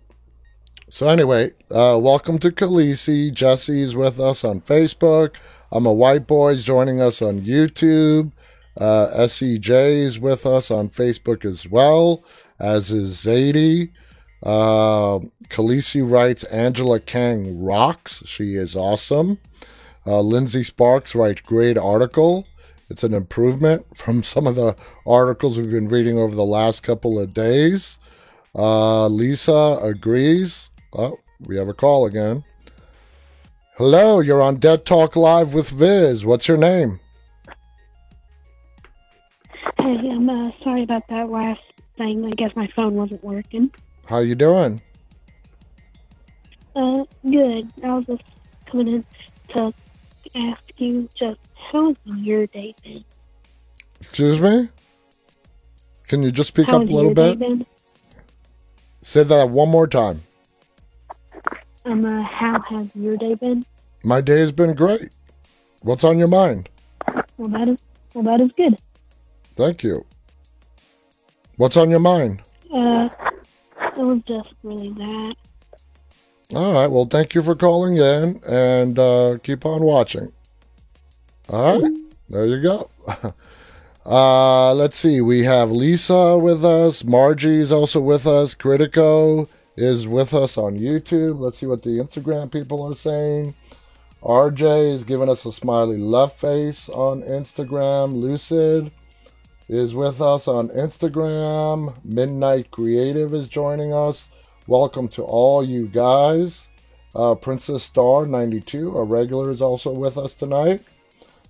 so 0.88 1.10
anyway, 1.10 1.52
uh, 1.70 2.00
welcome 2.02 2.40
to 2.40 2.52
Khaleesi. 2.52 3.34
Jesse's 3.34 3.94
with 3.94 4.18
us 4.18 4.46
on 4.46 4.62
Facebook. 4.62 5.36
I'm 5.74 5.86
a 5.86 5.92
white 5.92 6.26
boys 6.26 6.64
joining 6.64 7.02
us 7.02 7.22
on 7.22 7.42
YouTube. 7.42 8.32
Uh, 8.78 9.10
SEJ's 9.10 10.20
with 10.20 10.46
us 10.46 10.72
on 10.72 10.88
Facebook 10.88 11.44
as 11.44 11.68
well, 11.68 12.24
as 12.62 12.92
is 12.92 13.18
Zadie. 13.26 13.90
Uh, 14.44 15.20
Khaleesi 15.48 16.02
writes 16.08 16.44
Angela 16.46 17.00
Kang 17.00 17.64
rocks. 17.64 18.22
She 18.26 18.56
is 18.56 18.76
awesome. 18.76 19.40
Uh, 20.06 20.20
Lindsay 20.20 20.64
Sparks 20.64 21.16
writes 21.16 21.42
great 21.42 21.78
article. 21.78 22.46
It's 22.90 23.04
an 23.04 23.14
improvement 23.14 23.86
from 23.96 24.22
some 24.22 24.46
of 24.46 24.56
the 24.56 24.76
articles 25.08 25.58
we've 25.58 25.72
been 25.72 25.88
reading 25.88 26.20
over 26.20 26.36
the 26.36 26.44
last 26.44 26.84
couple 26.84 27.18
of 27.18 27.34
days. 27.34 28.00
Uh, 28.54 29.08
Lisa 29.08 29.80
agrees. 29.82 30.70
Oh, 30.92 31.18
we 31.40 31.56
have 31.58 31.70
a 31.70 31.74
call 31.74 32.06
again. 32.06 32.44
Hello, 33.78 34.20
you're 34.20 34.42
on 34.42 34.58
Dead 34.58 34.86
Talk 34.86 35.16
Live 35.16 35.54
with 35.54 35.70
Viz. 35.70 36.26
What's 36.26 36.48
your 36.48 36.58
name? 36.58 37.00
Hey, 39.80 40.10
I'm 40.12 40.30
uh, 40.30 40.52
sorry 40.64 40.84
about 40.84 41.08
that 41.08 41.30
last 41.30 41.62
thing. 41.98 42.26
I 42.26 42.32
guess 42.32 42.56
my 42.56 42.70
phone 42.76 42.94
wasn't 42.94 43.24
working. 43.24 43.72
How 44.06 44.20
you 44.20 44.36
doing? 44.36 44.82
Uh, 46.76 47.04
good. 47.30 47.72
I 47.84 47.94
was 47.94 48.06
just 48.06 48.24
coming 48.66 48.88
in 48.88 49.06
to 49.50 49.74
ask 50.36 50.62
you 50.78 51.08
just 51.16 51.40
how's 51.56 51.96
your 52.06 52.46
day 52.48 52.74
been? 52.84 53.04
Excuse 54.02 54.40
me? 54.42 54.70
Can 56.08 56.24
you 56.24 56.32
just 56.32 56.50
speak 56.50 56.68
how's 56.68 56.82
up 56.82 56.90
a 56.90 56.92
little 56.92 57.14
bit? 57.14 57.68
Say 59.04 59.24
that 59.24 59.50
one 59.50 59.70
more 59.70 59.88
time. 59.88 60.22
Um, 61.86 62.06
uh, 62.06 62.24
how 62.24 62.62
has 62.62 62.90
your 62.96 63.18
day 63.18 63.36
been? 63.36 63.66
My 64.04 64.22
day 64.22 64.40
has 64.40 64.52
been 64.52 64.74
great. 64.74 65.10
What's 65.82 66.04
on 66.04 66.18
your 66.18 66.28
mind? 66.28 66.70
Well, 67.38 67.50
that 67.50 67.68
is 67.68 67.80
well, 68.14 68.24
that 68.26 68.42
is 68.42 68.52
good. 68.52 68.78
Thank 69.56 69.84
you. 69.84 70.06
What's 71.58 71.78
on 71.78 71.90
your 71.90 72.00
mind? 72.00 72.42
Uh, 72.74 73.10
it 73.98 74.04
was 74.04 74.22
just 74.28 74.54
really 74.64 74.90
that. 74.90 75.36
All 76.56 76.74
right. 76.74 76.88
Well, 76.88 77.06
thank 77.06 77.34
you 77.34 77.42
for 77.42 77.56
calling 77.56 77.98
in, 77.98 78.42
and 78.48 79.00
uh, 79.00 79.38
keep 79.44 79.66
on 79.66 79.84
watching. 79.84 80.32
All 81.50 81.82
right, 81.82 81.92
there 82.30 82.46
you 82.46 82.62
go. 82.62 82.90
Uh, 84.06 84.74
let's 84.74 84.98
see. 84.98 85.22
We 85.22 85.44
have 85.46 85.72
Lisa 85.72 86.38
with 86.38 86.66
us. 86.66 87.06
Margie 87.06 87.60
is 87.60 87.72
also 87.72 88.02
with 88.02 88.28
us. 88.28 88.54
Critico 88.54 89.48
is 89.78 90.08
with 90.08 90.34
us 90.34 90.58
on 90.58 90.78
YouTube. 90.78 91.40
Let's 91.40 91.60
see 91.60 91.68
what 91.68 91.84
the 91.84 92.00
Instagram 92.00 92.52
people 92.52 92.84
are 92.84 92.96
saying. 92.96 93.56
RJ 94.22 94.92
is 94.92 95.04
giving 95.06 95.30
us 95.30 95.46
a 95.46 95.54
smiley 95.54 95.98
love 95.98 96.34
face 96.34 96.90
on 96.90 97.22
Instagram. 97.24 98.14
Lucid 98.14 98.92
is 99.74 99.96
with 99.96 100.22
us 100.22 100.48
on 100.48 100.70
Instagram. 100.70 101.96
Midnight 102.06 102.70
Creative 102.70 103.34
is 103.34 103.48
joining 103.48 103.92
us. 103.92 104.30
Welcome 104.68 105.08
to 105.10 105.24
all 105.24 105.64
you 105.64 105.88
guys. 105.88 106.68
Uh, 107.16 107.34
Princess 107.34 107.84
Star 107.84 108.28
92, 108.28 108.96
a 108.96 109.04
regular, 109.04 109.50
is 109.50 109.62
also 109.62 109.92
with 109.92 110.18
us 110.18 110.36
tonight. 110.36 110.84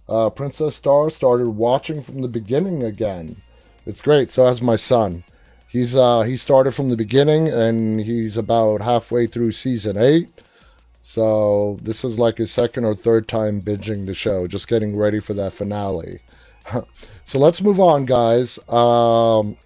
Uh, 0.07 0.29
Princess 0.29 0.75
Star 0.75 1.09
started 1.09 1.49
watching 1.49 2.01
from 2.01 2.21
the 2.21 2.27
beginning 2.29 2.83
again. 2.83 3.35
It's 3.85 4.01
great. 4.01 4.29
So 4.29 4.45
has 4.45 4.61
my 4.61 4.77
son. 4.77 5.23
He's 5.67 5.95
uh, 5.95 6.21
he 6.21 6.37
started 6.37 6.71
from 6.71 6.89
the 6.89 6.95
beginning 6.95 7.49
and 7.49 7.99
he's 7.99 8.37
about 8.37 8.81
halfway 8.81 9.27
through 9.27 9.51
season 9.51 9.97
eight. 9.97 10.29
So 11.01 11.77
this 11.81 12.05
is 12.05 12.17
like 12.17 12.37
his 12.37 12.51
second 12.51 12.85
or 12.85 12.93
third 12.93 13.27
time 13.27 13.61
binging 13.61 14.05
the 14.05 14.13
show, 14.13 14.47
just 14.47 14.69
getting 14.69 14.97
ready 14.97 15.19
for 15.19 15.33
that 15.33 15.51
finale. 15.51 16.19
so 17.25 17.39
let's 17.39 17.61
move 17.61 17.79
on, 17.79 18.05
guys. 18.05 18.57
Um, 18.69 19.57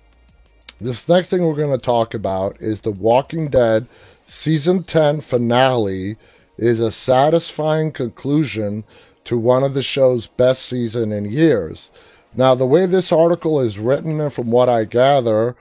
this 0.79 1.07
next 1.09 1.29
thing 1.29 1.43
we're 1.43 1.55
going 1.55 1.71
to 1.71 1.77
talk 1.77 2.13
about 2.13 2.57
is 2.59 2.81
The 2.81 2.91
Walking 2.91 3.47
Dead 3.49 3.87
season 4.25 4.83
10 4.83 5.21
finale 5.21 6.17
is 6.57 6.79
a 6.79 6.91
satisfying 6.91 7.91
conclusion 7.91 8.83
to 9.23 9.37
one 9.37 9.63
of 9.63 9.73
the 9.73 9.83
show's 9.83 10.27
best 10.27 10.63
season 10.63 11.11
in 11.11 11.25
years. 11.25 11.89
Now, 12.35 12.55
the 12.55 12.65
way 12.65 12.85
this 12.85 13.11
article 13.11 13.59
is 13.59 13.79
written, 13.79 14.21
and 14.21 14.31
from 14.31 14.51
what 14.51 14.69
I 14.69 14.85
gather, 14.85 15.55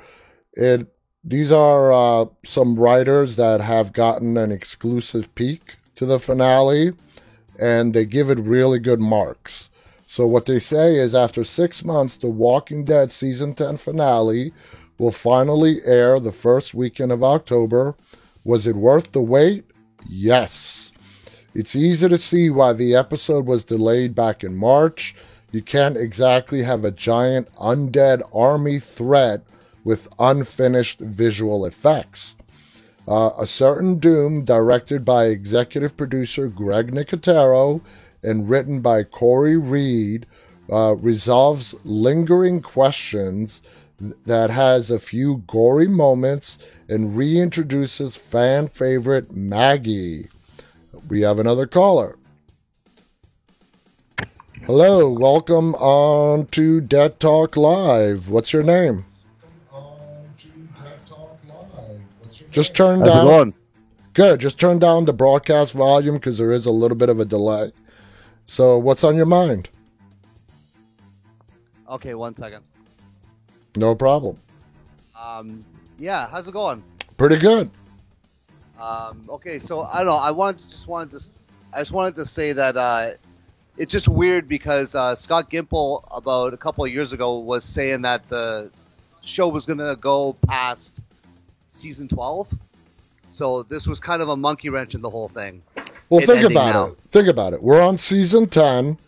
it 0.53 0.87
these 1.25 1.51
are 1.51 1.93
uh, 1.93 2.27
some 2.45 2.79
writers 2.79 3.35
that 3.35 3.61
have 3.61 3.93
gotten 3.93 4.37
an 4.37 4.53
exclusive 4.53 5.35
peek 5.35 5.75
to 5.97 6.07
the 6.07 6.21
finale, 6.21 6.93
and 7.59 7.93
they 7.93 8.05
give 8.05 8.31
it 8.31 8.39
really 8.39 8.79
good 8.79 9.01
marks. 9.01 9.69
So 10.07 10.27
what 10.27 10.45
they 10.47 10.61
say 10.61 10.97
is, 10.97 11.15
after 11.15 11.45
six 11.45 11.85
months, 11.85 12.17
the 12.17 12.29
Walking 12.29 12.85
Dead 12.85 13.11
season 13.11 13.55
ten 13.55 13.77
finale 13.77 14.53
will 14.99 15.11
finally 15.11 15.81
air 15.85 16.19
the 16.21 16.33
first 16.33 16.75
weekend 16.75 17.13
of 17.13 17.25
October. 17.25 17.97
Was 18.45 18.67
it 18.67 18.77
worth 18.77 19.13
the 19.13 19.21
wait? 19.21 19.65
Yes. 20.09 20.93
It's 21.55 21.75
easy 21.75 22.09
to 22.09 22.19
see 22.19 22.51
why 22.51 22.73
the 22.73 22.95
episode 22.95 23.47
was 23.47 23.65
delayed 23.65 24.15
back 24.15 24.45
in 24.45 24.57
March. 24.57 25.17
You 25.53 25.63
can't 25.63 25.97
exactly 25.97 26.63
have 26.63 26.85
a 26.85 26.91
giant 26.91 27.53
undead 27.55 28.23
army 28.33 28.79
threat 28.79 29.43
with 29.85 30.09
unfinished 30.19 31.01
visual 31.01 31.65
effects. 31.65 32.37
Uh, 33.09 33.31
a 33.39 33.47
Certain 33.47 33.99
Doom, 33.99 34.45
directed 34.45 35.05
by 35.05 35.27
executive 35.27 35.97
producer 35.97 36.49
Greg 36.49 36.93
Nicotero 36.93 37.81
and 38.27 38.51
written 38.51 38.81
by 38.81 39.05
Corey 39.05 39.57
Reed, 39.57 40.27
uh, 40.71 40.97
resolves 40.97 41.77
lingering 41.85 42.61
questions 42.61 43.63
that 44.27 44.51
has 44.51 44.91
a 44.91 44.99
few 44.99 45.45
gory 45.47 45.87
moments 45.87 46.59
and 46.89 47.17
reintroduces 47.17 48.19
fan 48.19 48.67
favorite 48.67 49.33
Maggie. 49.33 50.29
We 51.09 51.21
have 51.21 51.39
another 51.39 51.67
caller. 51.67 52.19
Hello, 54.65 55.09
welcome 55.09 55.77
on 55.77 56.47
to 56.49 56.81
Dead 56.81 57.21
Talk 57.21 57.57
Live. 57.57 58.29
What's 58.29 58.53
your 58.53 58.65
name? 58.65 59.05
Just 62.51 62.75
turn 62.75 63.01
How's 63.01 63.15
down. 63.15 63.27
it 63.27 63.29
going? 63.29 63.55
Good. 64.15 64.41
Just 64.41 64.59
turn 64.59 64.79
down 64.79 65.05
the 65.05 65.13
broadcast 65.13 65.75
volume 65.75 66.15
because 66.15 66.39
there 66.39 66.53
is 66.53 66.67
a 66.67 66.71
little 66.71 66.97
bit 66.97 67.11
of 67.11 67.21
a 67.21 67.25
delay. 67.25 67.71
So, 68.47 68.79
what's 68.79 69.05
on 69.05 69.17
your 69.17 69.27
mind? 69.27 69.69
Okay, 71.91 72.15
one 72.15 72.35
second. 72.35 72.65
No 73.77 73.95
problem. 73.95 74.39
Um, 75.21 75.65
yeah, 75.99 76.29
how's 76.29 76.49
it 76.49 76.53
going? 76.53 76.83
Pretty 77.17 77.39
good. 77.39 77.71
Um, 78.81 79.25
okay, 79.29 79.59
so 79.59 79.83
I 79.83 79.99
don't 79.99 80.07
know. 80.07 80.17
I 80.17 80.31
wanted 80.31 80.61
to, 80.61 80.71
just 80.71 80.87
wanted 80.87 81.19
to, 81.19 81.29
I 81.73 81.79
just 81.81 81.93
wanted 81.93 82.15
to 82.17 82.27
say 82.27 82.53
that 82.53 82.77
uh, 82.77 83.11
it's 83.77 83.93
just 83.93 84.09
weird 84.09 84.49
because 84.49 84.95
uh, 84.95 85.15
Scott 85.15 85.51
Gimple 85.51 86.05
about 86.11 86.55
a 86.55 86.57
couple 86.57 86.85
of 86.85 86.93
years 86.93 87.13
ago 87.13 87.39
was 87.39 87.65
saying 87.65 88.03
that 88.03 88.29
the 88.29 88.71
show 89.23 89.49
was 89.49 89.67
going 89.67 89.79
to 89.79 89.97
go 90.01 90.35
past 90.47 91.03
season 91.69 92.09
twelve. 92.09 92.53
So 93.31 93.65
this 93.65 93.87
was 93.87 94.01
kind 94.01 94.23
of 94.23 94.29
a 94.29 94.37
monkey 94.37 94.71
wrench 94.71 94.95
in 94.95 95.03
the 95.03 95.11
whole 95.11 95.29
thing. 95.29 95.63
Well, 96.09 96.21
It's 96.21 96.27
think 96.31 96.49
about 96.51 96.73
now. 96.73 96.85
it. 96.87 96.99
Think 97.09 97.29
about 97.29 97.53
it. 97.53 97.63
We're 97.63 97.83
on 97.83 97.97
season 97.99 98.49
10, 98.49 98.99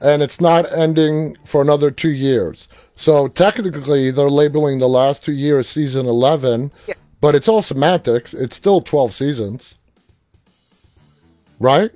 and 0.00 0.22
it's 0.22 0.40
not 0.40 0.70
ending 0.72 1.36
for 1.44 1.60
another 1.62 1.90
two 1.90 2.10
years. 2.10 2.68
So 2.96 3.26
technically, 3.28 4.10
they're 4.12 4.30
labeling 4.30 4.78
the 4.78 4.88
last 4.88 5.24
two 5.24 5.32
years 5.32 5.68
season 5.68 6.06
11, 6.06 6.70
Yeah. 6.86 6.94
but 7.20 7.34
it's 7.34 7.48
all 7.48 7.60
semantics. 7.62 8.34
It's 8.34 8.54
still 8.54 8.80
12 8.80 9.12
seasons. 9.12 9.74
Right? 11.58 11.90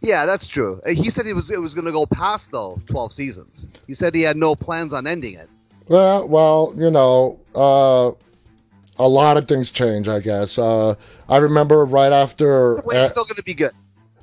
Yeah, 0.00 0.26
that's 0.26 0.46
true. 0.46 0.80
Uh, 0.86 0.90
He 0.90 1.10
said 1.10 1.26
it 1.26 1.32
was 1.34 1.50
it 1.50 1.60
was 1.60 1.74
going 1.74 1.86
to 1.86 1.92
go 1.92 2.06
past 2.06 2.52
though 2.52 2.80
twelve 2.86 3.12
seasons. 3.12 3.66
He 3.88 3.94
said 3.94 4.14
he 4.14 4.22
had 4.22 4.36
no 4.36 4.54
plans 4.54 4.92
on 4.92 5.06
ending 5.08 5.34
it. 5.34 5.48
Well, 5.88 6.28
well, 6.28 6.72
you 6.76 6.90
know, 6.90 7.40
uh, 7.54 8.12
a 9.02 9.08
lot 9.08 9.36
of 9.36 9.48
things 9.48 9.72
change, 9.72 10.06
I 10.08 10.20
guess. 10.20 10.56
Uh, 10.58 10.94
I 11.28 11.38
remember 11.38 11.84
right 11.84 12.12
after. 12.12 12.76
But 12.76 12.96
it's 12.96 13.10
still 13.10 13.24
going 13.24 13.36
to 13.36 13.44
be 13.44 13.54
good. 13.54 13.72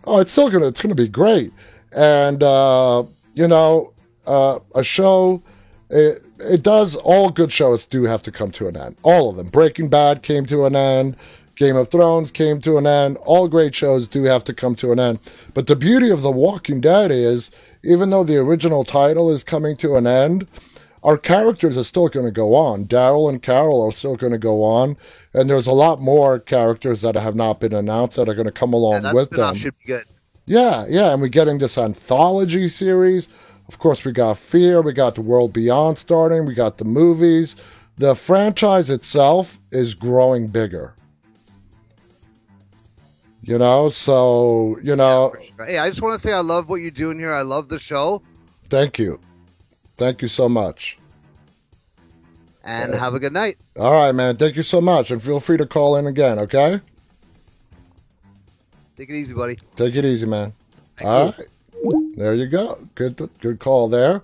Oh, 0.07 0.19
it's 0.19 0.31
still 0.31 0.49
gonna 0.49 0.67
it's 0.67 0.81
gonna 0.81 0.93
be 0.93 1.07
great, 1.07 1.51
and 1.91 2.43
uh, 2.43 3.03
you 3.33 3.47
know, 3.47 3.93
uh, 4.27 4.59
a 4.75 4.83
show. 4.83 5.41
It, 5.89 6.23
it 6.39 6.63
does. 6.63 6.95
All 6.95 7.29
good 7.29 7.51
shows 7.51 7.85
do 7.85 8.03
have 8.03 8.21
to 8.23 8.31
come 8.31 8.51
to 8.51 8.67
an 8.67 8.77
end. 8.77 8.97
All 9.03 9.29
of 9.29 9.37
them. 9.37 9.47
Breaking 9.47 9.89
Bad 9.89 10.21
came 10.21 10.45
to 10.47 10.65
an 10.65 10.75
end. 10.75 11.15
Game 11.55 11.77
of 11.77 11.89
Thrones 11.89 12.31
came 12.31 12.59
to 12.61 12.77
an 12.77 12.85
end. 12.85 13.17
All 13.17 13.47
great 13.47 13.73
shows 13.73 14.07
do 14.07 14.23
have 14.23 14.43
to 14.43 14.53
come 14.53 14.75
to 14.75 14.91
an 14.91 14.99
end. 14.99 15.19
But 15.53 15.67
the 15.67 15.75
beauty 15.75 16.09
of 16.09 16.21
The 16.21 16.31
Walking 16.31 16.81
Dead 16.81 17.11
is, 17.11 17.49
even 17.83 18.09
though 18.09 18.25
the 18.25 18.37
original 18.37 18.83
title 18.83 19.31
is 19.31 19.43
coming 19.43 19.77
to 19.77 19.95
an 19.95 20.05
end, 20.05 20.47
our 21.05 21.19
characters 21.19 21.77
are 21.77 21.83
still 21.83 22.07
going 22.09 22.25
to 22.25 22.31
go 22.31 22.55
on. 22.55 22.85
Daryl 22.85 23.29
and 23.29 23.39
Carol 23.41 23.79
are 23.83 23.91
still 23.91 24.15
going 24.15 24.31
to 24.33 24.39
go 24.39 24.63
on, 24.63 24.97
and 25.35 25.47
there's 25.47 25.67
a 25.67 25.71
lot 25.71 26.01
more 26.01 26.39
characters 26.39 27.01
that 27.01 27.13
have 27.13 27.35
not 27.35 27.59
been 27.59 27.73
announced 27.73 28.17
that 28.17 28.27
are 28.27 28.33
going 28.33 28.47
to 28.47 28.51
come 28.51 28.73
along 28.73 29.03
Yeah, 29.03 29.13
with 29.13 29.29
them. 29.29 29.53
should 29.53 29.77
be 29.77 29.85
good. 29.85 30.05
Yeah, 30.47 30.85
yeah, 30.89 31.13
and 31.13 31.21
we're 31.21 31.27
getting 31.27 31.59
this 31.59 31.77
anthology 31.77 32.67
series. 32.67 33.27
Of 33.67 33.77
course, 33.77 34.03
we 34.03 34.13
got 34.13 34.39
Fear, 34.39 34.81
we 34.81 34.93
got 34.93 35.13
The 35.13 35.21
World 35.21 35.53
Beyond 35.53 35.99
starting, 35.99 36.43
we 36.43 36.55
got 36.55 36.79
the 36.79 36.85
movies. 36.85 37.55
The 37.97 38.15
franchise 38.15 38.89
itself 38.89 39.59
is 39.71 39.93
growing 39.93 40.47
bigger. 40.47 40.95
You 43.43 43.59
know, 43.59 43.89
so, 43.89 44.79
you 44.81 44.95
know, 44.95 45.35
sure. 45.55 45.65
Hey, 45.67 45.77
I 45.77 45.87
just 45.87 46.01
want 46.01 46.19
to 46.19 46.27
say 46.27 46.33
I 46.33 46.39
love 46.39 46.67
what 46.67 46.81
you're 46.81 46.89
doing 46.89 47.19
here. 47.19 47.31
I 47.31 47.43
love 47.43 47.69
the 47.69 47.77
show, 47.77 48.23
thank 48.69 48.97
you. 48.97 49.19
Thank 49.97 50.21
you 50.21 50.27
so 50.27 50.49
much. 50.49 50.97
and 52.63 52.93
have 52.95 53.13
a 53.13 53.19
good 53.19 53.33
night. 53.33 53.57
All 53.79 53.91
right, 53.91 54.11
man. 54.11 54.37
Thank 54.37 54.55
you 54.55 54.63
so 54.63 54.81
much. 54.81 55.11
And 55.11 55.21
feel 55.21 55.39
free 55.39 55.57
to 55.57 55.65
call 55.65 55.95
in 55.97 56.07
again, 56.07 56.39
okay? 56.39 56.81
Take 58.97 59.09
it 59.09 59.15
easy, 59.15 59.33
buddy. 59.33 59.59
Take 59.75 59.95
it 59.95 60.05
easy, 60.05 60.25
man. 60.25 60.53
All 61.03 61.33
right. 61.37 61.47
There 62.15 62.33
you 62.33 62.47
go. 62.47 62.79
Good 62.95 63.29
good 63.41 63.59
call 63.59 63.89
there. 63.89 64.21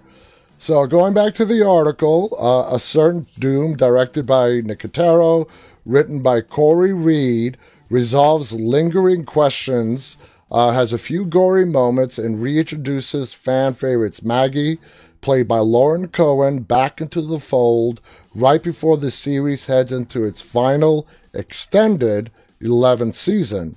So 0.57 0.85
going 0.87 1.13
back 1.13 1.33
to 1.35 1.45
the 1.45 1.65
article, 1.67 2.35
uh, 2.39 2.75
A 2.75 2.79
Certain 2.79 3.25
Doom, 3.39 3.75
directed 3.75 4.25
by 4.25 4.61
Nicotero, 4.61 5.47
written 5.85 6.21
by 6.21 6.41
Corey 6.41 6.93
Reed, 6.93 7.57
resolves 7.89 8.53
lingering 8.53 9.25
questions, 9.25 10.17
uh, 10.51 10.71
has 10.71 10.93
a 10.93 10.97
few 10.97 11.25
gory 11.25 11.65
moments, 11.65 12.17
and 12.17 12.39
reintroduces 12.39 13.35
fan 13.35 13.73
favorites 13.73 14.23
Maggie, 14.23 14.79
played 15.21 15.47
by 15.47 15.59
Lauren 15.59 16.07
Cohan, 16.07 16.59
back 16.59 16.99
into 16.99 17.21
the 17.21 17.39
fold 17.39 18.01
right 18.35 18.61
before 18.61 18.97
the 18.97 19.11
series 19.11 19.65
heads 19.65 19.91
into 19.91 20.25
its 20.25 20.41
final 20.41 21.07
extended 21.33 22.31
11th 22.61 23.13
season. 23.13 23.75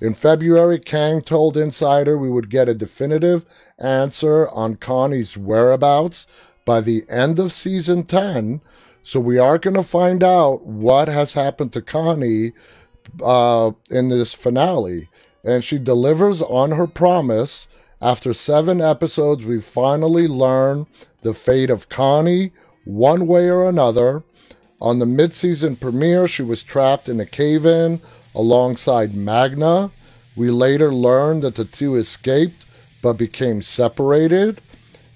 In 0.00 0.12
February, 0.12 0.78
Kang 0.78 1.22
told 1.22 1.56
Insider 1.56 2.18
we 2.18 2.28
would 2.28 2.50
get 2.50 2.68
a 2.68 2.74
definitive 2.74 3.46
answer 3.78 4.48
on 4.50 4.76
Connie's 4.76 5.36
whereabouts 5.36 6.26
by 6.64 6.80
the 6.80 7.04
end 7.08 7.38
of 7.38 7.52
season 7.52 8.04
10. 8.04 8.60
So 9.02 9.20
we 9.20 9.38
are 9.38 9.58
going 9.58 9.76
to 9.76 9.82
find 9.82 10.22
out 10.22 10.66
what 10.66 11.08
has 11.08 11.32
happened 11.32 11.72
to 11.72 11.80
Connie 11.80 12.52
uh, 13.22 13.70
in 13.90 14.08
this 14.08 14.34
finale. 14.34 15.08
And 15.42 15.64
she 15.64 15.78
delivers 15.78 16.42
on 16.42 16.72
her 16.72 16.86
promise 16.86 17.68
After 18.00 18.34
seven 18.34 18.80
episodes, 18.82 19.46
we 19.46 19.60
finally 19.60 20.28
learn 20.28 20.86
the 21.22 21.32
fate 21.32 21.70
of 21.70 21.88
Connie, 21.88 22.52
one 22.84 23.26
way 23.26 23.48
or 23.48 23.66
another. 23.66 24.22
On 24.80 24.98
the 24.98 25.06
mid 25.06 25.32
season 25.32 25.76
premiere, 25.76 26.28
she 26.28 26.42
was 26.42 26.62
trapped 26.62 27.08
in 27.08 27.20
a 27.20 27.26
cave 27.26 27.64
in 27.64 28.02
alongside 28.34 29.14
Magna. 29.14 29.90
We 30.36 30.50
later 30.50 30.92
learned 30.92 31.42
that 31.42 31.54
the 31.54 31.64
two 31.64 31.96
escaped 31.96 32.66
but 33.00 33.14
became 33.14 33.62
separated. 33.62 34.60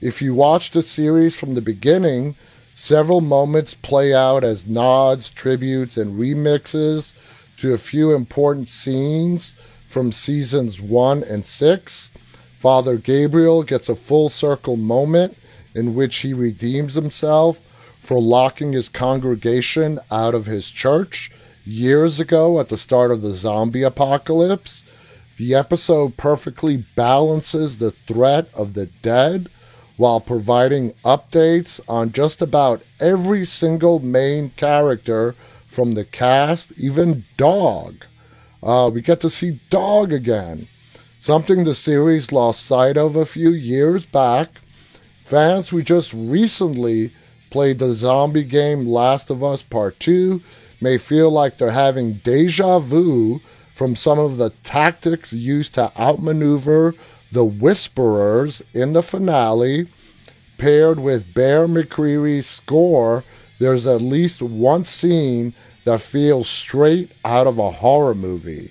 If 0.01 0.23
you 0.23 0.35
watch 0.35 0.71
the 0.71 0.81
series 0.81 1.39
from 1.39 1.53
the 1.53 1.61
beginning, 1.61 2.35
several 2.75 3.21
moments 3.21 3.75
play 3.75 4.15
out 4.15 4.43
as 4.43 4.67
nods, 4.67 5.29
tributes, 5.29 5.99
and 5.99 6.19
remixes 6.19 7.13
to 7.59 7.75
a 7.75 7.79
few 7.79 8.15
important 8.15 8.71
scenes 8.71 9.55
from 9.87 10.13
seasons 10.13 10.81
1 10.81 11.23
and 11.25 11.45
6. 11.45 12.11
Father 12.61 12.99
Gabriel 12.99 13.63
gets 13.63 13.89
a 13.89 13.97
full 13.97 14.29
circle 14.29 14.77
moment 14.77 15.35
in 15.75 15.95
which 15.95 16.19
he 16.19 16.35
redeems 16.35 16.93
himself 16.93 17.59
for 18.03 18.21
locking 18.21 18.75
his 18.75 18.91
congregation 18.91 19.99
out 20.11 20.35
of 20.35 20.45
his 20.45 20.71
church 20.71 21.31
years 21.65 22.21
ago 22.21 22.61
at 22.61 22.69
the 22.69 22.77
start 22.77 23.11
of 23.11 23.23
the 23.23 23.33
zombie 23.33 23.83
apocalypse. 23.83 24.83
The 25.39 25.55
episode 25.55 26.19
perfectly 26.19 26.85
balances 26.97 27.79
the 27.79 27.93
threat 27.93 28.51
of 28.53 28.75
the 28.75 28.87
dead 29.01 29.49
while 29.97 30.21
providing 30.21 30.93
updates 31.03 31.81
on 31.89 32.13
just 32.13 32.43
about 32.43 32.83
every 33.01 33.47
single 33.47 34.01
main 34.01 34.51
character 34.57 35.35
from 35.67 35.95
the 35.95 36.05
cast, 36.05 36.79
even 36.79 37.25
Dog. 37.39 38.05
Uh, 38.63 38.91
we 38.93 39.01
get 39.01 39.21
to 39.21 39.31
see 39.31 39.61
Dog 39.71 40.13
again, 40.13 40.69
something 41.21 41.65
the 41.65 41.75
series 41.75 42.33
lost 42.33 42.65
sight 42.65 42.97
of 42.97 43.15
a 43.15 43.27
few 43.27 43.51
years 43.51 44.07
back. 44.07 44.49
Fans 45.23 45.69
who 45.69 45.83
just 45.83 46.15
recently 46.15 47.13
played 47.51 47.79
the 47.79 47.93
zombie 47.93 48.43
game 48.43 48.87
Last 48.87 49.29
of 49.29 49.45
Us 49.45 49.63
Part 49.63 50.01
2 50.01 50.41
may 50.81 50.97
feel 50.97 51.31
like 51.31 51.59
they're 51.59 51.73
having 51.73 52.15
deja 52.25 52.79
vu 52.79 53.43
from 53.75 53.95
some 53.95 54.19
of 54.19 54.39
the 54.39 54.49
tactics 54.63 55.31
used 55.31 55.75
to 55.75 55.93
outmaneuver 56.01 56.95
the 57.31 57.45
Whisperers 57.45 58.63
in 58.73 58.95
the 58.95 59.03
finale, 59.03 59.89
paired 60.57 61.01
with 61.01 61.35
Bear 61.35 61.69
McCreary's 61.69 62.47
score, 62.47 63.25
there's 63.59 63.87
at 63.87 64.01
least 64.01 64.41
one 64.41 64.87
scene 64.87 65.53
that 65.85 66.01
feels 66.01 66.49
straight 66.49 67.13
out 67.27 67.47
of 67.47 67.59
a 67.59 67.71
horror 67.71 68.15
movie. 68.15 68.71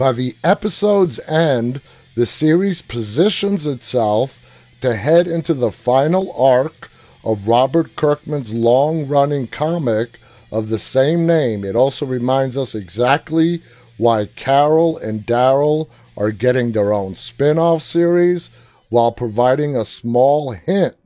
By 0.00 0.12
the 0.12 0.34
episode's 0.42 1.20
end, 1.28 1.82
the 2.14 2.24
series 2.24 2.80
positions 2.80 3.66
itself 3.66 4.40
to 4.80 4.96
head 4.96 5.28
into 5.28 5.52
the 5.52 5.70
final 5.70 6.32
arc 6.32 6.90
of 7.22 7.46
Robert 7.46 7.96
Kirkman's 7.96 8.54
long 8.54 9.06
running 9.06 9.46
comic 9.46 10.18
of 10.50 10.70
the 10.70 10.78
same 10.78 11.26
name. 11.26 11.66
It 11.66 11.76
also 11.76 12.06
reminds 12.06 12.56
us 12.56 12.74
exactly 12.74 13.62
why 13.98 14.24
Carol 14.36 14.96
and 14.96 15.26
Daryl 15.26 15.90
are 16.16 16.32
getting 16.32 16.72
their 16.72 16.94
own 16.94 17.14
spin 17.14 17.58
off 17.58 17.82
series 17.82 18.50
while 18.88 19.12
providing 19.12 19.76
a 19.76 19.84
small 19.84 20.52
hint 20.52 20.96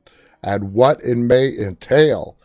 at 0.41 0.63
what 0.63 1.03
it 1.03 1.17
may 1.17 1.49
entail. 1.53 2.37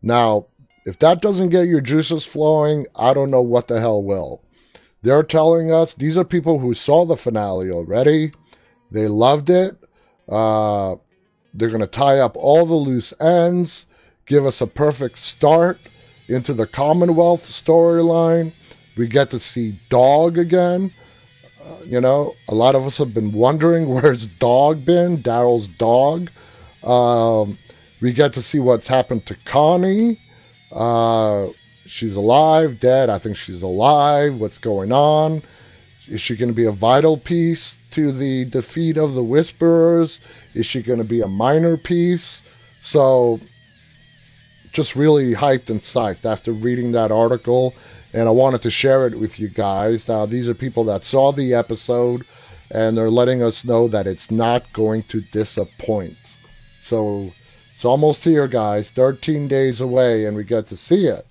Now, 0.00 0.46
if 0.86 0.98
that 1.00 1.20
doesn't 1.20 1.50
get 1.50 1.68
your 1.68 1.82
juices 1.82 2.24
flowing, 2.24 2.86
I 2.96 3.12
don't 3.12 3.30
know 3.30 3.42
what 3.42 3.68
the 3.68 3.78
hell 3.78 4.02
will. 4.02 4.40
They're 5.02 5.22
telling 5.22 5.72
us 5.72 5.94
these 5.94 6.16
are 6.16 6.24
people 6.24 6.58
who 6.58 6.74
saw 6.74 7.04
the 7.04 7.16
finale 7.16 7.70
already. 7.70 8.32
They 8.90 9.06
loved 9.06 9.50
it. 9.50 9.76
Uh, 10.28 10.96
they're 11.54 11.68
going 11.68 11.80
to 11.80 11.86
tie 11.86 12.18
up 12.18 12.36
all 12.36 12.66
the 12.66 12.74
loose 12.74 13.12
ends, 13.20 13.86
give 14.26 14.44
us 14.44 14.60
a 14.60 14.66
perfect 14.66 15.18
start 15.18 15.78
into 16.28 16.52
the 16.52 16.66
Commonwealth 16.66 17.46
storyline. 17.46 18.52
We 18.96 19.06
get 19.08 19.30
to 19.30 19.38
see 19.38 19.78
Dog 19.88 20.36
again. 20.36 20.92
Uh, 21.64 21.84
you 21.84 22.00
know, 22.00 22.34
a 22.48 22.54
lot 22.54 22.74
of 22.74 22.86
us 22.86 22.98
have 22.98 23.14
been 23.14 23.32
wondering 23.32 23.88
where's 23.94 24.26
Dog 24.26 24.84
been, 24.84 25.18
Daryl's 25.22 25.68
dog. 25.68 26.30
Um, 26.82 27.58
we 28.00 28.12
get 28.12 28.32
to 28.34 28.42
see 28.42 28.58
what's 28.58 28.86
happened 28.86 29.26
to 29.26 29.34
Connie. 29.44 30.20
Uh, 30.70 31.48
she's 31.88 32.16
alive, 32.16 32.80
dead. 32.80 33.10
I 33.10 33.18
think 33.18 33.36
she's 33.36 33.62
alive. 33.62 34.38
What's 34.38 34.58
going 34.58 34.92
on? 34.92 35.42
Is 36.06 36.20
she 36.20 36.36
going 36.36 36.50
to 36.50 36.54
be 36.54 36.66
a 36.66 36.72
vital 36.72 37.18
piece 37.18 37.80
to 37.90 38.12
the 38.12 38.46
defeat 38.46 38.96
of 38.96 39.14
the 39.14 39.22
Whisperers? 39.22 40.20
Is 40.54 40.66
she 40.66 40.82
going 40.82 40.98
to 40.98 41.04
be 41.04 41.20
a 41.20 41.28
minor 41.28 41.76
piece? 41.76 42.42
So, 42.82 43.40
just 44.72 44.96
really 44.96 45.34
hyped 45.34 45.70
and 45.70 45.80
psyched 45.80 46.24
after 46.24 46.52
reading 46.52 46.92
that 46.92 47.10
article 47.10 47.74
and 48.12 48.26
I 48.26 48.30
wanted 48.30 48.62
to 48.62 48.70
share 48.70 49.06
it 49.06 49.18
with 49.18 49.38
you 49.38 49.48
guys. 49.48 50.08
Now, 50.08 50.26
these 50.26 50.48
are 50.48 50.54
people 50.54 50.84
that 50.84 51.04
saw 51.04 51.32
the 51.32 51.54
episode, 51.54 52.24
and 52.70 52.96
they're 52.96 53.10
letting 53.10 53.42
us 53.42 53.64
know 53.64 53.88
that 53.88 54.06
it's 54.06 54.30
not 54.30 54.72
going 54.72 55.02
to 55.04 55.20
disappoint. 55.20 56.16
So 56.80 57.32
it's 57.74 57.84
almost 57.84 58.24
here, 58.24 58.48
guys. 58.48 58.90
13 58.90 59.48
days 59.48 59.80
away, 59.80 60.24
and 60.24 60.36
we 60.36 60.44
get 60.44 60.66
to 60.68 60.76
see 60.76 61.06
it. 61.06 61.26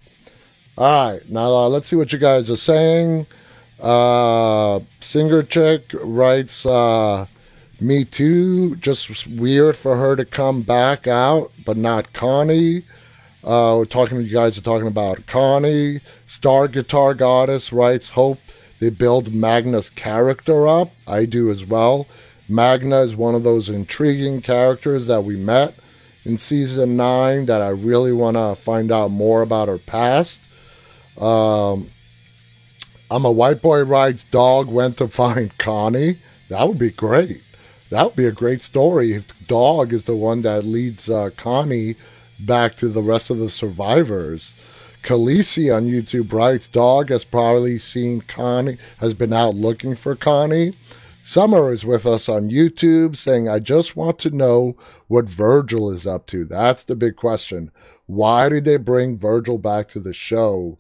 All 0.78 1.12
right, 1.12 1.28
now 1.28 1.48
uh, 1.48 1.70
let's 1.70 1.88
see 1.88 1.96
what 1.96 2.14
you 2.14 2.20
guys 2.20 2.52
are 2.52 2.56
saying. 2.56 3.26
Uh, 3.80 4.80
Singer 5.00 5.42
Chick 5.42 5.90
writes, 6.04 6.68
uh, 6.68 7.26
Me 7.80 8.06
too. 8.06 8.76
Just 8.76 9.26
weird 9.26 9.76
for 9.76 9.98
her 9.98 10.16
to 10.16 10.24
come 10.24 10.62
back 10.62 11.08
out, 11.08 11.52
but 11.66 11.78
not 11.78 12.14
Connie. 12.14 12.84
Uh, 13.44 13.76
we're 13.78 13.86
talking. 13.86 14.22
You 14.22 14.30
guys 14.30 14.58
are 14.58 14.62
talking 14.62 14.88
about 14.88 15.26
Connie. 15.26 16.02
Star 16.28 16.68
Guitar 16.68 17.16
Goddess 17.16 17.72
writes, 17.74 18.10
"Hope 18.10 18.40
they 18.80 18.90
build 18.90 19.34
Magna's 19.34 19.90
character 19.90 20.68
up. 20.68 20.92
I 21.08 21.26
do 21.26 21.50
as 21.50 21.66
well. 21.66 22.08
Magna 22.50 23.02
is 23.02 23.16
one 23.16 23.36
of 23.36 23.44
those 23.44 23.70
intriguing 23.70 24.42
characters 24.42 25.08
that 25.08 25.24
we 25.24 25.38
met 25.38 25.76
in 26.26 26.38
season 26.38 26.98
nine 26.98 27.46
that 27.46 27.62
I 27.62 27.70
really 27.70 28.12
want 28.12 28.38
to 28.38 28.54
find 28.56 28.92
out 28.92 29.12
more 29.12 29.42
about 29.42 29.70
her 29.70 29.78
past. 29.78 30.47
Um, 31.20 31.90
I'm 33.10 33.26
a 33.26 33.32
white 33.32 33.62
boy 33.62 33.84
rides 33.84 34.24
dog 34.26 34.68
went 34.68 34.98
to 34.98 35.08
find 35.08 35.58
Connie. 35.58 36.20
That 36.50 36.68
would 36.68 36.80
be 36.80 36.92
great. 36.92 37.42
That 37.90 38.06
would 38.06 38.16
be 38.16 38.26
a 38.26 38.32
great 38.32 38.62
story 38.62 39.14
if 39.14 39.26
dog 39.48 39.94
is 39.94 40.04
the 40.04 40.16
one 40.16 40.42
that 40.42 40.66
leads 40.66 41.10
uh, 41.10 41.30
Connie 41.38 41.96
back 42.40 42.76
to 42.76 42.90
the 42.90 43.02
rest 43.02 43.30
of 43.30 43.38
the 43.38 43.50
survivors. 43.50 44.56
Khaleesi 45.04 45.74
on 45.74 45.88
YouTube 45.88 46.34
writes, 46.34 46.68
Dog 46.68 47.10
has 47.10 47.24
probably 47.24 47.78
seen 47.78 48.22
Connie, 48.22 48.78
has 49.00 49.14
been 49.14 49.32
out 49.32 49.56
looking 49.56 49.96
for 49.96 50.16
Connie. 50.16 50.74
Summer 51.22 51.72
is 51.72 51.86
with 51.86 52.06
us 52.06 52.30
on 52.30 52.50
YouTube 52.50 53.16
saying, 53.16 53.48
I 53.48 53.60
just 53.60 53.96
want 53.96 54.20
to 54.20 54.30
know 54.30 54.76
what 55.08 55.30
Virgil 55.30 55.90
is 55.92 56.06
up 56.06 56.26
to. 56.28 56.46
That's 56.46 56.84
the 56.84 56.96
big 56.96 57.16
question. 57.16 57.72
Why 58.06 58.50
did 58.50 58.66
they 58.66 58.78
bring 58.78 59.18
Virgil 59.18 59.58
back 59.58 59.90
to 59.90 60.00
the 60.00 60.14
show? 60.14 60.78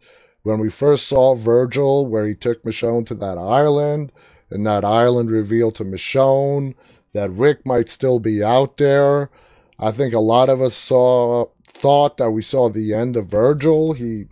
When 0.47 0.61
we 0.61 0.69
first 0.69 1.09
saw 1.09 1.35
Virgil, 1.35 2.07
where 2.07 2.25
he 2.25 2.33
took 2.33 2.63
Michonne 2.63 3.05
to 3.07 3.15
that 3.15 3.37
island, 3.37 4.13
and 4.49 4.65
that 4.65 4.85
island 4.85 5.29
revealed 5.29 5.75
to 5.75 5.83
Michonne 5.83 6.73
that 7.11 7.31
Rick 7.31 7.65
might 7.65 7.89
still 7.89 8.21
be 8.21 8.41
out 8.41 8.77
there. 8.77 9.29
I 9.77 9.91
think 9.91 10.13
a 10.13 10.19
lot 10.19 10.47
of 10.47 10.61
us 10.61 10.73
saw 10.73 11.47
thought 11.65 12.15
that 12.15 12.31
we 12.31 12.41
saw 12.41 12.69
the 12.69 12.93
end 12.93 13.17
of 13.17 13.27
Virgil. 13.27 13.91
He 13.91 14.27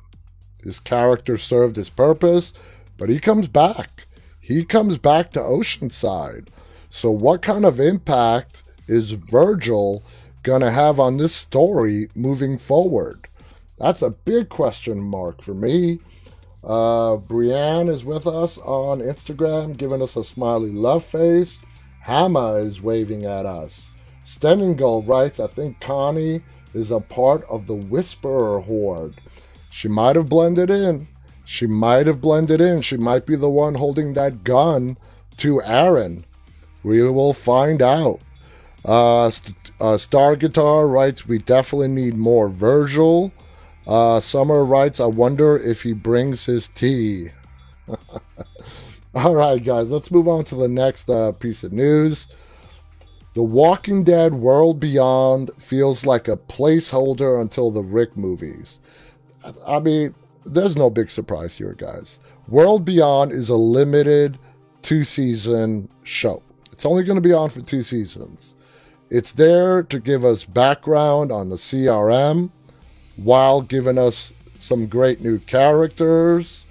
his 0.64 0.80
character 0.80 1.38
served 1.38 1.76
his 1.76 1.90
purpose, 1.90 2.54
but 2.98 3.10
he 3.10 3.20
comes 3.20 3.50
back. 3.50 4.08
He 4.40 4.64
comes 4.64 4.98
back 4.98 5.32
to 5.32 5.42
Oceanside. 5.42 6.48
So 6.90 7.12
what 7.12 7.42
kind 7.42 7.66
of 7.66 7.82
impact 7.82 8.64
is 8.88 9.12
Virgil 9.12 10.02
going 10.44 10.62
to 10.62 10.72
have 10.72 10.98
on 10.98 11.18
this 11.18 11.36
story 11.36 12.08
moving 12.16 12.58
forward? 12.58 13.28
That's 13.78 14.02
a 14.02 14.10
big 14.10 14.50
question 14.50 15.02
mark 15.02 15.42
for 15.42 15.54
me. 15.54 16.00
Uh, 16.64 17.18
Brienne 17.18 17.90
is 17.90 18.04
with 18.04 18.26
us 18.26 18.58
on 18.60 19.00
Instagram, 19.00 19.78
giving 19.78 20.02
us 20.02 20.16
a 20.16 20.24
smiley 20.24 20.72
love 20.72 21.06
face. 21.06 21.60
Hama 22.02 22.54
is 22.56 22.82
waving 22.82 23.26
at 23.26 23.46
us. 23.46 23.92
Stenningal 24.26 25.08
writes, 25.08 25.40
I 25.40 25.48
think 25.48 25.80
Connie 25.80 26.42
is 26.74 26.92
a 26.92 27.00
part 27.00 27.44
of 27.44 27.68
the 27.68 27.76
Whisperer 27.76 28.60
Horde. 28.62 29.16
She 29.70 29.88
might 29.88 30.16
have 30.16 30.30
blended 30.30 30.70
in. 30.70 31.08
She 31.46 31.68
might 31.68 32.08
have 32.08 32.22
blended 32.22 32.60
in. 32.62 32.82
She 32.82 32.98
might 32.98 33.26
be 33.26 33.36
the 33.36 33.50
one 33.50 33.76
holding 33.76 34.14
that 34.14 34.44
gun 34.44 34.98
to 35.38 35.62
Aaron. 35.62 36.26
We 36.84 37.08
will 37.10 37.34
find 37.34 37.82
out. 37.82 38.20
Uh, 38.84 39.32
uh, 39.80 39.98
Star 39.98 40.36
Guitar 40.36 40.88
writes, 40.88 41.28
We 41.28 41.40
definitely 41.40 41.90
need 41.90 42.16
more 42.16 42.50
Virgil. 42.50 43.32
Uh, 43.88 44.20
Summer 44.20 44.66
writes, 44.66 45.00
I 45.00 45.06
wonder 45.06 45.58
if 45.58 45.84
he 45.84 45.94
brings 45.94 46.46
his 46.46 46.70
tea. 46.70 47.30
All 49.16 49.36
right, 49.36 49.64
guys, 49.64 49.92
let's 49.92 50.12
move 50.12 50.28
on 50.28 50.44
to 50.46 50.56
the 50.56 50.68
next 50.68 51.10
uh, 51.10 51.32
piece 51.34 51.64
of 51.64 51.72
news. 51.72 52.28
The 53.36 53.44
Walking 53.44 54.04
Dead 54.04 54.34
World 54.34 54.80
Beyond 54.80 55.52
feels 55.58 56.06
like 56.06 56.28
a 56.28 56.38
placeholder 56.38 57.40
until 57.40 57.70
the 57.70 57.84
Rick 57.84 58.18
movies. 58.18 58.80
I 59.66 59.80
mean, 59.80 60.16
there's 60.46 60.78
no 60.78 60.90
big 60.90 61.12
surprise 61.12 61.58
here, 61.58 61.74
guys. 61.74 62.20
World 62.48 62.86
Beyond 62.86 63.32
is 63.32 63.50
a 63.50 63.56
limited 63.56 64.38
two 64.82 65.04
season 65.04 65.90
show. 66.04 66.42
It's 66.72 66.86
only 66.86 67.04
going 67.04 67.18
to 67.18 67.22
be 67.22 67.34
on 67.34 67.50
for 67.50 67.62
two 67.62 67.82
seasons. 67.82 68.54
It's 69.10 69.34
there 69.34 69.84
to 69.84 70.00
give 70.00 70.26
us 70.26 70.46
background 70.46 71.32
on 71.32 71.50
the 71.50 71.56
CRM 71.56 72.52
while 73.18 73.62
giving 73.62 73.98
us 73.98 74.34
some 74.60 74.88
great 74.88 75.22
new 75.22 75.40
characters. 75.40 76.66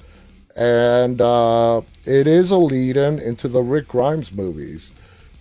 And 0.56 1.20
uh, 1.20 1.82
it 2.04 2.26
is 2.26 2.50
a 2.50 2.58
lead 2.58 2.96
in 2.96 3.18
into 3.18 3.48
the 3.48 3.62
Rick 3.62 3.88
Grimes 3.88 4.32
movies. 4.32 4.92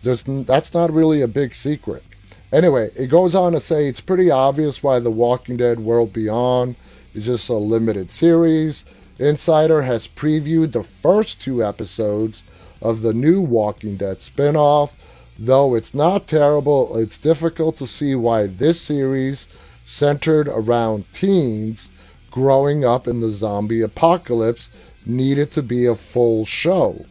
There's, 0.02 0.24
that's 0.24 0.74
not 0.74 0.92
really 0.92 1.22
a 1.22 1.28
big 1.28 1.56
secret. 1.56 2.04
Anyway, 2.52 2.92
it 2.96 3.08
goes 3.08 3.34
on 3.34 3.54
to 3.54 3.60
say 3.60 3.88
it's 3.88 4.02
pretty 4.02 4.30
obvious 4.30 4.84
why 4.84 5.00
The 5.00 5.12
Walking 5.12 5.58
Dead 5.58 5.80
World 5.80 6.14
Beyond 6.14 6.76
is 7.16 7.26
just 7.26 7.50
a 7.50 7.54
limited 7.54 8.12
series. 8.12 8.86
Insider 9.18 9.84
has 9.84 10.08
previewed 10.08 10.72
the 10.72 10.84
first 10.84 11.42
two 11.42 11.64
episodes 11.64 12.44
of 12.82 13.02
the 13.02 13.14
new 13.14 13.42
Walking 13.42 13.98
Dead 13.98 14.18
spinoff. 14.18 14.92
Though 15.40 15.74
it's 15.74 15.94
not 15.94 16.28
terrible, 16.28 16.98
it's 16.98 17.18
difficult 17.18 17.78
to 17.78 17.88
see 17.88 18.14
why 18.14 18.46
this 18.48 18.82
series, 18.82 19.48
centered 19.86 20.48
around 20.48 21.06
teens 21.14 21.90
growing 22.34 22.84
up 22.84 23.08
in 23.08 23.22
the 23.22 23.30
zombie 23.30 23.82
apocalypse, 23.82 24.72
needed 25.06 25.52
to 25.52 25.62
be 25.62 25.86
a 25.86 25.96
full 25.96 26.46
show. 26.46 27.06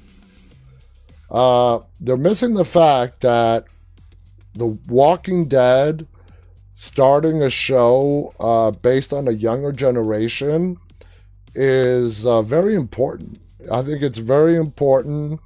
Uh, 1.31 1.79
they're 2.01 2.17
missing 2.17 2.55
the 2.55 2.65
fact 2.65 3.21
that 3.21 3.65
The 4.55 4.67
Walking 4.67 5.47
Dead 5.47 6.07
starting 6.73 7.43
a 7.43 7.51
show 7.51 8.35
uh, 8.41 8.73
based 8.73 9.13
on 9.13 9.29
a 9.29 9.33
younger 9.33 9.73
generation 9.73 10.77
is 11.55 12.27
uh, 12.27 12.43
very 12.43 12.75
important. 12.75 13.41
I 13.71 13.83
think 13.83 14.03
it's 14.03 14.19
very 14.19 14.57
important 14.57 15.41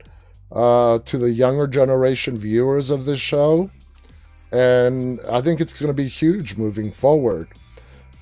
uh, 0.50 1.00
to 1.00 1.18
the 1.18 1.30
younger 1.30 1.66
generation 1.66 2.38
viewers 2.38 2.88
of 2.88 3.04
this 3.04 3.20
show, 3.20 3.70
and 4.56 5.20
I 5.28 5.42
think 5.42 5.60
it's 5.60 5.78
going 5.78 5.88
to 5.88 5.94
be 5.94 6.08
huge 6.08 6.56
moving 6.56 6.90
forward. 6.90 7.48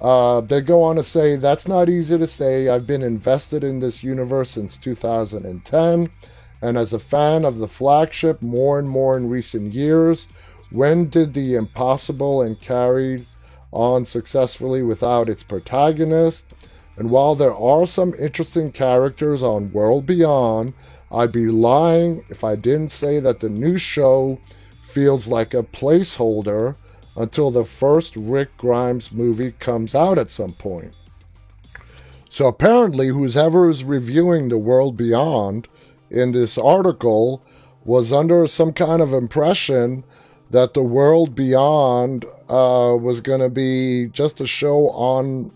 Uh, 0.01 0.41
they 0.41 0.61
go 0.61 0.83
on 0.83 0.97
to 0.97 1.05
say, 1.05 1.37
That's 1.37 1.69
not 1.69 1.89
easy 1.89 2.19
to 2.19 2.27
say. 2.27 2.69
I've 2.69 2.89
been 2.89 3.03
invested 3.03 3.63
in 3.63 3.79
this 3.79 4.03
universe 4.03 4.51
since 4.51 4.77
2010, 4.77 6.11
and 6.61 6.77
as 6.77 6.93
a 6.93 6.99
fan 6.99 7.45
of 7.45 7.59
the 7.59 7.69
flagship 7.69 8.43
more 8.43 8.81
and 8.81 8.89
more 8.89 9.17
in 9.17 9.29
recent 9.29 9.73
years, 9.75 10.27
when 10.71 11.09
did 11.09 11.35
the 11.35 11.55
impossible 11.55 12.43
and 12.43 12.61
carried 12.61 13.27
on 13.71 14.05
successfully 14.05 14.83
without 14.83 15.29
its 15.29 15.45
protagonist? 15.45 16.47
And 16.97 17.11
while 17.11 17.37
there 17.37 17.55
are 17.55 17.87
some 17.87 18.13
interesting 18.15 18.73
characters 18.73 19.41
on 19.41 19.73
World 19.73 20.05
Beyond, 20.05 20.75
I'd 21.13 21.33
be 21.33 21.47
lying 21.47 22.25
if 22.29 22.43
I 22.43 22.57
didn't 22.57 22.91
say 22.91 23.21
that 23.21 23.39
the 23.39 23.49
new 23.49 23.79
show 23.79 24.41
feels 24.95 25.27
like 25.27 25.53
a 25.53 25.65
placeholder 25.65 26.77
until 27.17 27.51
the 27.51 27.65
first 27.65 28.15
Rick 28.15 28.57
Grimes 28.57 29.11
movie 29.11 29.51
comes 29.51 29.93
out 29.93 30.19
at 30.19 30.31
some 30.31 30.53
point. 30.53 30.95
So 32.29 32.47
apparently, 32.47 33.09
whoever 33.09 33.69
is 33.69 33.83
reviewing 33.83 34.49
The 34.49 34.59
World 34.59 34.97
Beyond 34.97 35.67
in 36.11 36.31
this 36.31 36.57
article 36.57 37.43
was 37.85 38.13
under 38.13 38.47
some 38.47 38.73
kind 38.73 39.03
of 39.03 39.13
impression 39.13 40.05
that 40.51 40.75
The 40.75 40.83
World 40.83 41.35
Beyond 41.35 42.25
uh, 42.49 42.97
was 43.01 43.21
going 43.21 43.41
to 43.41 43.51
be 43.51 44.07
just 44.07 44.41
a 44.41 44.47
show 44.47 44.91
on 44.91 45.51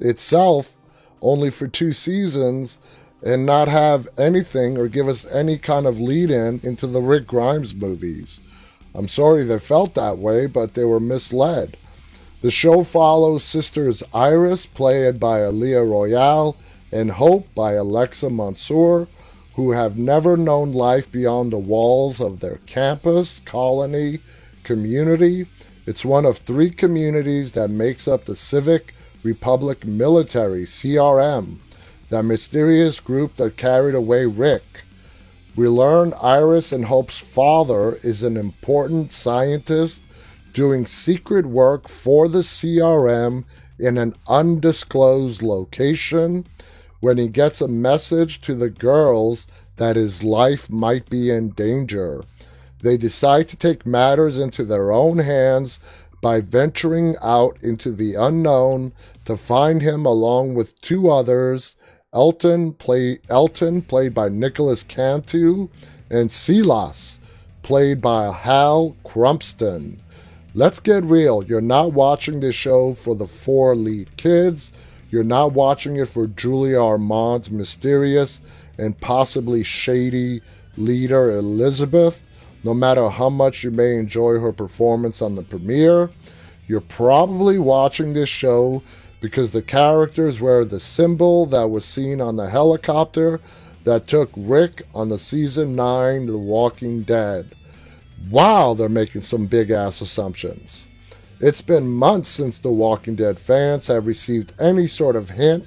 itself, 0.00 0.76
only 1.22 1.50
for 1.50 1.66
two 1.66 1.92
seasons, 1.92 2.78
and 3.22 3.46
not 3.46 3.68
have 3.68 4.06
anything 4.18 4.76
or 4.76 4.86
give 4.86 5.08
us 5.08 5.24
any 5.26 5.56
kind 5.56 5.86
of 5.86 5.98
lead 5.98 6.30
in 6.30 6.60
into 6.62 6.86
the 6.86 7.00
Rick 7.00 7.26
Grimes 7.26 7.74
movies. 7.74 8.40
I'm 8.94 9.08
sorry 9.08 9.44
they 9.44 9.58
felt 9.58 9.94
that 9.94 10.18
way, 10.18 10.46
but 10.46 10.74
they 10.74 10.84
were 10.84 11.00
misled. 11.00 11.76
The 12.42 12.50
show 12.50 12.84
follows 12.84 13.44
sisters 13.44 14.02
Iris, 14.14 14.66
played 14.66 15.20
by 15.20 15.40
Aliyah 15.40 15.88
Royale, 15.88 16.56
and 16.90 17.12
Hope 17.12 17.54
by 17.54 17.72
Alexa 17.74 18.30
Mansour, 18.30 19.06
who 19.54 19.72
have 19.72 19.98
never 19.98 20.36
known 20.36 20.72
life 20.72 21.12
beyond 21.12 21.52
the 21.52 21.58
walls 21.58 22.20
of 22.20 22.40
their 22.40 22.56
campus, 22.66 23.40
colony, 23.44 24.20
community. 24.64 25.46
It's 25.86 26.04
one 26.04 26.24
of 26.24 26.38
three 26.38 26.70
communities 26.70 27.52
that 27.52 27.68
makes 27.70 28.08
up 28.08 28.24
the 28.24 28.34
Civic 28.34 28.94
Republic 29.22 29.84
Military, 29.84 30.64
CRM, 30.64 31.56
that 32.08 32.22
mysterious 32.24 33.00
group 33.00 33.36
that 33.36 33.56
carried 33.56 33.94
away 33.94 34.24
Rick. 34.24 34.62
We 35.56 35.66
learn 35.66 36.14
Iris 36.20 36.70
and 36.70 36.84
Hope's 36.84 37.18
father 37.18 37.98
is 38.02 38.22
an 38.22 38.36
important 38.36 39.12
scientist 39.12 40.00
doing 40.52 40.86
secret 40.86 41.46
work 41.46 41.88
for 41.88 42.28
the 42.28 42.38
CRM 42.38 43.44
in 43.78 43.98
an 43.98 44.14
undisclosed 44.28 45.42
location 45.42 46.46
when 47.00 47.18
he 47.18 47.28
gets 47.28 47.60
a 47.60 47.68
message 47.68 48.40
to 48.42 48.54
the 48.54 48.70
girls 48.70 49.46
that 49.76 49.96
his 49.96 50.22
life 50.22 50.70
might 50.70 51.10
be 51.10 51.30
in 51.30 51.50
danger. 51.50 52.22
They 52.82 52.96
decide 52.96 53.48
to 53.48 53.56
take 53.56 53.84
matters 53.84 54.38
into 54.38 54.64
their 54.64 54.92
own 54.92 55.18
hands 55.18 55.80
by 56.20 56.40
venturing 56.40 57.16
out 57.22 57.56
into 57.62 57.90
the 57.90 58.14
unknown 58.14 58.92
to 59.24 59.36
find 59.36 59.82
him 59.82 60.06
along 60.06 60.54
with 60.54 60.80
two 60.80 61.10
others 61.10 61.76
Elton, 62.12 62.72
play, 62.72 63.20
Elton, 63.28 63.82
played 63.82 64.12
by 64.12 64.28
Nicholas 64.28 64.82
Cantu, 64.82 65.68
and 66.10 66.28
Silas, 66.28 67.20
played 67.62 68.00
by 68.00 68.32
Hal 68.32 68.96
Cumpston. 69.04 69.98
Let's 70.52 70.80
get 70.80 71.04
real. 71.04 71.44
You're 71.44 71.60
not 71.60 71.92
watching 71.92 72.40
this 72.40 72.56
show 72.56 72.94
for 72.94 73.14
the 73.14 73.28
four 73.28 73.76
lead 73.76 74.16
kids. 74.16 74.72
You're 75.12 75.22
not 75.22 75.52
watching 75.52 75.98
it 75.98 76.08
for 76.08 76.26
Julia 76.26 76.78
Ormond's 76.78 77.48
mysterious 77.48 78.40
and 78.76 79.00
possibly 79.00 79.62
shady 79.62 80.42
leader, 80.76 81.30
Elizabeth. 81.30 82.24
No 82.64 82.74
matter 82.74 83.08
how 83.08 83.30
much 83.30 83.62
you 83.62 83.70
may 83.70 83.94
enjoy 83.94 84.40
her 84.40 84.52
performance 84.52 85.22
on 85.22 85.36
the 85.36 85.44
premiere, 85.44 86.10
you're 86.66 86.80
probably 86.80 87.60
watching 87.60 88.14
this 88.14 88.28
show 88.28 88.82
because 89.20 89.52
the 89.52 89.62
characters 89.62 90.40
were 90.40 90.64
the 90.64 90.80
symbol 90.80 91.46
that 91.46 91.68
was 91.68 91.84
seen 91.84 92.20
on 92.20 92.36
the 92.36 92.48
helicopter 92.48 93.40
that 93.84 94.06
took 94.06 94.30
Rick 94.36 94.82
on 94.94 95.08
the 95.08 95.18
season 95.18 95.76
9 95.76 96.26
The 96.26 96.38
Walking 96.38 97.02
Dead. 97.02 97.54
Wow, 98.30 98.74
they're 98.74 98.88
making 98.88 99.22
some 99.22 99.46
big 99.46 99.70
ass 99.70 100.00
assumptions. 100.00 100.86
It's 101.40 101.62
been 101.62 101.88
months 101.88 102.28
since 102.28 102.60
The 102.60 102.70
Walking 102.70 103.16
Dead 103.16 103.38
fans 103.38 103.86
have 103.86 104.06
received 104.06 104.52
any 104.60 104.86
sort 104.86 105.16
of 105.16 105.30
hint 105.30 105.66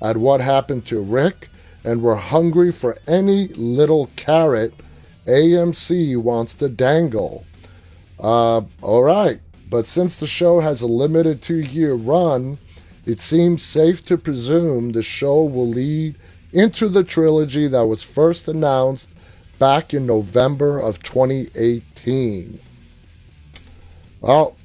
at 0.00 0.16
what 0.16 0.40
happened 0.40 0.86
to 0.86 1.00
Rick 1.00 1.48
and 1.84 2.02
were 2.02 2.16
hungry 2.16 2.72
for 2.72 2.98
any 3.06 3.48
little 3.48 4.10
carrot 4.16 4.74
AMC 5.26 6.16
wants 6.16 6.54
to 6.54 6.68
dangle. 6.68 7.44
Uh, 8.18 8.62
all 8.82 9.02
right, 9.02 9.40
but 9.68 9.86
since 9.86 10.16
the 10.16 10.26
show 10.26 10.60
has 10.60 10.82
a 10.82 10.86
limited 10.86 11.42
two 11.42 11.60
year 11.60 11.94
run, 11.94 12.58
it 13.10 13.18
seems 13.18 13.60
safe 13.60 14.04
to 14.04 14.16
presume 14.16 14.92
the 14.92 15.02
show 15.02 15.42
will 15.42 15.68
lead 15.68 16.14
into 16.52 16.88
the 16.88 17.02
trilogy 17.02 17.66
that 17.66 17.86
was 17.86 18.04
first 18.04 18.46
announced 18.46 19.10
back 19.58 19.92
in 19.92 20.06
November 20.06 20.78
of 20.78 21.02
2018. 21.02 22.60
Well, 24.20 24.56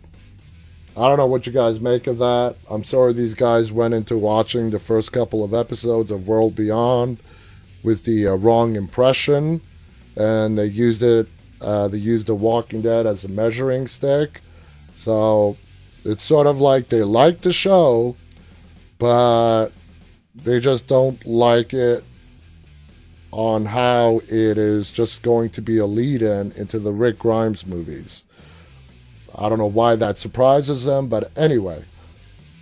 I 0.95 1.07
don't 1.07 1.17
know 1.17 1.25
what 1.25 1.47
you 1.47 1.53
guys 1.53 1.79
make 1.79 2.05
of 2.05 2.19
that. 2.19 2.55
I'm 2.69 2.83
sorry 2.83 3.13
these 3.13 3.33
guys 3.33 3.71
went 3.71 3.95
into 3.95 4.15
watching 4.15 4.69
the 4.69 4.77
first 4.77 5.11
couple 5.11 5.43
of 5.43 5.55
episodes 5.55 6.11
of 6.11 6.27
World 6.27 6.55
Beyond 6.55 7.17
with 7.81 8.03
the 8.03 8.27
uh, 8.27 8.35
wrong 8.35 8.75
impression, 8.75 9.59
and 10.15 10.55
they 10.55 10.65
used 10.65 11.01
it. 11.01 11.27
Uh, 11.61 11.87
they 11.87 11.97
used 11.97 12.27
The 12.27 12.35
Walking 12.35 12.83
Dead 12.83 13.07
as 13.07 13.23
a 13.23 13.27
measuring 13.27 13.87
stick. 13.87 14.41
So 14.95 15.57
it's 16.03 16.23
sort 16.23 16.45
of 16.45 16.61
like 16.61 16.89
they 16.89 17.01
like 17.01 17.41
the 17.41 17.51
show, 17.51 18.15
but 18.97 19.69
they 20.33 20.59
just 20.59 20.87
don't 20.87 21.25
like 21.25 21.73
it 21.73 22.03
on 23.31 23.65
how 23.65 24.21
it 24.27 24.57
is 24.57 24.91
just 24.91 25.21
going 25.21 25.49
to 25.49 25.61
be 25.61 25.77
a 25.77 25.85
lead 25.85 26.21
in 26.21 26.51
into 26.53 26.79
the 26.79 26.93
Rick 26.93 27.19
Grimes 27.19 27.65
movies. 27.65 28.23
I 29.37 29.49
don't 29.49 29.59
know 29.59 29.65
why 29.65 29.95
that 29.97 30.17
surprises 30.17 30.85
them, 30.85 31.07
but 31.07 31.31
anyway, 31.37 31.83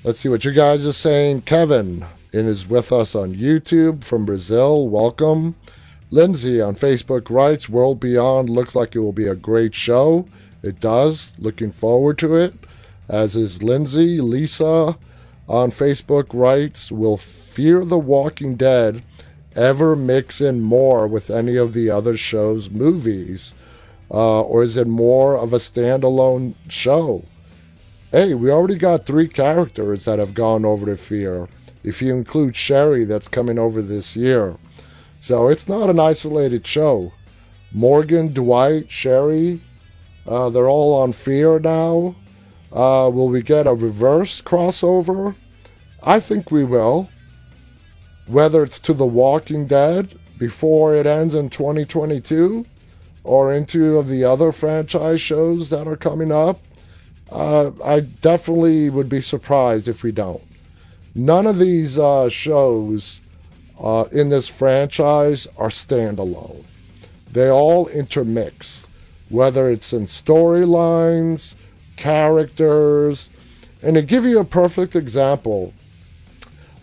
let's 0.03 0.19
see 0.19 0.29
what 0.29 0.45
you 0.45 0.51
guys 0.51 0.85
are 0.87 0.93
saying. 0.93 1.41
Kevin 1.41 2.05
is 2.31 2.67
with 2.67 2.91
us 2.91 3.13
on 3.13 3.35
YouTube 3.35 4.03
from 4.03 4.25
Brazil. 4.25 4.89
Welcome. 4.89 5.55
Lindsay 6.09 6.61
on 6.61 6.75
Facebook 6.75 7.29
writes 7.29 7.69
World 7.69 7.99
Beyond 7.99 8.49
looks 8.49 8.75
like 8.75 8.95
it 8.95 8.99
will 8.99 9.13
be 9.13 9.27
a 9.27 9.35
great 9.35 9.75
show. 9.75 10.27
It 10.63 10.79
does. 10.79 11.33
Looking 11.37 11.71
forward 11.71 12.17
to 12.19 12.35
it. 12.35 12.53
As 13.09 13.35
is 13.35 13.61
Lindsay. 13.61 14.21
Lisa 14.21 14.97
on 15.47 15.71
Facebook 15.71 16.27
writes 16.33 16.91
Will 16.91 17.17
Fear 17.17 17.85
the 17.85 17.99
Walking 17.99 18.55
Dead 18.55 19.03
ever 19.55 19.95
mix 19.95 20.41
in 20.41 20.61
more 20.61 21.07
with 21.07 21.29
any 21.29 21.55
of 21.57 21.73
the 21.73 21.89
other 21.89 22.17
show's 22.17 22.69
movies? 22.69 23.53
Uh, 24.09 24.41
or 24.41 24.63
is 24.63 24.77
it 24.77 24.87
more 24.87 25.37
of 25.37 25.53
a 25.53 25.57
standalone 25.57 26.55
show? 26.69 27.23
Hey, 28.11 28.33
we 28.35 28.51
already 28.51 28.75
got 28.75 29.05
three 29.05 29.27
characters 29.27 30.05
that 30.05 30.19
have 30.19 30.33
gone 30.35 30.65
over 30.65 30.85
to 30.85 30.95
Fear. 30.95 31.47
If 31.83 32.01
you 32.01 32.13
include 32.13 32.55
Sherry, 32.55 33.05
that's 33.05 33.27
coming 33.27 33.57
over 33.57 33.81
this 33.81 34.15
year. 34.15 34.57
So 35.19 35.47
it's 35.47 35.67
not 35.67 35.89
an 35.89 35.99
isolated 35.99 36.65
show. 36.67 37.11
Morgan, 37.71 38.31
Dwight, 38.31 38.91
Sherry, 38.91 39.61
uh, 40.27 40.49
they're 40.49 40.69
all 40.69 40.93
on 40.93 41.11
Fear 41.11 41.59
now. 41.59 42.15
Uh, 42.73 43.07
will 43.13 43.29
we 43.29 43.43
get 43.43 43.67
a 43.67 43.73
reverse 43.73 44.41
crossover? 44.41 45.35
I 46.01 46.19
think 46.19 46.49
we 46.49 46.63
will. 46.63 47.07
Whether 48.25 48.63
it's 48.63 48.79
to 48.79 48.93
The 48.93 49.05
Walking 49.05 49.67
Dead 49.67 50.17
before 50.39 50.95
it 50.95 51.05
ends 51.05 51.35
in 51.35 51.49
2022 51.49 52.65
or 53.23 53.53
into 53.53 54.01
the 54.01 54.23
other 54.23 54.51
franchise 54.51 55.21
shows 55.21 55.69
that 55.69 55.87
are 55.87 55.95
coming 55.95 56.31
up, 56.31 56.59
uh, 57.31 57.71
I 57.83 57.99
definitely 57.99 58.89
would 58.89 59.07
be 59.07 59.21
surprised 59.21 59.87
if 59.87 60.01
we 60.01 60.11
don't. 60.11 60.41
None 61.13 61.45
of 61.45 61.59
these 61.59 61.99
uh, 61.99 62.27
shows 62.29 63.21
uh, 63.79 64.05
in 64.11 64.29
this 64.29 64.47
franchise 64.47 65.45
are 65.57 65.69
standalone. 65.69 66.63
They 67.31 67.49
all 67.49 67.87
intermix, 67.87 68.87
whether 69.29 69.69
it's 69.69 69.93
in 69.93 70.07
storylines, 70.07 71.55
characters. 72.03 73.29
And 73.81 73.95
to 73.95 74.01
give 74.01 74.25
you 74.25 74.39
a 74.39 74.45
perfect 74.45 74.95
example, 74.95 75.73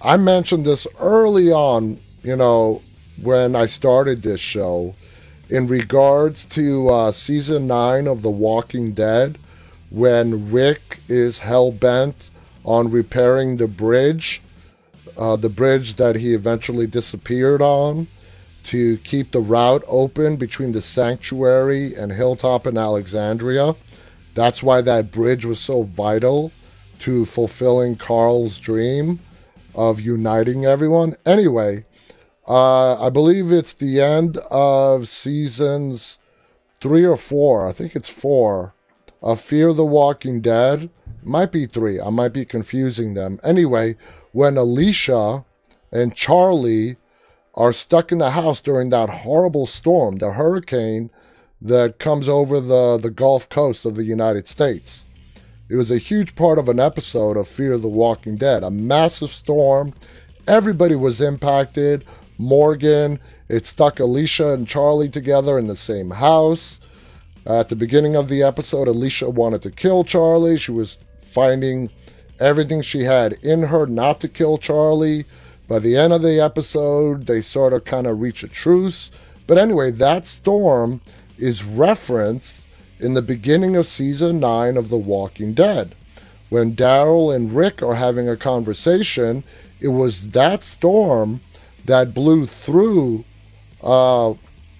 I 0.01 0.16
mentioned 0.16 0.64
this 0.64 0.87
early 0.99 1.53
on, 1.53 1.99
you 2.23 2.37
know, 2.37 2.83
when 3.21 3.55
I 3.55 3.66
started 3.66 4.23
this 4.23 4.41
show, 4.41 4.95
in 5.51 5.66
regards 5.66 6.45
to 6.47 6.89
uh, 6.89 7.12
season 7.12 7.66
9 7.66 8.07
of 8.07 8.23
The 8.23 8.31
Walking 8.31 8.93
Dead, 8.93 9.39
when 9.91 10.51
Rick 10.51 11.01
is 11.09 11.41
hell 11.41 11.71
bent 11.71 12.31
on 12.64 12.91
repairing 12.91 13.57
the 13.57 13.66
bridge 13.66 14.41
uh, 15.18 15.37
the 15.37 15.49
bridge 15.51 15.97
that 15.97 16.16
he 16.16 16.35
eventually 16.35 16.87
disappeared 16.87 17.61
on 17.61 18.07
to 18.64 18.97
keep 18.99 19.33
the 19.33 19.41
route 19.41 19.85
open 19.87 20.37
between 20.37 20.73
the 20.73 20.81
sanctuary 20.81 21.95
and 21.95 22.12
Hilltop 22.12 22.66
in 22.66 22.79
Alexandria. 22.79 23.75
That's 24.35 24.62
why 24.62 24.81
that 24.83 25.11
bridge 25.11 25.45
was 25.45 25.61
so 25.61 25.83
vital 25.83 26.53
to 27.01 27.24
fulfilling 27.24 27.97
Carl's 27.97 28.59
dream 28.59 29.20
of 29.74 30.01
uniting 30.01 30.64
everyone. 30.64 31.16
Anyway, 31.24 31.85
uh, 32.47 33.01
I 33.01 33.11
believe 33.11 33.53
it's 33.53 33.74
the 33.74 34.01
end 34.01 34.39
of 34.51 35.09
seasons 35.09 36.18
three 36.81 37.05
or 37.05 37.16
four. 37.16 37.68
I 37.68 37.72
think 37.72 37.95
it's 37.95 38.09
four 38.09 38.74
of 39.22 39.41
Fear 39.41 39.72
the 39.74 39.85
Walking 39.85 40.41
Dead. 40.41 40.91
Might 41.22 41.53
be 41.53 41.66
three. 41.66 42.01
I 42.01 42.11
might 42.11 42.33
be 42.33 42.45
confusing 42.45 43.14
them. 43.14 43.39
Anyway, 43.45 43.97
when 44.33 44.57
Alicia 44.57 45.45
and 45.93 46.14
Charlie 46.14 46.97
are 47.55 47.72
stuck 47.72 48.11
in 48.11 48.18
the 48.18 48.31
house 48.31 48.62
during 48.62 48.91
that 48.91 49.11
horrible 49.11 49.66
storm, 49.66 50.16
the 50.16 50.33
hurricane 50.33 51.11
that 51.63 51.99
comes 51.99 52.29
over 52.29 52.61
the, 52.61 52.99
the 52.99 53.11
Gulf 53.11 53.49
Coast 53.49 53.85
of 53.85 53.95
the 53.95 54.05
United 54.05 54.49
States. 54.49 55.05
It 55.69 55.77
was 55.77 55.91
a 55.91 55.99
huge 55.99 56.35
part 56.35 56.59
of 56.59 56.69
an 56.69 56.81
episode 56.81 57.37
of 57.37 57.47
Fear 57.47 57.79
the 57.79 57.89
Walking 57.89 58.37
Dead, 58.37 58.65
a 58.65 58.71
massive 58.71 59.31
storm. 59.31 59.95
Everybody 60.49 60.97
was 60.97 61.21
impacted. 61.21 62.05
Morgan, 62.39 63.21
it 63.49 63.67
stuck 63.67 64.01
Alicia 64.01 64.55
and 64.55 64.67
Charlie 64.67 65.11
together 65.11 65.59
in 65.59 65.67
the 65.67 65.77
same 65.77 66.11
house. 66.11 66.81
At 67.47 67.69
the 67.69 67.77
beginning 67.77 68.17
of 68.17 68.29
the 68.29 68.43
episode, 68.43 68.89
Alicia 68.89 69.31
wanted 69.31 69.63
to 69.63 69.71
kill 69.71 70.05
Charlie. 70.05 70.59
She 70.59 70.73
was 70.73 70.99
finding 71.23 71.91
everything 72.39 72.83
she 72.83 73.05
had 73.05 73.35
in 73.43 73.65
her 73.65 73.87
not 73.87 74.21
to 74.21 74.29
kill 74.29 74.59
Charlie. 74.59 75.25
By 75.69 75.79
the 75.79 75.97
end 75.97 76.13
of 76.13 76.23
the 76.23 76.41
episode, 76.41 77.27
they 77.27 77.41
sort 77.41 77.73
of 77.73 77.85
kind 77.85 78.07
of 78.07 78.21
reach 78.21 78.43
a 78.43 78.49
truce. 78.49 79.11
But 79.47 79.59
anyway, 79.59 79.91
that 79.93 80.27
storm 80.27 81.01
is 81.41 81.64
referenced 81.64 82.66
in 82.99 83.14
the 83.14 83.22
beginning 83.22 83.76
of 83.76 83.86
season 83.86 84.41
9 84.41 84.76
of 84.76 84.88
The 84.88 84.99
Walking 84.99 85.55
Dead. 85.55 85.95
When 86.49 86.74
Daryl 86.74 87.34
and 87.34 87.53
Rick 87.53 87.82
are 87.82 87.95
having 87.95 88.28
a 88.28 88.36
conversation, 88.36 89.45
it 89.80 89.88
was 89.88 90.30
that 90.30 90.62
storm 90.62 91.41
that 91.84 92.12
blew 92.12 92.47
through 92.47 93.24
uh, 93.82 94.34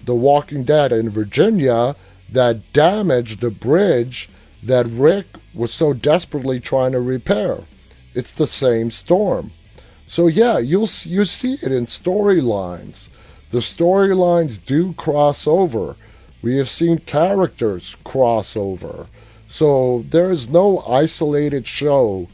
The 0.05 0.15
Walking 0.15 0.63
Dead 0.63 0.91
in 0.91 1.09
Virginia 1.09 1.95
that 2.29 2.73
damaged 2.73 3.41
the 3.41 3.49
bridge 3.49 4.29
that 4.63 4.85
Rick 4.85 5.25
was 5.53 5.73
so 5.73 5.93
desperately 5.93 6.59
trying 6.59 6.91
to 6.91 6.99
repair. 6.99 7.59
It's 8.13 8.31
the 8.31 8.47
same 8.47 8.91
storm. 8.91 9.51
So 10.07 10.27
yeah, 10.27 10.57
you'll 10.59 10.89
you 11.03 11.25
see 11.25 11.53
it 11.61 11.71
in 11.71 11.85
storylines. 11.85 13.09
The 13.51 13.59
storylines 13.59 14.63
do 14.63 14.93
cross 14.93 15.47
over. 15.47 15.95
We 16.41 16.57
have 16.57 16.69
seen 16.69 16.99
characters 16.99 17.95
cross 18.03 18.55
over. 18.55 19.07
So 19.47 20.05
there 20.09 20.31
is 20.31 20.49
no 20.49 20.79
isolated 20.79 21.67
show 21.67 22.27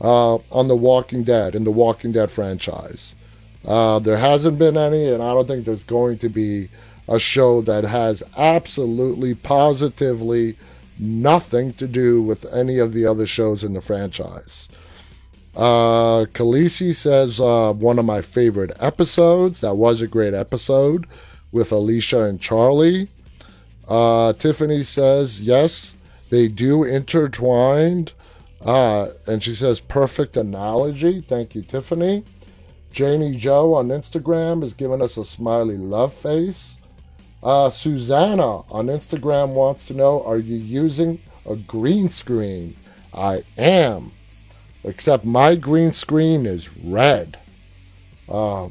uh, 0.00 0.36
on 0.50 0.68
The 0.68 0.76
Walking 0.76 1.24
Dead 1.24 1.54
in 1.54 1.64
the 1.64 1.70
Walking 1.70 2.12
Dead 2.12 2.30
franchise. 2.30 3.14
Uh, 3.64 3.98
there 3.98 4.16
hasn't 4.16 4.58
been 4.58 4.76
any, 4.76 5.10
and 5.10 5.22
I 5.22 5.34
don't 5.34 5.46
think 5.46 5.64
there's 5.64 5.84
going 5.84 6.18
to 6.18 6.28
be 6.28 6.68
a 7.08 7.18
show 7.18 7.60
that 7.62 7.84
has 7.84 8.22
absolutely, 8.36 9.34
positively 9.34 10.56
nothing 10.98 11.72
to 11.74 11.86
do 11.86 12.22
with 12.22 12.50
any 12.52 12.78
of 12.78 12.92
the 12.92 13.04
other 13.04 13.26
shows 13.26 13.64
in 13.64 13.74
the 13.74 13.80
franchise. 13.80 14.68
Uh, 15.56 16.24
Khaleesi 16.32 16.94
says 16.94 17.40
uh, 17.40 17.72
one 17.72 17.98
of 17.98 18.04
my 18.04 18.22
favorite 18.22 18.70
episodes. 18.78 19.60
That 19.60 19.74
was 19.74 20.00
a 20.00 20.06
great 20.06 20.34
episode 20.34 21.06
with 21.50 21.72
Alicia 21.72 22.22
and 22.22 22.40
Charlie. 22.40 23.08
Uh, 23.90 24.32
Tiffany 24.34 24.84
says 24.84 25.40
yes, 25.40 25.94
they 26.30 26.46
do 26.48 26.84
intertwined. 26.84 28.12
Uh, 28.64 29.08
and 29.26 29.42
she 29.42 29.54
says 29.54 29.80
perfect 29.80 30.36
analogy. 30.36 31.20
Thank 31.20 31.54
you, 31.54 31.62
Tiffany. 31.62 32.24
Janie 32.92 33.36
Joe 33.36 33.74
on 33.74 33.88
Instagram 33.88 34.62
is 34.62 34.74
giving 34.74 35.00
us 35.02 35.16
a 35.16 35.24
smiley 35.24 35.76
love 35.76 36.12
face. 36.12 36.76
Uh, 37.42 37.70
Susanna 37.70 38.58
on 38.70 38.86
Instagram 38.86 39.54
wants 39.54 39.86
to 39.86 39.94
know 39.94 40.22
Are 40.24 40.36
you 40.38 40.56
using 40.56 41.18
a 41.48 41.56
green 41.56 42.10
screen? 42.10 42.76
I 43.14 43.42
am, 43.56 44.12
except 44.84 45.24
my 45.24 45.56
green 45.56 45.92
screen 45.94 46.46
is 46.46 46.76
red. 46.78 47.38
Uh, 48.28 48.68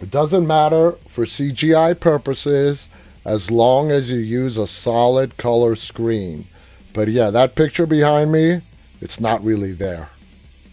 it 0.00 0.10
doesn't 0.10 0.46
matter 0.46 0.92
for 1.08 1.24
CGI 1.24 1.98
purposes 1.98 2.88
as 3.24 3.50
long 3.50 3.90
as 3.90 4.10
you 4.10 4.18
use 4.18 4.56
a 4.56 4.66
solid 4.66 5.36
color 5.36 5.76
screen. 5.76 6.46
But 6.92 7.08
yeah, 7.08 7.30
that 7.30 7.54
picture 7.54 7.86
behind 7.86 8.32
me, 8.32 8.60
it's 9.00 9.20
not 9.20 9.44
really 9.44 9.72
there. 9.72 10.10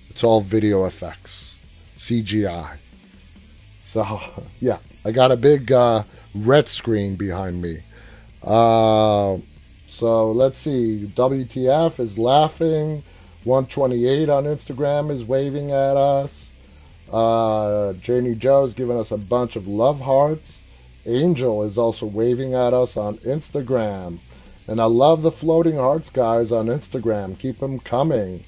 It's 0.10 0.24
all 0.24 0.41
video 0.41 0.86
effects, 0.86 1.56
CGI. 1.97 2.78
So 3.84 4.22
yeah, 4.60 4.80
I 5.06 5.12
got 5.12 5.32
a 5.32 5.38
big 5.38 5.72
uh, 5.72 6.04
red 6.36 6.68
screen 6.68 7.16
behind 7.16 7.62
me. 7.62 7.80
Uh, 8.43 9.38
so 9.88 10.32
let's 10.32 10.58
see. 10.58 11.12
WTF 11.16 12.00
is 12.00 12.18
laughing. 12.18 13.04
128 13.45 14.30
on 14.30 14.43
Instagram 14.43 15.10
is 15.10 15.24
waving 15.24 15.72
at 15.72 15.95
us. 15.97 16.50
Uh, 17.12 17.93
Janie 17.93 18.36
Joe's 18.36 18.74
giving 18.74 19.00
us 19.00 19.12
a 19.12 19.18
bunch 19.18 19.56
of 19.56 19.68
love 19.68 20.02
hearts. 20.02 20.59
Angel 21.10 21.64
is 21.64 21.78
also 21.78 22.05
waving 22.05 22.53
at 22.53 22.74
us 22.74 22.95
on 22.95 23.18
Instagram. 23.20 24.20
And 24.68 24.80
I 24.80 24.86
love 24.86 25.24
the 25.24 25.32
floating 25.32 25.78
hearts 25.78 26.10
guys 26.10 26.51
on 26.51 26.68
Instagram. 26.68 27.38
Keep 27.39 27.60
them 27.60 27.80
coming. 27.80 28.43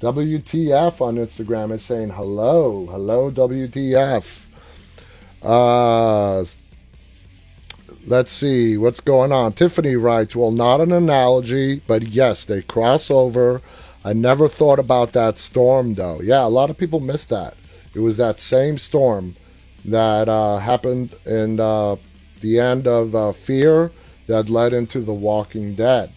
WTF 0.00 1.00
on 1.00 1.16
Instagram 1.16 1.70
is 1.72 1.84
saying 1.84 2.10
hello. 2.10 2.86
Hello, 2.86 3.30
WTF. 3.30 4.46
Uh, 5.42 6.44
let's 8.06 8.32
see 8.32 8.76
what's 8.76 9.00
going 9.00 9.30
on. 9.30 9.52
Tiffany 9.52 9.94
writes, 9.94 10.34
Well, 10.34 10.50
not 10.50 10.80
an 10.80 10.90
analogy, 10.90 11.82
but 11.86 12.02
yes, 12.02 12.44
they 12.44 12.62
cross 12.62 13.10
over. 13.10 13.62
I 14.04 14.12
never 14.12 14.48
thought 14.48 14.78
about 14.78 15.12
that 15.12 15.38
storm, 15.38 15.94
though. 15.94 16.20
Yeah, 16.20 16.44
a 16.44 16.48
lot 16.48 16.70
of 16.70 16.78
people 16.78 17.00
missed 17.00 17.28
that. 17.28 17.54
It 17.94 18.00
was 18.00 18.16
that 18.16 18.40
same 18.40 18.78
storm 18.78 19.36
that 19.84 20.28
uh, 20.28 20.58
happened 20.58 21.14
in 21.26 21.60
uh, 21.60 21.96
the 22.40 22.58
end 22.58 22.86
of 22.86 23.14
uh, 23.14 23.32
Fear 23.32 23.92
that 24.26 24.50
led 24.50 24.72
into 24.72 25.00
The 25.00 25.12
Walking 25.14 25.74
Dead. 25.74 26.12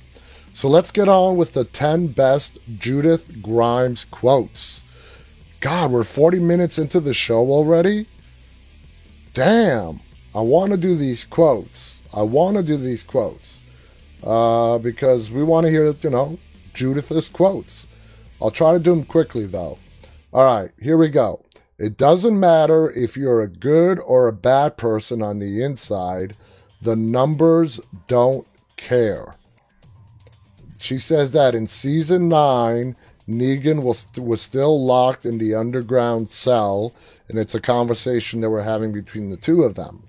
So 0.53 0.67
let's 0.67 0.91
get 0.91 1.09
on 1.09 1.35
with 1.35 1.53
the 1.53 1.63
10 1.63 2.07
best 2.07 2.59
Judith 2.77 3.41
Grimes 3.41 4.05
quotes. 4.05 4.81
God, 5.59 5.91
we're 5.91 6.03
40 6.03 6.39
minutes 6.39 6.77
into 6.77 6.99
the 6.99 7.13
show 7.13 7.49
already? 7.49 8.05
Damn, 9.33 10.01
I 10.35 10.41
want 10.41 10.71
to 10.71 10.77
do 10.77 10.95
these 10.95 11.23
quotes. 11.23 11.99
I 12.13 12.21
want 12.21 12.57
to 12.57 12.63
do 12.63 12.77
these 12.77 13.03
quotes 13.03 13.57
uh, 14.23 14.77
because 14.77 15.31
we 15.31 15.43
want 15.43 15.65
to 15.65 15.71
hear, 15.71 15.91
you 16.01 16.09
know, 16.09 16.37
Judith's 16.73 17.29
quotes. 17.29 17.87
I'll 18.41 18.51
try 18.51 18.73
to 18.73 18.79
do 18.79 18.91
them 18.91 19.05
quickly 19.05 19.45
though. 19.47 19.79
All 20.31 20.43
right, 20.43 20.69
here 20.81 20.97
we 20.97 21.09
go. 21.09 21.39
It 21.83 21.97
doesn't 21.97 22.39
matter 22.39 22.91
if 22.91 23.17
you're 23.17 23.41
a 23.41 23.47
good 23.49 23.99
or 23.99 24.29
a 24.29 24.31
bad 24.31 24.77
person 24.77 25.21
on 25.21 25.39
the 25.39 25.61
inside, 25.61 26.33
the 26.81 26.95
numbers 26.95 27.81
don't 28.07 28.47
care. 28.77 29.35
She 30.79 30.97
says 30.97 31.33
that 31.33 31.53
in 31.53 31.67
season 31.67 32.29
9, 32.29 32.95
Negan 33.27 33.83
was, 33.83 34.07
was 34.17 34.41
still 34.41 34.81
locked 34.81 35.25
in 35.25 35.39
the 35.39 35.55
underground 35.55 36.29
cell, 36.29 36.95
and 37.27 37.37
it's 37.37 37.53
a 37.53 37.59
conversation 37.59 38.39
that 38.39 38.49
we're 38.49 38.61
having 38.61 38.93
between 38.93 39.29
the 39.29 39.35
two 39.35 39.63
of 39.63 39.75
them. 39.75 40.03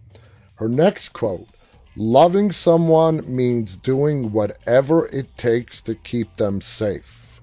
Her 0.54 0.68
next 0.68 1.08
quote 1.08 1.48
Loving 1.96 2.52
someone 2.52 3.24
means 3.26 3.76
doing 3.76 4.30
whatever 4.30 5.06
it 5.06 5.36
takes 5.36 5.80
to 5.82 5.96
keep 5.96 6.36
them 6.36 6.60
safe. 6.60 7.40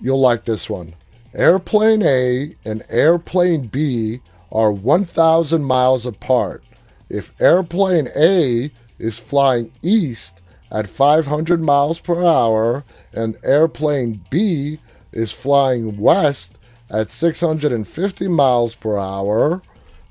You'll 0.00 0.20
like 0.20 0.46
this 0.46 0.70
one. 0.70 0.94
Airplane 1.36 2.02
A 2.02 2.56
and 2.64 2.82
Airplane 2.88 3.66
B 3.66 4.20
are 4.50 4.72
1,000 4.72 5.62
miles 5.62 6.06
apart. 6.06 6.64
If 7.10 7.38
Airplane 7.38 8.08
A 8.16 8.70
is 8.98 9.18
flying 9.18 9.70
east 9.82 10.40
at 10.72 10.88
500 10.88 11.62
miles 11.62 12.00
per 12.00 12.24
hour 12.24 12.84
and 13.12 13.36
Airplane 13.44 14.24
B 14.30 14.78
is 15.12 15.30
flying 15.30 15.98
west 15.98 16.58
at 16.88 17.10
650 17.10 18.28
miles 18.28 18.74
per 18.74 18.96
hour, 18.96 19.60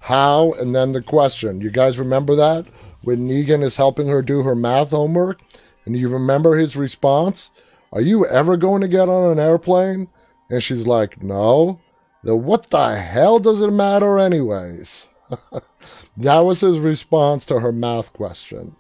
how? 0.02 0.54
And 0.54 0.76
then 0.76 0.92
the 0.92 1.02
question. 1.02 1.60
You 1.60 1.72
guys 1.72 1.98
remember 1.98 2.36
that? 2.36 2.68
When 3.02 3.28
Negan 3.28 3.64
is 3.64 3.78
helping 3.78 4.08
her 4.10 4.22
do 4.22 4.44
her 4.44 4.56
math 4.56 4.92
homework? 4.92 5.40
And 5.86 5.98
you 5.98 6.08
remember 6.08 6.56
his 6.56 6.76
response? 6.76 7.50
Are 7.92 8.02
you 8.02 8.28
ever 8.28 8.58
going 8.58 8.82
to 8.82 8.88
get 8.88 9.10
on 9.10 9.32
an 9.32 9.40
airplane? 9.40 10.08
And 10.50 10.62
she's 10.64 10.88
like, 10.88 11.22
No. 11.22 11.80
Then 12.24 12.44
what 12.44 12.70
the 12.72 12.96
hell 12.96 13.40
does 13.40 13.62
it 13.62 13.72
matter, 13.72 14.18
anyways? 14.18 15.08
that 16.18 16.40
was 16.40 16.62
his 16.62 16.80
response 16.80 17.46
to 17.46 17.60
her 17.60 17.72
math 17.72 18.14
question. 18.14 18.76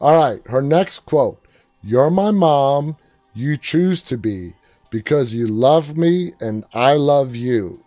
All 0.00 0.16
right, 0.16 0.40
her 0.46 0.62
next 0.62 1.00
quote 1.00 1.40
You're 1.82 2.10
my 2.10 2.30
mom. 2.30 2.96
You 3.34 3.58
choose 3.58 4.02
to 4.04 4.16
be 4.16 4.54
because 4.90 5.34
you 5.34 5.46
love 5.46 5.96
me 5.96 6.32
and 6.40 6.64
I 6.72 6.94
love 6.94 7.36
you. 7.36 7.84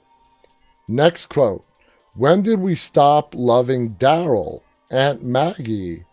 Next 0.88 1.28
quote 1.28 1.66
when 2.16 2.42
did 2.42 2.60
we 2.60 2.76
stop 2.76 3.34
loving 3.34 3.96
Daryl, 3.96 4.62
Aunt 4.92 5.24
Maggie, 5.24 6.04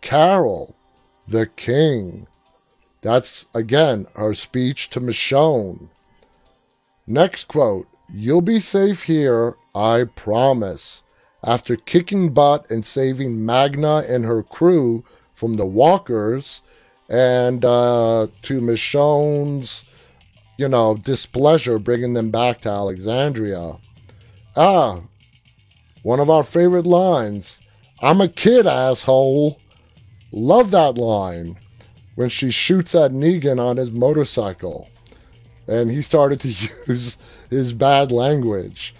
Carol, 0.00 0.76
the 1.26 1.46
King? 1.46 2.26
That's 3.00 3.46
again 3.54 4.06
her 4.14 4.32
speech 4.34 4.90
to 4.90 5.00
Michonne. 5.00 5.88
Next 7.06 7.48
quote 7.48 7.86
You'll 8.12 8.40
be 8.40 8.60
safe 8.60 9.04
here, 9.04 9.56
I 9.74 10.04
promise. 10.04 11.02
After 11.44 11.76
kicking 11.76 12.32
butt 12.32 12.68
and 12.70 12.84
saving 12.84 13.44
Magna 13.44 14.04
and 14.08 14.24
her 14.24 14.42
crew 14.42 15.04
from 15.34 15.56
the 15.56 15.66
walkers, 15.66 16.62
and 17.08 17.64
uh, 17.64 18.26
to 18.42 18.60
Michonne's, 18.60 19.84
you 20.56 20.68
know, 20.68 20.96
displeasure 20.96 21.78
bringing 21.78 22.14
them 22.14 22.30
back 22.30 22.62
to 22.62 22.68
Alexandria. 22.68 23.76
Ah, 24.56 25.00
one 26.02 26.20
of 26.20 26.30
our 26.30 26.42
favorite 26.42 26.86
lines. 26.86 27.60
I'm 28.00 28.20
a 28.20 28.28
kid, 28.28 28.66
asshole. 28.66 29.60
Love 30.32 30.70
that 30.70 30.96
line 30.96 31.56
when 32.14 32.28
she 32.28 32.50
shoots 32.50 32.94
at 32.94 33.12
Negan 33.12 33.60
on 33.60 33.76
his 33.76 33.90
motorcycle. 33.90 34.88
And 35.68 35.90
he 35.90 36.02
started 36.02 36.40
to 36.40 36.48
use 36.86 37.18
his 37.50 37.72
bad 37.72 38.12
language. 38.12 38.94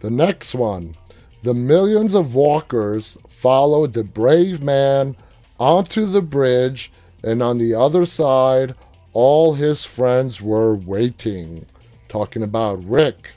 The 0.00 0.10
next 0.10 0.54
one. 0.54 0.96
The 1.42 1.54
millions 1.54 2.14
of 2.14 2.34
walkers 2.34 3.18
followed 3.28 3.92
the 3.92 4.04
brave 4.04 4.62
man 4.62 5.16
onto 5.60 6.06
the 6.06 6.22
bridge, 6.22 6.90
and 7.22 7.42
on 7.42 7.58
the 7.58 7.74
other 7.74 8.06
side, 8.06 8.74
all 9.12 9.54
his 9.54 9.84
friends 9.84 10.40
were 10.40 10.74
waiting. 10.74 11.66
Talking 12.08 12.42
about 12.42 12.82
Rick. 12.84 13.30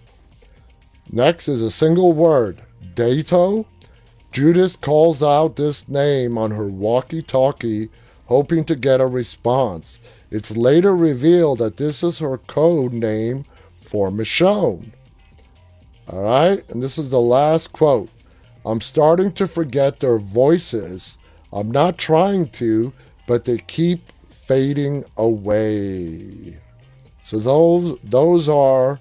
Next 1.11 1.47
is 1.47 1.61
a 1.61 1.71
single 1.71 2.13
word 2.13 2.61
Dato? 2.95 3.65
Judith 4.32 4.82
calls 4.82 5.23
out 5.23 5.55
this 5.55 5.88
name 5.88 6.38
on 6.38 6.51
her 6.51 6.67
walkie 6.67 7.21
talkie, 7.21 7.89
hoping 8.25 8.65
to 8.65 8.75
get 8.75 9.01
a 9.01 9.07
response. 9.07 9.99
It's 10.30 10.57
later 10.57 10.95
revealed 10.95 11.59
that 11.59 11.78
this 11.78 12.03
is 12.03 12.19
her 12.19 12.38
code 12.38 12.93
name 12.93 13.45
for 13.75 14.09
Michonne. 14.09 14.91
All 16.09 16.23
right, 16.23 16.63
and 16.69 16.82
this 16.82 16.97
is 16.97 17.09
the 17.09 17.21
last 17.21 17.71
quote. 17.71 18.09
I'm 18.65 18.82
starting 18.82 19.32
to 19.34 19.47
forget 19.47 19.99
their 19.99 20.17
voices. 20.17 21.17
I'm 21.51 21.71
not 21.71 21.97
trying 21.97 22.49
to, 22.49 22.91
but 23.25 23.45
they 23.45 23.59
keep 23.59 24.11
fading 24.28 25.05
away. 25.15 26.57
So 27.21 27.39
those 27.39 27.99
those 28.03 28.47
are 28.49 28.99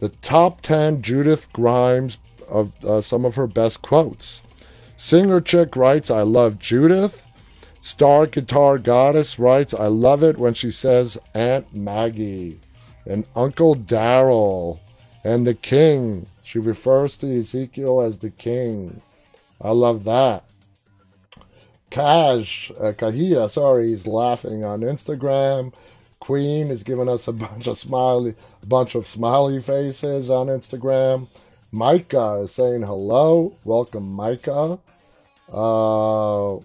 the 0.00 0.08
top 0.08 0.60
10 0.60 1.02
Judith 1.02 1.52
Grimes 1.52 2.18
of 2.48 2.72
uh, 2.84 3.00
some 3.00 3.24
of 3.24 3.34
her 3.34 3.46
best 3.46 3.82
quotes. 3.82 4.42
Singer 4.96 5.40
Chick 5.40 5.76
writes, 5.76 6.10
I 6.10 6.22
love 6.22 6.58
Judith. 6.58 7.22
Star 7.80 8.26
Guitar 8.26 8.78
Goddess 8.78 9.38
writes, 9.38 9.72
I 9.72 9.86
love 9.86 10.22
it 10.22 10.38
when 10.38 10.54
she 10.54 10.70
says 10.70 11.18
Aunt 11.34 11.74
Maggie 11.74 12.60
and 13.06 13.24
Uncle 13.34 13.76
Daryl 13.76 14.80
and 15.24 15.46
the 15.46 15.54
King. 15.54 16.26
She 16.42 16.58
refers 16.58 17.16
to 17.18 17.38
Ezekiel 17.38 18.00
as 18.00 18.18
the 18.18 18.30
King. 18.30 19.00
I 19.60 19.70
love 19.70 20.04
that. 20.04 20.44
Kaj, 21.90 22.70
uh, 22.72 22.92
Kahia, 22.92 23.50
sorry, 23.50 23.88
he's 23.88 24.06
laughing 24.06 24.64
on 24.64 24.80
Instagram. 24.80 25.72
Queen 26.20 26.68
is 26.68 26.82
giving 26.82 27.08
us 27.08 27.28
a 27.28 27.32
bunch 27.32 27.66
of 27.66 27.78
smiley, 27.78 28.34
a 28.62 28.66
bunch 28.66 28.94
of 28.94 29.06
smiley 29.06 29.60
faces 29.60 30.30
on 30.30 30.48
Instagram. 30.48 31.28
Micah 31.72 32.40
is 32.44 32.52
saying 32.52 32.82
hello. 32.82 33.54
Welcome, 33.64 34.10
Micah. 34.12 34.78
Uh, 35.50 36.56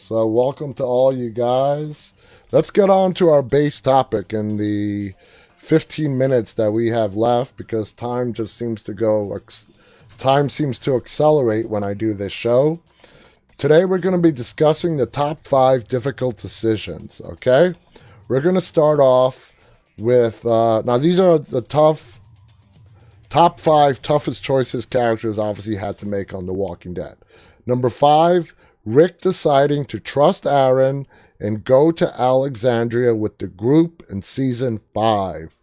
so, 0.00 0.26
welcome 0.26 0.74
to 0.74 0.84
all 0.84 1.14
you 1.14 1.30
guys. 1.30 2.14
Let's 2.52 2.70
get 2.70 2.90
on 2.90 3.14
to 3.14 3.28
our 3.28 3.42
base 3.42 3.80
topic 3.80 4.32
in 4.32 4.56
the 4.56 5.14
15 5.58 6.16
minutes 6.16 6.54
that 6.54 6.72
we 6.72 6.88
have 6.88 7.14
left 7.14 7.56
because 7.56 7.92
time 7.92 8.32
just 8.32 8.56
seems 8.56 8.82
to 8.84 8.94
go, 8.94 9.38
time 10.18 10.48
seems 10.48 10.78
to 10.80 10.96
accelerate 10.96 11.68
when 11.68 11.84
I 11.84 11.94
do 11.94 12.14
this 12.14 12.32
show. 12.32 12.80
Today, 13.58 13.84
we're 13.84 13.98
going 13.98 14.16
to 14.16 14.22
be 14.22 14.32
discussing 14.32 14.96
the 14.96 15.06
top 15.06 15.46
five 15.46 15.86
difficult 15.86 16.38
decisions, 16.38 17.20
okay? 17.24 17.74
We're 18.28 18.40
going 18.40 18.54
to 18.54 18.60
start 18.60 19.00
off 19.00 19.52
with, 19.98 20.44
uh, 20.46 20.82
now, 20.82 20.98
these 20.98 21.18
are 21.18 21.38
the 21.38 21.60
tough 21.60 22.20
Top 23.30 23.60
five 23.60 24.02
toughest 24.02 24.42
choices 24.42 24.84
characters 24.84 25.38
obviously 25.38 25.76
had 25.76 25.96
to 25.98 26.06
make 26.06 26.34
on 26.34 26.46
The 26.46 26.52
Walking 26.52 26.94
Dead. 26.94 27.16
Number 27.64 27.88
five, 27.88 28.52
Rick 28.84 29.20
deciding 29.20 29.84
to 29.86 30.00
trust 30.00 30.46
Aaron 30.46 31.06
and 31.38 31.64
go 31.64 31.90
to 31.92 32.20
Alexandria 32.20 33.14
with 33.14 33.38
the 33.38 33.48
group 33.48 34.02
in 34.10 34.22
season 34.22 34.80
five. 34.94 35.58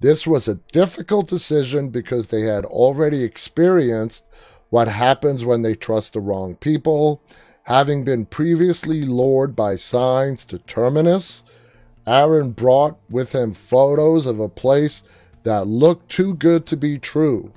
This 0.00 0.26
was 0.26 0.48
a 0.48 0.56
difficult 0.72 1.28
decision 1.28 1.90
because 1.90 2.28
they 2.28 2.42
had 2.42 2.64
already 2.64 3.22
experienced 3.22 4.24
what 4.70 4.88
happens 4.88 5.44
when 5.44 5.62
they 5.62 5.74
trust 5.74 6.14
the 6.14 6.20
wrong 6.20 6.56
people. 6.56 7.22
Having 7.64 8.04
been 8.04 8.26
previously 8.26 9.02
lured 9.02 9.54
by 9.54 9.76
signs 9.76 10.44
to 10.46 10.58
Terminus, 10.58 11.44
Aaron 12.06 12.50
brought 12.50 12.98
with 13.08 13.32
him 13.32 13.52
photos 13.52 14.26
of 14.26 14.40
a 14.40 14.48
place 14.48 15.04
that 15.44 15.66
looked 15.66 16.08
too 16.08 16.34
good 16.34 16.66
to 16.66 16.76
be 16.76 16.98
true. 16.98 17.52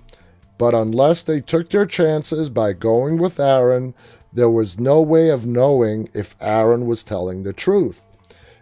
But 0.57 0.73
unless 0.75 1.23
they 1.23 1.41
took 1.41 1.69
their 1.69 1.85
chances 1.85 2.49
by 2.49 2.73
going 2.73 3.17
with 3.17 3.39
Aaron, 3.39 3.95
there 4.35 4.49
was 4.49 4.79
no 4.79 5.01
way 5.01 5.29
of 5.29 5.47
knowing 5.47 6.09
if 6.13 6.35
Aaron 6.41 6.85
was 6.85 7.03
telling 7.03 7.43
the 7.43 7.53
truth. 7.53 8.01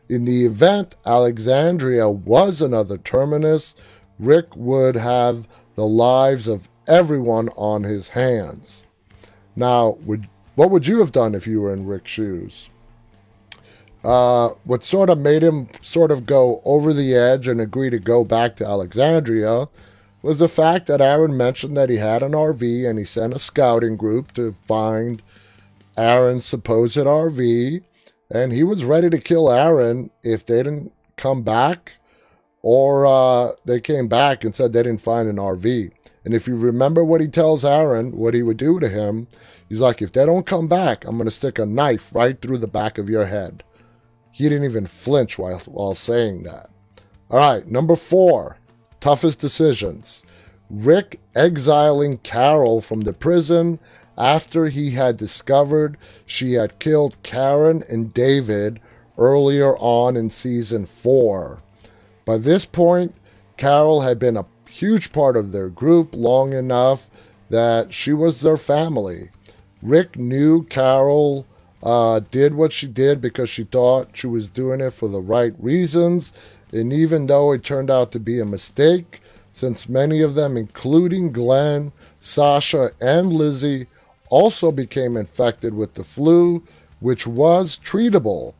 In 0.07 0.25
the 0.25 0.45
event 0.45 0.95
Alexandria 1.05 2.09
was 2.09 2.61
another 2.61 2.97
terminus, 2.99 3.75
Rick 4.19 4.55
would 4.55 4.95
have 4.95 5.47
the 5.75 5.87
lives 5.87 6.47
of 6.47 6.69
everyone 6.87 7.49
on 7.55 7.83
his 7.83 8.09
hands. 8.09 8.83
Now, 9.55 9.97
would 10.05 10.27
what 10.55 10.69
would 10.69 10.85
you 10.85 10.99
have 10.99 11.11
done 11.11 11.33
if 11.33 11.47
you 11.47 11.61
were 11.61 11.73
in 11.73 11.87
Rick's 11.87 12.11
shoes? 12.11 12.69
Uh, 14.03 14.49
what 14.65 14.83
sort 14.83 15.09
of 15.09 15.17
made 15.17 15.41
him 15.41 15.67
sort 15.81 16.11
of 16.11 16.27
go 16.27 16.61
over 16.65 16.93
the 16.93 17.15
edge 17.15 17.47
and 17.47 17.59
agree 17.59 17.89
to 17.89 17.97
go 17.97 18.23
back 18.23 18.55
to 18.57 18.65
Alexandria 18.65 19.67
was 20.21 20.37
the 20.37 20.49
fact 20.49 20.85
that 20.85 21.01
Aaron 21.01 21.35
mentioned 21.35 21.75
that 21.77 21.89
he 21.89 21.97
had 21.97 22.21
an 22.21 22.33
RV 22.33 22.87
and 22.87 22.99
he 22.99 23.05
sent 23.05 23.33
a 23.33 23.39
scouting 23.39 23.97
group 23.97 24.33
to 24.33 24.51
find 24.51 25.23
Aaron's 25.97 26.45
supposed 26.45 26.97
RV, 26.97 27.83
and 28.29 28.51
he 28.51 28.63
was 28.63 28.83
ready 28.83 29.09
to 29.09 29.19
kill 29.19 29.51
Aaron 29.51 30.09
if 30.23 30.45
they 30.45 30.63
didn't 30.63 30.91
come 31.17 31.43
back 31.43 31.93
or 32.63 33.05
uh, 33.05 33.51
they 33.65 33.79
came 33.79 34.07
back 34.07 34.43
and 34.43 34.55
said 34.55 34.73
they 34.73 34.81
didn't 34.81 35.01
find 35.01 35.29
an 35.29 35.35
RV. 35.35 35.91
And 36.25 36.33
if 36.33 36.47
you 36.47 36.55
remember 36.55 37.03
what 37.03 37.21
he 37.21 37.27
tells 37.27 37.65
Aaron, 37.65 38.15
what 38.17 38.33
he 38.33 38.41
would 38.41 38.57
do 38.57 38.79
to 38.79 38.87
him, 38.87 39.27
he's 39.67 39.81
like, 39.81 40.01
if 40.01 40.13
they 40.13 40.25
don't 40.25 40.45
come 40.45 40.69
back, 40.69 41.03
I'm 41.05 41.17
going 41.17 41.25
to 41.25 41.31
stick 41.31 41.59
a 41.59 41.65
knife 41.65 42.15
right 42.15 42.41
through 42.41 42.59
the 42.59 42.67
back 42.67 42.97
of 42.97 43.09
your 43.09 43.25
head. 43.25 43.63
He 44.31 44.45
didn't 44.45 44.63
even 44.63 44.87
flinch 44.87 45.37
while, 45.37 45.59
while 45.59 45.93
saying 45.93 46.43
that. 46.43 46.69
All 47.29 47.37
right, 47.37 47.67
number 47.67 47.95
four, 47.95 48.57
toughest 49.01 49.39
decisions. 49.39 50.23
Rick 50.69 51.19
exiling 51.35 52.17
Carol 52.19 52.79
from 52.79 53.01
the 53.01 53.13
prison 53.13 53.79
after 54.17 54.67
he 54.67 54.91
had 54.91 55.17
discovered 55.17 55.97
she 56.25 56.53
had 56.53 56.79
killed 56.79 57.21
Karen 57.23 57.83
and 57.89 58.13
David 58.13 58.79
earlier 59.17 59.75
on 59.77 60.15
in 60.15 60.29
season 60.29 60.85
four. 60.85 61.61
By 62.25 62.37
this 62.37 62.65
point, 62.65 63.15
Carol 63.57 64.01
had 64.01 64.19
been 64.19 64.37
a 64.37 64.45
huge 64.67 65.11
part 65.11 65.37
of 65.37 65.51
their 65.51 65.69
group 65.69 66.15
long 66.15 66.53
enough 66.53 67.09
that 67.49 67.93
she 67.93 68.13
was 68.13 68.41
their 68.41 68.57
family. 68.57 69.29
Rick 69.81 70.17
knew 70.17 70.63
Carol 70.63 71.45
uh, 71.83 72.21
did 72.31 72.55
what 72.55 72.71
she 72.71 72.87
did 72.87 73.19
because 73.21 73.49
she 73.49 73.65
thought 73.65 74.17
she 74.17 74.27
was 74.27 74.47
doing 74.49 74.81
it 74.81 74.91
for 74.91 75.09
the 75.09 75.21
right 75.21 75.53
reasons. 75.59 76.31
And 76.71 76.91
even 76.91 77.27
though 77.27 77.51
it 77.51 77.63
turned 77.63 77.91
out 77.91 78.11
to 78.13 78.19
be 78.19 78.39
a 78.39 78.45
mistake, 78.45 79.21
since 79.51 79.87
many 79.87 80.21
of 80.21 80.33
them, 80.33 80.57
including 80.57 81.31
Glenn, 81.31 81.91
Sasha, 82.19 82.91
and 82.99 83.31
Lizzie, 83.31 83.87
also 84.33 84.71
became 84.71 85.15
infected 85.15 85.75
with 85.75 85.93
the 85.93 86.03
flu, 86.03 86.63
which 86.99 87.27
was 87.27 87.77
treatable. 87.77 88.55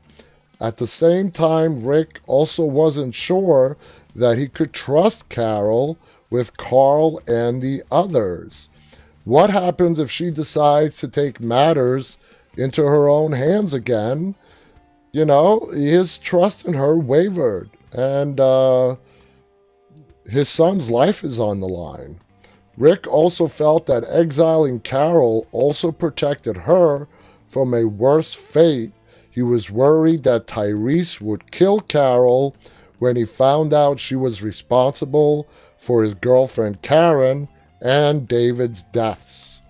At 0.61 0.77
the 0.77 0.85
same 0.85 1.31
time, 1.31 1.83
Rick 1.83 2.19
also 2.27 2.63
wasn't 2.63 3.15
sure 3.15 3.75
that 4.15 4.37
he 4.37 4.47
could 4.47 4.71
trust 4.71 5.29
Carol 5.29 5.97
with 6.29 6.57
Carl 6.57 7.19
and 7.25 7.59
the 7.59 7.81
others. 7.91 8.69
What 9.25 9.49
happens 9.49 9.97
if 9.97 10.11
she 10.11 10.29
decides 10.29 10.99
to 10.99 11.07
take 11.07 11.39
matters 11.39 12.19
into 12.55 12.83
her 12.83 13.09
own 13.09 13.31
hands 13.31 13.73
again, 13.73 14.35
you 15.11 15.25
know, 15.25 15.71
his 15.73 16.19
trust 16.19 16.65
in 16.65 16.75
her 16.75 16.95
wavered, 16.95 17.71
and 17.91 18.39
uh, 18.39 18.95
his 20.29 20.49
son's 20.49 20.91
life 20.91 21.23
is 21.23 21.39
on 21.39 21.61
the 21.61 21.67
line. 21.67 22.19
Rick 22.77 23.05
also 23.05 23.47
felt 23.47 23.85
that 23.85 24.03
exiling 24.05 24.79
Carol 24.79 25.47
also 25.51 25.91
protected 25.91 26.57
her 26.57 27.07
from 27.47 27.73
a 27.73 27.85
worse 27.85 28.33
fate. 28.33 28.93
He 29.29 29.41
was 29.41 29.69
worried 29.69 30.23
that 30.23 30.47
Tyrese 30.47 31.21
would 31.21 31.51
kill 31.51 31.79
Carol 31.81 32.55
when 32.99 33.15
he 33.15 33.25
found 33.25 33.73
out 33.73 33.99
she 33.99 34.15
was 34.15 34.41
responsible 34.41 35.47
for 35.77 36.03
his 36.03 36.13
girlfriend 36.13 36.81
Karen 36.81 37.47
and 37.81 38.27
David's 38.27 38.83
deaths. 38.85 39.61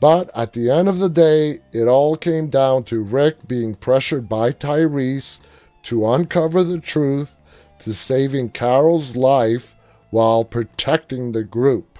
But 0.00 0.30
at 0.34 0.52
the 0.52 0.70
end 0.70 0.88
of 0.88 0.98
the 0.98 1.08
day, 1.08 1.60
it 1.72 1.86
all 1.86 2.16
came 2.16 2.48
down 2.48 2.84
to 2.84 3.02
Rick 3.02 3.46
being 3.46 3.74
pressured 3.74 4.28
by 4.28 4.52
Tyrese 4.52 5.40
to 5.84 6.10
uncover 6.10 6.64
the 6.64 6.80
truth, 6.80 7.36
to 7.80 7.94
saving 7.94 8.50
Carol's 8.50 9.16
life 9.16 9.74
while 10.10 10.44
protecting 10.44 11.32
the 11.32 11.44
group. 11.44 11.95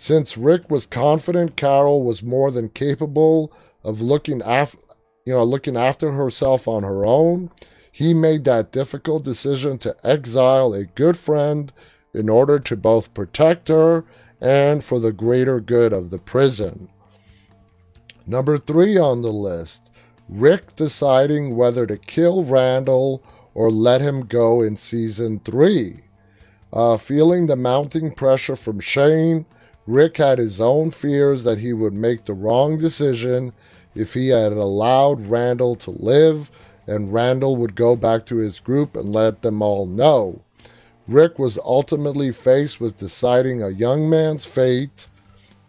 Since 0.00 0.38
Rick 0.38 0.70
was 0.70 0.86
confident 0.86 1.56
Carol 1.56 2.04
was 2.04 2.22
more 2.22 2.52
than 2.52 2.68
capable 2.68 3.52
of 3.82 4.00
looking 4.00 4.40
after 4.42 4.78
you 5.24 5.32
know, 5.32 5.42
looking 5.42 5.76
after 5.76 6.12
herself 6.12 6.68
on 6.68 6.84
her 6.84 7.04
own, 7.04 7.50
he 7.90 8.14
made 8.14 8.44
that 8.44 8.70
difficult 8.70 9.24
decision 9.24 9.76
to 9.78 9.96
exile 10.04 10.72
a 10.72 10.84
good 10.84 11.16
friend 11.16 11.72
in 12.14 12.28
order 12.28 12.60
to 12.60 12.76
both 12.76 13.12
protect 13.12 13.66
her 13.66 14.04
and 14.40 14.84
for 14.84 15.00
the 15.00 15.12
greater 15.12 15.58
good 15.58 15.92
of 15.92 16.10
the 16.10 16.18
prison. 16.18 16.88
Number 18.24 18.56
three 18.56 18.96
on 18.96 19.22
the 19.22 19.32
list 19.32 19.90
Rick 20.28 20.76
deciding 20.76 21.56
whether 21.56 21.86
to 21.88 21.98
kill 21.98 22.44
Randall 22.44 23.20
or 23.52 23.68
let 23.68 24.00
him 24.00 24.26
go 24.26 24.62
in 24.62 24.76
season 24.76 25.40
three. 25.40 26.04
Uh, 26.72 26.96
feeling 26.96 27.48
the 27.48 27.56
mounting 27.56 28.12
pressure 28.12 28.54
from 28.54 28.78
Shane, 28.78 29.44
Rick 29.88 30.18
had 30.18 30.38
his 30.38 30.60
own 30.60 30.90
fears 30.90 31.44
that 31.44 31.58
he 31.58 31.72
would 31.72 31.94
make 31.94 32.26
the 32.26 32.34
wrong 32.34 32.76
decision 32.78 33.54
if 33.94 34.12
he 34.12 34.28
had 34.28 34.52
allowed 34.52 35.28
Randall 35.28 35.76
to 35.76 35.90
live 35.90 36.50
and 36.86 37.12
Randall 37.12 37.56
would 37.56 37.74
go 37.74 37.96
back 37.96 38.26
to 38.26 38.36
his 38.36 38.60
group 38.60 38.94
and 38.94 39.14
let 39.14 39.40
them 39.40 39.62
all 39.62 39.86
know. 39.86 40.42
Rick 41.06 41.38
was 41.38 41.58
ultimately 41.64 42.30
faced 42.30 42.80
with 42.80 42.98
deciding 42.98 43.62
a 43.62 43.70
young 43.70 44.10
man's 44.10 44.44
fate 44.44 45.08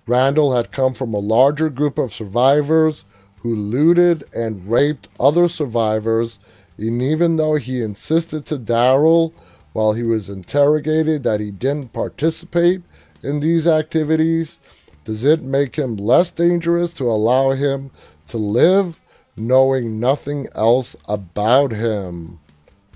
Randall 0.06 0.56
had 0.56 0.72
come 0.72 0.96
from 0.96 1.14
a 1.14 1.20
larger 1.20 1.70
group 1.70 2.00
of 2.00 2.12
survivors 2.12 3.06
who 3.38 3.56
looted 3.56 4.24
and 4.34 4.68
raped 4.68 5.08
other 5.20 5.48
survivors, 5.48 6.40
and 6.78 7.00
even 7.00 7.36
though 7.36 7.56
he 7.56 7.82
insisted 7.82 8.44
to 8.48 8.58
Daryl 8.58 9.34
while 9.72 9.94
he 9.94 10.02
was 10.02 10.28
interrogated 10.28 11.22
that 11.24 11.40
he 11.40 11.52
didn't 11.52 11.94
participate 11.94 12.82
in 13.24 13.40
these 13.40 13.68
activities, 13.68 14.60
does 15.04 15.24
it 15.24 15.42
make 15.42 15.76
him 15.76 15.96
less 15.96 16.32
dangerous 16.32 16.94
to 16.94 17.10
allow 17.10 17.52
him 17.52 17.92
to 18.28 18.38
live 18.38 19.00
knowing 19.36 20.00
nothing 20.00 20.48
else 20.54 20.96
about 21.06 21.72
him? 21.72 22.40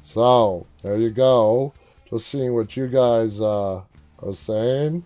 So, 0.01 0.67
there 0.81 0.97
you 0.97 1.09
go. 1.09 1.73
Just 2.09 2.27
seeing 2.27 2.53
what 2.53 2.75
you 2.77 2.87
guys 2.87 3.39
uh, 3.39 3.81
are 4.21 4.35
saying. 4.35 5.03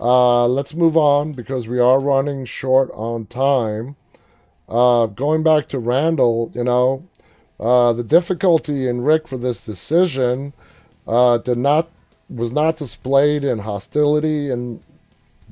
Uh, 0.00 0.46
let's 0.46 0.74
move 0.74 0.96
on 0.96 1.32
because 1.32 1.66
we 1.66 1.80
are 1.80 1.98
running 1.98 2.44
short 2.44 2.90
on 2.92 3.26
time. 3.26 3.96
Uh, 4.68 5.06
going 5.06 5.42
back 5.42 5.66
to 5.68 5.78
Randall, 5.78 6.52
you 6.54 6.62
know, 6.62 7.08
uh, 7.58 7.92
the 7.92 8.04
difficulty 8.04 8.86
in 8.86 9.00
Rick 9.00 9.26
for 9.26 9.38
this 9.38 9.64
decision 9.64 10.52
uh, 11.06 11.38
did 11.38 11.58
not 11.58 11.90
was 12.28 12.52
not 12.52 12.76
displayed 12.76 13.44
in 13.44 13.60
hostility, 13.60 14.50
and 14.50 14.82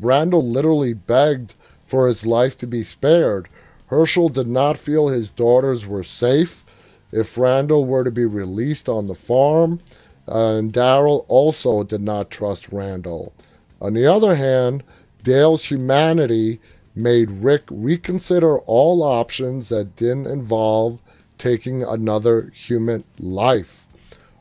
Randall 0.00 0.46
literally 0.46 0.94
begged 0.94 1.54
for 1.86 2.06
his 2.06 2.26
life 2.26 2.58
to 2.58 2.66
be 2.66 2.84
spared. 2.84 3.48
Hershel 3.88 4.28
did 4.28 4.48
not 4.48 4.76
feel 4.76 5.08
his 5.08 5.30
daughters 5.30 5.86
were 5.86 6.04
safe 6.04 6.64
if 7.12 7.38
Randall 7.38 7.84
were 7.84 8.04
to 8.04 8.10
be 8.10 8.24
released 8.24 8.88
on 8.88 9.06
the 9.06 9.14
farm, 9.14 9.80
uh, 10.28 10.56
and 10.56 10.72
Daryl 10.72 11.24
also 11.28 11.84
did 11.84 12.02
not 12.02 12.30
trust 12.30 12.72
Randall. 12.72 13.32
On 13.80 13.94
the 13.94 14.06
other 14.06 14.34
hand, 14.34 14.82
Dale's 15.22 15.64
humanity 15.64 16.60
made 16.94 17.30
Rick 17.30 17.62
reconsider 17.70 18.58
all 18.60 19.02
options 19.02 19.68
that 19.68 19.96
didn't 19.96 20.26
involve 20.26 21.00
taking 21.38 21.82
another 21.82 22.50
human 22.54 23.04
life. 23.18 23.85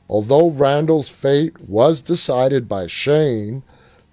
Although 0.09 0.51
Randall's 0.51 1.09
fate 1.09 1.59
was 1.67 2.01
decided 2.01 2.67
by 2.67 2.87
Shane, 2.87 3.63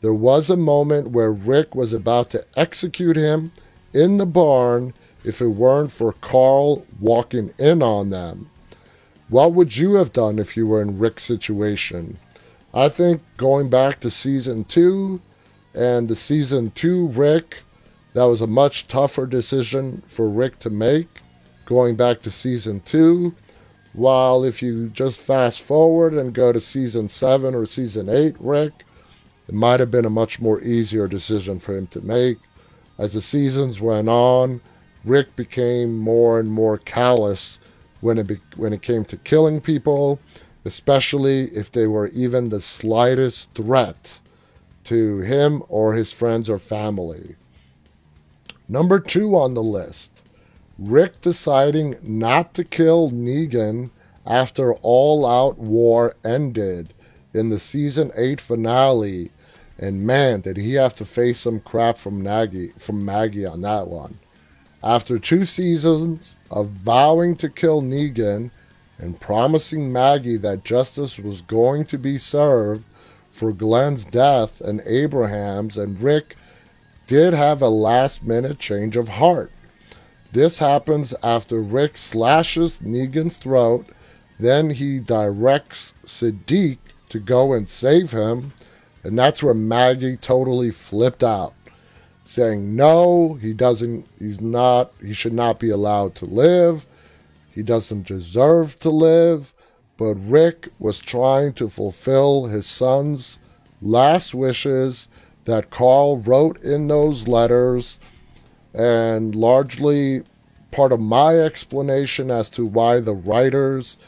there 0.01 0.15
was 0.15 0.51
a 0.51 0.57
moment 0.57 1.11
where 1.11 1.31
Rick 1.31 1.75
was 1.75 1.93
about 1.93 2.31
to 2.31 2.45
execute 2.57 3.17
him 3.17 3.53
in 3.93 4.17
the 4.17 4.27
barn 4.27 4.95
if 5.25 5.41
it 5.41 5.49
weren't 5.49 5.93
for 5.93 6.15
Carl 6.15 6.85
walking 6.99 7.53
in 7.59 7.83
on 7.83 8.11
them. 8.11 8.51
What 9.29 9.53
would 9.53 9.77
you 9.77 9.95
have 9.95 10.13
done 10.13 10.39
if 10.39 10.57
you 10.57 10.67
were 10.67 10.83
in 10.83 10.99
Rick's 10.99 11.25
situation? 11.25 12.19
I 12.75 12.89
think 12.89 13.23
going 13.37 13.69
back 13.71 14.01
to 14.01 14.11
season 14.11 14.65
two 14.65 15.21
and 15.75 16.09
the 16.09 16.17
season 16.17 16.71
two 16.73 17.09
Rick, 17.09 17.63
that 18.15 18.25
was 18.25 18.41
a 18.41 18.47
much 18.47 18.89
tougher 18.89 19.27
decision 19.27 20.03
for 20.07 20.29
Rick 20.29 20.59
to 20.61 20.71
make 20.71 21.09
going 21.65 21.97
back 21.97 22.23
to 22.23 22.31
season 22.31 22.81
two. 22.81 23.35
While 23.93 24.45
if 24.45 24.63
you 24.63 24.89
just 24.89 25.21
fast 25.21 25.61
forward 25.61 26.15
and 26.15 26.33
go 26.33 26.53
to 26.53 26.61
season 26.61 27.09
seven 27.09 27.55
or 27.55 27.67
season 27.67 28.09
eight, 28.09 28.35
Rick, 28.39 28.73
it 29.49 29.55
might 29.55 29.81
have 29.81 29.91
been 29.91 30.05
a 30.05 30.11
much 30.11 30.41
more 30.41 30.61
easier 30.63 31.07
decision 31.07 31.59
for 31.59 31.77
him 31.77 31.87
to 31.89 32.01
make. 32.01 32.39
As 32.99 33.13
the 33.13 33.21
seasons 33.21 33.81
went 33.81 34.09
on, 34.09 34.61
Rick 35.05 35.37
became 35.37 35.99
more 35.99 36.39
and 36.41 36.51
more 36.51 36.79
callous 36.79 37.59
when 38.01 38.19
it 38.19 38.27
be- 38.27 38.41
when 38.57 38.73
it 38.73 38.83
came 38.83 39.05
to 39.05 39.17
killing 39.19 39.61
people 39.61 40.19
especially 40.65 41.45
if 41.47 41.73
they 41.73 41.87
were 41.87 42.09
even 42.09 42.49
the 42.49 42.61
slightest 42.61 43.53
threat 43.55 44.21
to 44.85 45.19
him 45.21 45.63
or 45.69 45.95
his 45.95 46.13
friends 46.13 46.49
or 46.49 46.59
family. 46.59 47.37
Number 48.69 49.01
two 49.01 49.37
on 49.37 49.55
the 49.55 49.63
list 49.63 50.12
Rick 50.79 51.21
deciding 51.21 51.97
not 52.03 52.55
to 52.55 52.65
kill 52.65 53.11
Negan 53.11 53.91
after 54.27 54.75
All 54.75 55.27
Out 55.27 55.59
War 55.59 56.15
ended 56.25 56.95
in 57.35 57.51
the 57.51 57.59
season 57.59 58.11
8 58.17 58.41
finale. 58.41 59.31
And 59.79 60.07
man, 60.07 60.41
did 60.43 60.57
he 60.57 60.75
have 60.75 60.95
to 60.97 61.05
face 61.05 61.41
some 61.41 61.61
crap 61.61 61.99
from 61.99 62.23
Maggie, 62.23 62.73
from 62.79 63.05
Maggie 63.05 63.47
on 63.47 63.61
that 63.63 63.89
one. 63.89 64.19
After 64.83 65.19
two 65.19 65.45
seasons 65.45 66.37
of 66.51 66.69
vowing 66.69 67.37
to 67.37 67.49
kill 67.49 67.83
Negan 67.83 68.51
and 68.99 69.21
promising 69.21 69.93
Maggie 69.93 70.37
that 70.39 70.65
justice 70.65 71.19
was 71.19 71.43
going 71.43 71.85
to 71.87 71.99
be 71.99 72.19
served 72.19 72.85
for 73.31 73.53
Glenn's 73.53 74.05
death 74.05 74.61
and 74.61 74.81
Abraham's, 74.87 75.77
and 75.77 76.01
Rick 76.01 76.37
did 77.07 77.35
have 77.35 77.63
a 77.63 77.69
last 77.69 78.23
minute 78.23 78.59
change 78.59 78.97
of 78.97 79.09
heart. 79.09 79.51
This 80.33 80.59
happens 80.59 81.15
after 81.23 81.61
Rick 81.61 81.97
slashes 81.97 82.81
Negan's 82.81 83.37
throat, 83.37 83.87
then 84.39 84.71
he 84.71 84.99
directs 84.99 85.95
Siddiq 86.05 86.79
to 87.11 87.21
go 87.21 87.53
and 87.53 87.69
save 87.69 88.13
him, 88.13 88.53
and 89.05 89.19
that's 89.19 89.43
where 89.43 89.55
Maggie 89.55 90.17
totally 90.17 90.71
flipped 90.71 91.23
out, 91.23 91.53
saying 92.25 92.75
no, 92.75 93.35
he 93.35 93.53
doesn't 93.53 94.07
he's 94.19 94.41
not 94.41 94.93
he 95.01 95.13
should 95.13 95.35
not 95.35 95.61
be 95.61 95.71
allowed 95.71 96.15
to 96.17 96.25
live. 96.25 96.87
He 97.51 97.63
doesn't 97.63 98.07
deserve 98.07 98.79
to 98.81 98.91
live. 98.91 99.53
But 99.99 100.15
Rick 100.15 100.69
was 100.79 100.99
trying 100.99 101.53
to 101.55 101.69
fulfill 101.69 102.47
his 102.47 102.67
son's 102.67 103.39
last 103.81 104.35
wishes 104.35 105.09
that 105.45 105.71
Carl 105.71 106.19
wrote 106.19 106.61
in 106.63 106.89
those 106.89 107.29
letters, 107.29 107.99
and 108.75 109.35
largely 109.35 110.23
part 110.71 110.93
of 110.93 111.01
my 111.01 111.39
explanation 111.39 112.31
as 112.31 112.49
to 112.51 112.65
why 112.65 112.99
the 113.01 113.15
writers 113.15 113.99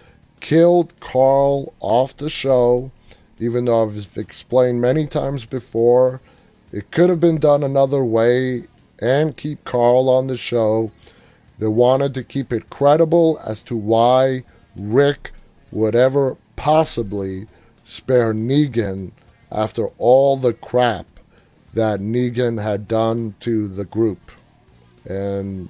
killed 0.41 0.99
Carl 1.01 1.75
off 1.81 2.17
the 2.17 2.31
show, 2.31 2.91
even 3.39 3.65
though 3.65 3.85
I've 3.85 4.17
explained 4.17 4.81
many 4.81 5.07
times 5.07 5.45
before. 5.45 6.21
It 6.73 6.91
could 6.91 7.11
have 7.11 7.21
been 7.21 7.39
done 7.39 7.63
another 7.63 8.05
way 8.05 8.65
and 8.99 9.37
keep 9.37 9.65
Carl 9.65 10.09
on 10.09 10.27
the 10.27 10.37
show. 10.37 10.91
They 11.59 11.69
wanted 11.69 12.15
to 12.15 12.25
keep 12.25 12.53
it 12.53 12.71
credible 12.71 13.41
as 13.45 13.63
to 13.65 13.77
why 13.77 14.45
Rick 14.77 15.33
would 15.71 15.95
ever 15.95 16.37
possibly 16.57 17.47
spare 17.85 18.33
Negan 18.33 19.13
after 19.53 19.89
all 19.99 20.37
the 20.37 20.55
crap 20.55 21.07
that 21.75 22.01
Negan 22.01 22.63
had 22.63 22.89
done 22.89 23.35
to 23.41 23.69
the 23.69 23.85
group. 23.85 24.31
And 25.07 25.69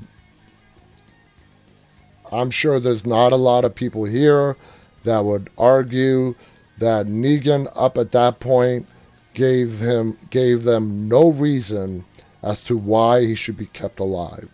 I'm 2.31 2.51
sure 2.51 2.81
there's 2.81 3.07
not 3.07 3.33
a 3.33 3.37
lot 3.37 3.65
of 3.65 3.75
people 3.75 4.05
here 4.05 4.57
that 5.05 5.25
would 5.25 5.51
argue 5.59 6.35
that 6.79 7.07
Negan 7.07 7.71
up 7.75 7.97
at 7.99 8.13
that 8.13 8.41
point 8.41 8.87
gave 9.35 9.81
him 9.81 10.17
gave 10.31 10.63
them 10.63 11.09
no 11.09 11.31
reason 11.31 12.05
as 12.43 12.63
to 12.65 12.77
why 12.77 13.25
he 13.25 13.35
should 13.35 13.57
be 13.57 13.67
kept 13.67 14.01
alive. 14.01 14.49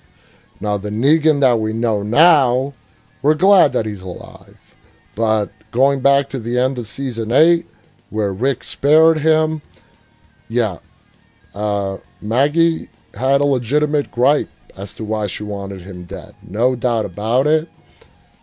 Now 0.61 0.77
the 0.77 0.91
Negan 0.91 1.41
that 1.41 1.59
we 1.59 1.73
know 1.73 2.03
now, 2.03 2.75
we're 3.23 3.35
glad 3.35 3.73
that 3.73 3.87
he's 3.87 4.03
alive. 4.03 4.59
But 5.15 5.51
going 5.71 6.01
back 6.01 6.29
to 6.31 6.39
the 6.39 6.59
end 6.59 6.79
of 6.79 6.87
season 6.87 7.33
8 7.33 7.67
where 8.11 8.33
Rick 8.33 8.65
spared 8.65 9.19
him, 9.19 9.63
yeah, 10.49 10.79
uh, 11.55 11.99
Maggie 12.21 12.89
had 13.15 13.41
a 13.41 13.47
legitimate 13.47 14.11
gripe 14.11 14.49
as 14.81 14.95
to 14.95 15.05
why 15.05 15.27
she 15.27 15.43
wanted 15.43 15.83
him 15.83 16.05
dead. 16.05 16.35
No 16.43 16.75
doubt 16.75 17.05
about 17.05 17.47
it. 17.47 17.69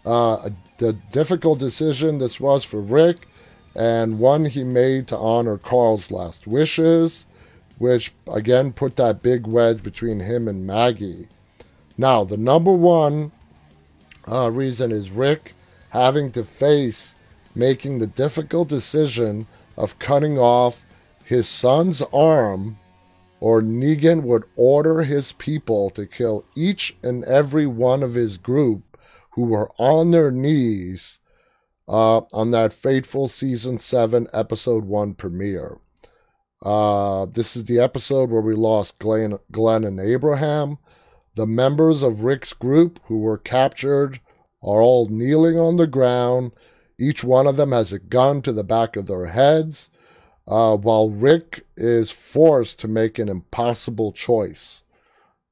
Uh, 0.05 0.51
the 0.77 0.93
difficult 1.11 1.57
decision 1.57 2.19
this 2.19 2.39
was 2.39 2.63
for 2.63 2.79
Rick, 2.79 3.27
and 3.75 4.19
one 4.19 4.45
he 4.45 4.63
made 4.63 5.07
to 5.07 5.17
honor 5.17 5.57
Carl's 5.57 6.11
last 6.11 6.45
wishes, 6.45 7.25
which 7.79 8.13
again 8.31 8.71
put 8.71 8.95
that 8.97 9.23
big 9.23 9.47
wedge 9.47 9.81
between 9.81 10.19
him 10.19 10.47
and 10.47 10.67
Maggie. 10.67 11.27
Now, 11.97 12.23
the 12.23 12.37
number 12.37 12.71
one 12.71 13.31
uh, 14.27 14.51
reason 14.51 14.91
is 14.91 15.09
Rick 15.09 15.55
having 15.89 16.31
to 16.33 16.43
face 16.43 17.15
making 17.55 17.97
the 17.97 18.07
difficult 18.07 18.67
decision 18.67 19.47
of 19.75 19.97
cutting 19.97 20.37
off 20.37 20.85
his 21.23 21.47
son's 21.47 22.01
arm, 22.13 22.77
or 23.39 23.61
Negan 23.61 24.23
would 24.23 24.45
order 24.55 25.03
his 25.03 25.33
people 25.33 25.89
to 25.91 26.05
kill 26.05 26.45
each 26.55 26.95
and 27.03 27.23
every 27.25 27.67
one 27.67 28.03
of 28.03 28.13
his 28.13 28.37
group 28.37 28.97
who 29.31 29.43
were 29.43 29.69
on 29.77 30.11
their 30.11 30.31
knees 30.31 31.19
uh, 31.87 32.21
on 32.33 32.51
that 32.51 32.73
fateful 32.73 33.27
season 33.27 33.77
7, 33.77 34.27
episode 34.33 34.85
1 34.85 35.13
premiere. 35.13 35.77
Uh, 36.63 37.27
this 37.27 37.55
is 37.55 37.65
the 37.65 37.79
episode 37.79 38.31
where 38.31 38.41
we 38.41 38.55
lost 38.55 38.99
Glenn, 38.99 39.37
Glenn 39.51 39.83
and 39.83 39.99
Abraham. 39.99 40.79
The 41.35 41.45
members 41.45 42.01
of 42.01 42.23
Rick's 42.23 42.53
group 42.53 42.99
who 43.05 43.19
were 43.19 43.37
captured 43.37 44.19
are 44.63 44.81
all 44.81 45.07
kneeling 45.07 45.59
on 45.59 45.77
the 45.77 45.85
ground. 45.85 46.51
Each 46.99 47.23
one 47.23 47.45
of 47.45 47.57
them 47.57 47.71
has 47.71 47.93
a 47.93 47.99
gun 47.99 48.41
to 48.41 48.51
the 48.51 48.63
back 48.63 48.95
of 48.95 49.05
their 49.05 49.27
heads 49.27 49.91
uh, 50.47 50.77
while 50.77 51.09
Rick 51.09 51.65
is 51.75 52.09
forced 52.09 52.79
to 52.79 52.87
make 52.87 53.19
an 53.19 53.27
impossible 53.27 54.13
choice. 54.13 54.81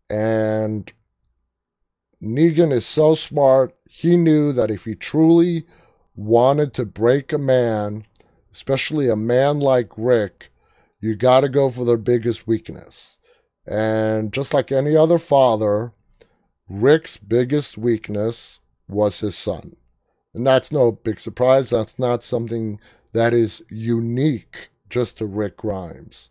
And 0.09 0.91
Negan 2.23 2.71
is 2.71 2.85
so 2.85 3.13
smart, 3.15 3.75
he 3.89 4.15
knew 4.15 4.53
that 4.53 4.71
if 4.71 4.85
he 4.85 4.95
truly 4.95 5.65
wanted 6.15 6.73
to 6.75 6.85
break 6.85 7.33
a 7.33 7.37
man, 7.37 8.05
especially 8.51 9.09
a 9.09 9.17
man 9.17 9.59
like 9.59 9.91
Rick, 9.97 10.51
you 10.99 11.15
got 11.15 11.41
to 11.41 11.49
go 11.49 11.69
for 11.69 11.83
their 11.83 11.97
biggest 11.97 12.47
weakness. 12.47 13.17
And 13.67 14.31
just 14.31 14.53
like 14.53 14.71
any 14.71 14.95
other 14.95 15.17
father, 15.17 15.91
Rick's 16.69 17.17
biggest 17.17 17.77
weakness 17.77 18.59
was 18.87 19.19
his 19.19 19.35
son. 19.37 19.75
And 20.33 20.47
that's 20.47 20.71
no 20.71 20.91
big 20.91 21.19
surprise. 21.19 21.69
That's 21.69 21.99
not 21.99 22.23
something 22.23 22.79
that 23.13 23.33
is 23.33 23.63
unique 23.69 24.69
just 24.95 25.17
to 25.17 25.25
Rick 25.25 25.57
Grimes. 25.57 26.29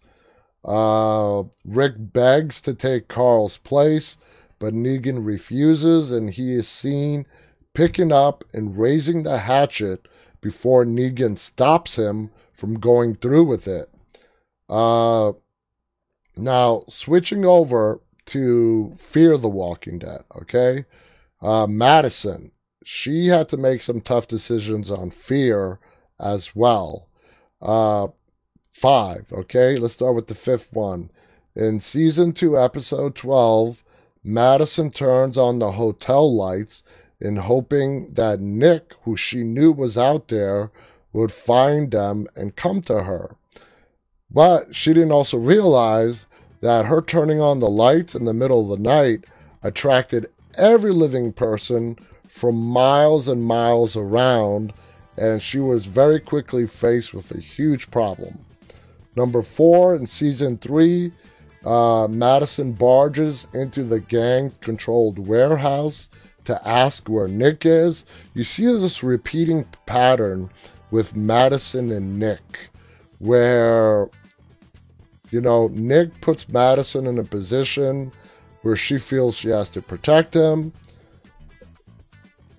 Uh, 0.65 1.43
Rick 1.67 1.97
begs 1.99 2.63
to 2.63 2.73
take 2.73 3.09
Carl's 3.09 3.59
place, 3.59 4.17
but 4.59 4.73
Negan 4.73 5.27
refuses, 5.27 6.11
and 6.11 6.31
he 6.31 6.55
is 6.55 6.67
seen 6.67 7.27
picking 7.75 8.11
up 8.11 8.43
and 8.55 8.79
raising 8.79 9.23
the 9.23 9.37
hatchet 9.37 10.09
before 10.41 10.87
Negan 10.87 11.37
stops 11.37 11.97
him 11.97 12.31
from 12.55 12.81
going 12.81 13.17
through 13.17 13.45
with 13.45 13.69
it. 13.69 13.91
Uh, 14.67 15.33
now, 16.35 16.85
switching 16.89 17.45
over 17.45 18.01
to 18.25 18.95
Fear 18.97 19.37
the 19.37 19.49
Walking 19.51 19.99
Dead, 19.99 20.25
okay? 20.41 20.87
Uh, 21.43 21.67
Madison, 21.67 22.51
she 22.83 23.27
had 23.27 23.51
to 23.51 23.59
make 23.59 23.83
some 23.83 24.01
tough 24.01 24.27
decisions 24.27 24.91
on 24.91 25.11
Fear 25.11 25.81
as 26.19 26.57
well. 26.57 27.11
Uh, 27.61 28.09
five. 28.75 29.33
Okay, 29.33 29.77
let's 29.77 29.95
start 29.95 30.15
with 30.15 30.27
the 30.27 30.35
fifth 30.35 30.73
one. 30.73 31.11
In 31.57 31.81
season 31.81 32.33
two, 32.33 32.59
episode 32.59 33.15
12, 33.15 33.85
Madison 34.23 34.91
turns 34.91 35.39
on 35.39 35.59
the 35.59 35.73
hotel 35.73 36.35
lights 36.35 36.83
in 37.21 37.37
hoping 37.37 38.13
that 38.15 38.41
Nick, 38.41 38.95
who 39.05 39.17
she 39.17 39.43
knew 39.43 39.73
was 39.73 39.97
out 39.97 40.29
there, 40.29 40.71
would 41.13 41.31
find 41.31 41.93
them 41.93 42.27
and 42.35 42.57
come 42.57 42.83
to 42.83 43.05
her. 43.05 43.37
But 44.31 44.75
she 44.75 44.93
didn't 44.93 45.13
also 45.13 45.39
realize 45.39 46.27
that 46.61 46.87
her 46.87 47.01
turning 47.01 47.41
on 47.41 47.61
the 47.61 47.69
lights 47.69 48.15
in 48.15 48.25
the 48.25 48.35
middle 48.35 48.63
of 48.63 48.77
the 48.77 48.83
night 48.83 49.25
attracted 49.63 50.31
every 50.57 50.93
living 50.93 51.33
person 51.33 51.97
from 52.29 52.57
miles 52.57 53.29
and 53.29 53.45
miles 53.45 53.97
around, 53.97 54.73
and 55.17 55.41
she 55.41 55.61
was 55.61 55.87
very 55.87 56.19
quickly 56.19 56.67
faced 56.67 57.15
with 57.15 57.31
a 57.31 57.41
huge 57.41 57.91
problem. 57.91 58.45
Number 59.17 59.43
four 59.43 59.95
in 59.95 60.07
season 60.07 60.57
three, 60.59 61.13
uh, 61.65 62.09
Madison 62.09 62.73
barges 62.73 63.47
into 63.55 63.85
the 63.85 64.01
gang 64.01 64.53
controlled 64.61 65.19
warehouse 65.19 66.09
to 66.45 66.69
ask 66.69 67.09
where 67.09 67.29
Nick 67.29 67.65
is. 67.65 68.05
You 68.35 68.45
see 68.45 68.65
this 68.65 69.03
repeating 69.03 69.65
pattern 69.87 70.51
with 70.91 71.17
Madison 71.17 71.91
and 71.91 72.19
Nick, 72.19 72.71
where, 73.19 74.09
you 75.31 75.41
know, 75.41 75.69
Nick 75.73 76.21
puts 76.21 76.49
Madison 76.49 77.07
in 77.07 77.19
a 77.19 77.25
position 77.25 78.13
where 78.63 78.77
she 78.77 78.99
feels 78.99 79.35
she 79.35 79.49
has 79.49 79.69
to 79.71 79.83
protect 79.83 80.35
him. 80.35 80.73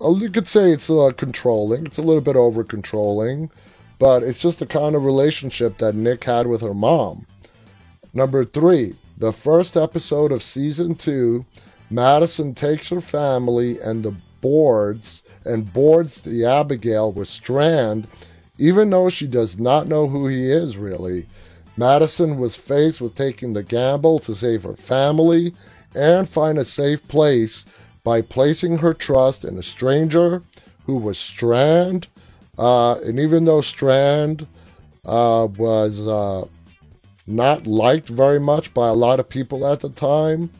You 0.00 0.30
could 0.30 0.48
say 0.48 0.72
it's 0.72 0.90
uh, 0.90 1.12
controlling, 1.16 1.86
it's 1.86 1.98
a 1.98 2.02
little 2.02 2.20
bit 2.20 2.36
over 2.36 2.64
controlling 2.64 3.50
but 3.98 4.22
it's 4.22 4.40
just 4.40 4.58
the 4.58 4.66
kind 4.66 4.94
of 4.94 5.04
relationship 5.04 5.78
that 5.78 5.94
Nick 5.94 6.24
had 6.24 6.46
with 6.46 6.60
her 6.60 6.74
mom. 6.74 7.26
Number 8.12 8.44
three, 8.44 8.94
the 9.18 9.32
first 9.32 9.76
episode 9.76 10.32
of 10.32 10.42
season 10.42 10.94
two, 10.94 11.44
Madison 11.90 12.54
takes 12.54 12.88
her 12.88 13.00
family 13.00 13.80
and 13.80 14.02
the 14.02 14.14
boards 14.40 15.22
and 15.44 15.72
boards 15.72 16.22
the 16.22 16.44
Abigail 16.44 17.12
with 17.12 17.28
Strand, 17.28 18.06
even 18.58 18.90
though 18.90 19.08
she 19.08 19.26
does 19.26 19.58
not 19.58 19.86
know 19.86 20.08
who 20.08 20.26
he 20.26 20.50
is 20.50 20.76
really. 20.76 21.26
Madison 21.76 22.38
was 22.38 22.56
faced 22.56 23.00
with 23.00 23.14
taking 23.14 23.52
the 23.52 23.62
gamble 23.62 24.18
to 24.20 24.34
save 24.34 24.62
her 24.62 24.76
family 24.76 25.54
and 25.94 26.28
find 26.28 26.58
a 26.58 26.64
safe 26.64 27.06
place 27.08 27.64
by 28.02 28.22
placing 28.22 28.78
her 28.78 28.94
trust 28.94 29.44
in 29.44 29.58
a 29.58 29.62
stranger 29.62 30.42
who 30.84 30.96
was 30.96 31.18
Strand. 31.18 32.06
Uh, 32.58 32.98
and 33.00 33.18
even 33.20 33.44
though 33.44 33.60
Strand 33.60 34.46
uh, 35.04 35.48
was 35.56 36.06
uh, 36.06 36.46
not 37.26 37.66
liked 37.66 38.08
very 38.08 38.40
much 38.40 38.72
by 38.72 38.88
a 38.88 38.94
lot 38.94 39.20
of 39.20 39.28
people 39.28 39.66
at 39.66 39.80
the 39.80 39.90
time, 39.90 40.50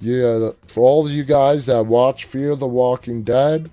yeah, 0.00 0.50
for 0.66 0.82
all 0.82 1.06
of 1.06 1.12
you 1.12 1.24
guys 1.24 1.66
that 1.66 1.86
watch 1.86 2.24
Fear 2.24 2.56
the 2.56 2.66
Walking 2.66 3.22
Dead, 3.22 3.70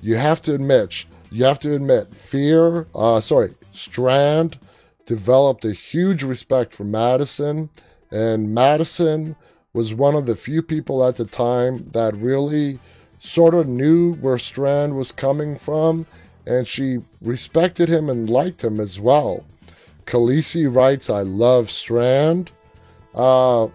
you 0.00 0.16
have 0.16 0.40
to 0.42 0.54
admit, 0.54 1.04
you 1.30 1.44
have 1.44 1.58
to 1.60 1.74
admit, 1.74 2.08
Fear, 2.14 2.86
uh, 2.94 3.20
sorry, 3.20 3.54
Strand 3.72 4.58
developed 5.06 5.64
a 5.64 5.72
huge 5.72 6.22
respect 6.22 6.74
for 6.74 6.84
Madison, 6.84 7.68
and 8.10 8.54
Madison 8.54 9.34
was 9.72 9.92
one 9.92 10.14
of 10.14 10.26
the 10.26 10.36
few 10.36 10.62
people 10.62 11.04
at 11.04 11.16
the 11.16 11.24
time 11.24 11.88
that 11.90 12.16
really 12.16 12.78
sort 13.18 13.54
of 13.54 13.66
knew 13.66 14.14
where 14.14 14.38
Strand 14.38 14.96
was 14.96 15.10
coming 15.10 15.58
from, 15.58 16.06
and 16.46 16.66
she 16.66 16.98
respected 17.20 17.88
him 17.88 18.08
and 18.08 18.28
liked 18.28 18.62
him 18.62 18.80
as 18.80 19.00
well. 19.00 19.44
Khaleesi 20.06 20.72
writes, 20.72 21.08
I 21.08 21.22
love 21.22 21.70
Strand. 21.70 22.50
Uh, 23.14 23.68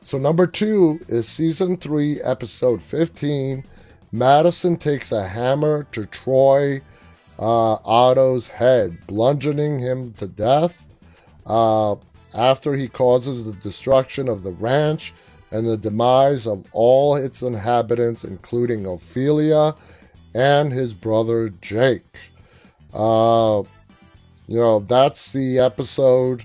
so, 0.00 0.18
number 0.18 0.46
two 0.46 1.00
is 1.08 1.28
season 1.28 1.76
three, 1.76 2.20
episode 2.22 2.82
15. 2.82 3.64
Madison 4.12 4.76
takes 4.76 5.12
a 5.12 5.26
hammer 5.26 5.84
to 5.92 6.06
Troy 6.06 6.80
uh, 7.38 7.74
Otto's 7.84 8.46
head, 8.46 8.96
bludgeoning 9.06 9.78
him 9.78 10.12
to 10.14 10.26
death. 10.26 10.86
Uh, 11.46 11.96
after 12.34 12.74
he 12.74 12.88
causes 12.88 13.44
the 13.44 13.52
destruction 13.54 14.28
of 14.28 14.42
the 14.42 14.52
ranch 14.52 15.14
and 15.50 15.66
the 15.66 15.76
demise 15.76 16.46
of 16.46 16.66
all 16.72 17.16
its 17.16 17.42
inhabitants, 17.42 18.24
including 18.24 18.86
Ophelia 18.86 19.74
and 20.34 20.72
his 20.72 20.94
brother 20.94 21.50
Jake. 21.60 22.16
Uh, 22.92 23.62
you 24.46 24.58
know, 24.58 24.80
that's 24.80 25.32
the 25.32 25.58
episode 25.58 26.44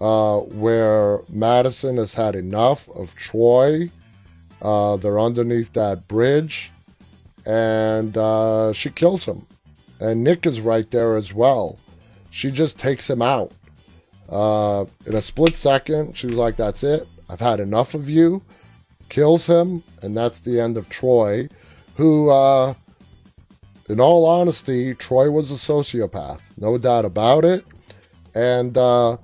uh, 0.00 0.38
where 0.38 1.20
Madison 1.28 1.96
has 1.98 2.14
had 2.14 2.34
enough 2.34 2.88
of 2.90 3.14
Troy. 3.14 3.90
Uh, 4.62 4.96
they're 4.96 5.20
underneath 5.20 5.72
that 5.74 6.08
bridge, 6.08 6.70
and 7.46 8.16
uh, 8.16 8.72
she 8.72 8.90
kills 8.90 9.24
him. 9.24 9.46
And 10.00 10.24
Nick 10.24 10.46
is 10.46 10.60
right 10.60 10.90
there 10.90 11.16
as 11.16 11.32
well. 11.32 11.78
She 12.30 12.50
just 12.50 12.78
takes 12.78 13.08
him 13.08 13.22
out. 13.22 13.52
Uh, 14.28 14.84
in 15.06 15.14
a 15.14 15.22
split 15.22 15.54
second, 15.54 16.16
she's 16.16 16.32
like, 16.32 16.56
That's 16.56 16.82
it. 16.82 17.06
I've 17.28 17.40
had 17.40 17.60
enough 17.60 17.94
of 17.94 18.08
you. 18.08 18.42
Kills 19.08 19.46
him, 19.46 19.82
and 20.02 20.16
that's 20.16 20.40
the 20.40 20.60
end 20.60 20.76
of 20.76 20.88
Troy, 20.88 21.48
who, 21.96 22.30
uh, 22.30 22.74
in 23.90 24.00
all 24.00 24.24
honesty, 24.24 24.94
Troy 24.94 25.32
was 25.32 25.50
a 25.50 25.54
sociopath. 25.54 26.38
No 26.56 26.78
doubt 26.78 27.04
about 27.04 27.44
it. 27.44 27.64
And 28.36 28.78
uh, 28.78 29.16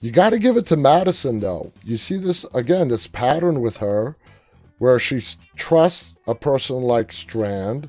you 0.00 0.10
got 0.10 0.30
to 0.30 0.40
give 0.40 0.56
it 0.56 0.66
to 0.66 0.76
Madison, 0.76 1.38
though. 1.38 1.72
You 1.84 1.96
see 1.96 2.18
this, 2.18 2.44
again, 2.54 2.88
this 2.88 3.06
pattern 3.06 3.60
with 3.60 3.76
her 3.76 4.16
where 4.78 4.98
she 4.98 5.20
trusts 5.54 6.16
a 6.26 6.34
person 6.34 6.82
like 6.82 7.12
Strand. 7.12 7.88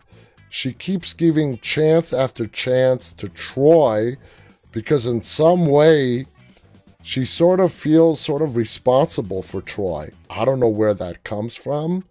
She 0.49 0.73
keeps 0.73 1.13
giving 1.13 1.57
chance 1.57 2.13
after 2.13 2.45
chance 2.45 3.11
to 3.13 3.27
Troy 3.27 4.15
because, 4.71 5.07
in 5.07 5.23
some 5.23 5.65
way, 5.65 6.27
she 7.01 7.25
sort 7.25 7.59
of 7.59 7.73
feels 7.73 8.19
sort 8.19 8.43
of 8.43 8.57
responsible 8.57 9.41
for 9.41 9.61
Troy. 9.63 10.11
I 10.29 10.45
don't 10.45 10.59
know 10.59 10.67
where 10.67 10.93
that 10.93 11.23
comes 11.23 11.55
from, 11.55 12.05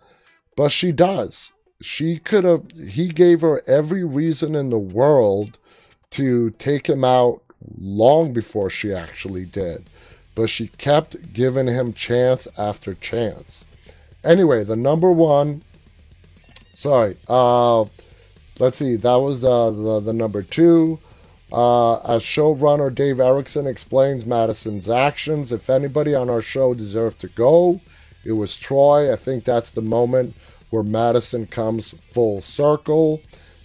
but 0.57 0.73
she 0.73 0.91
does. 0.91 1.53
She 1.81 2.19
could 2.19 2.45
have, 2.45 2.65
he 2.73 3.09
gave 3.09 3.41
her 3.43 3.63
every 3.67 4.03
reason 4.05 4.55
in 4.55 4.71
the 4.71 4.79
world 4.79 5.59
to 6.11 6.51
take 6.51 6.89
him 6.89 7.05
out 7.05 7.43
long 7.81 8.33
before 8.33 8.71
she 8.71 8.93
actually 8.93 9.45
did. 9.45 9.85
But 10.35 10.51
she 10.51 10.69
kept 10.69 11.33
giving 11.33 11.67
him 11.67 11.93
chance 11.93 12.49
after 12.57 12.95
chance. 12.95 13.65
Anyway, 14.25 14.65
the 14.65 14.77
number 14.77 15.13
one, 15.13 15.63
sorry, 16.75 17.17
uh, 17.29 17.85
let's 18.59 18.79
see, 18.79 18.97
that 18.97 19.17
was 19.17 19.41
the, 19.41 19.71
the, 19.71 20.01
the 20.01 20.13
number 20.13 20.43
two. 20.43 20.99
Uh, 21.51 21.97
as 22.01 22.23
showrunner 22.23 22.95
Dave 22.95 23.21
Erickson 23.21 23.67
explains 23.67 24.27
Madison's 24.27 24.89
actions, 24.89 25.51
if 25.51 25.71
anybody 25.71 26.15
on 26.15 26.29
our 26.29 26.43
show 26.43 26.75
deserved 26.75 27.21
to 27.21 27.29
go, 27.29 27.81
it 28.25 28.33
was 28.33 28.57
Troy. 28.57 29.13
I 29.13 29.17
think 29.17 29.45
that's 29.45 29.71
the 29.71 29.81
moment 29.81 30.35
where 30.71 30.83
Madison 30.83 31.47
comes 31.47 31.95
full 32.13 32.41
circle. 32.41 33.21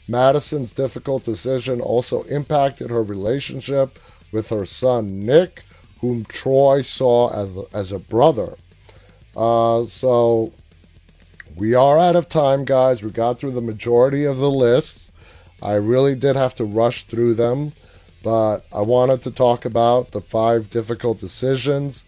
Madison's 0.08 0.74
difficult 0.74 1.24
decision 1.24 1.82
also 1.82 2.24
impacted 2.24 2.89
her 2.89 3.04
relationship 3.04 3.99
with 4.32 4.49
her 4.49 4.66
son 4.66 5.26
Nick, 5.26 5.64
whom 6.01 6.26
Troy 6.26 6.82
saw 6.82 7.30
as, 7.32 7.66
as 7.74 7.91
a 7.91 7.99
brother. 7.99 8.56
Uh, 9.36 9.86
so 9.86 10.51
we 11.56 11.74
are 11.74 11.97
out 11.97 12.16
of 12.16 12.30
time, 12.30 12.66
guys. 12.66 13.01
We 13.01 13.12
got 13.12 13.39
through 13.39 13.51
the 13.51 13.62
majority 13.62 14.26
of 14.26 14.38
the 14.38 14.51
lists. 14.51 15.12
I 15.62 15.74
really 15.74 16.16
did 16.16 16.36
have 16.36 16.56
to 16.56 16.66
rush 16.66 17.04
through 17.04 17.36
them, 17.36 17.72
but 18.22 18.66
I 18.74 18.82
wanted 18.82 19.22
to 19.24 19.32
talk 19.32 19.64
about 19.64 20.12
the 20.12 20.20
five 20.20 20.70
difficult 20.70 21.20
decisions 21.20 22.04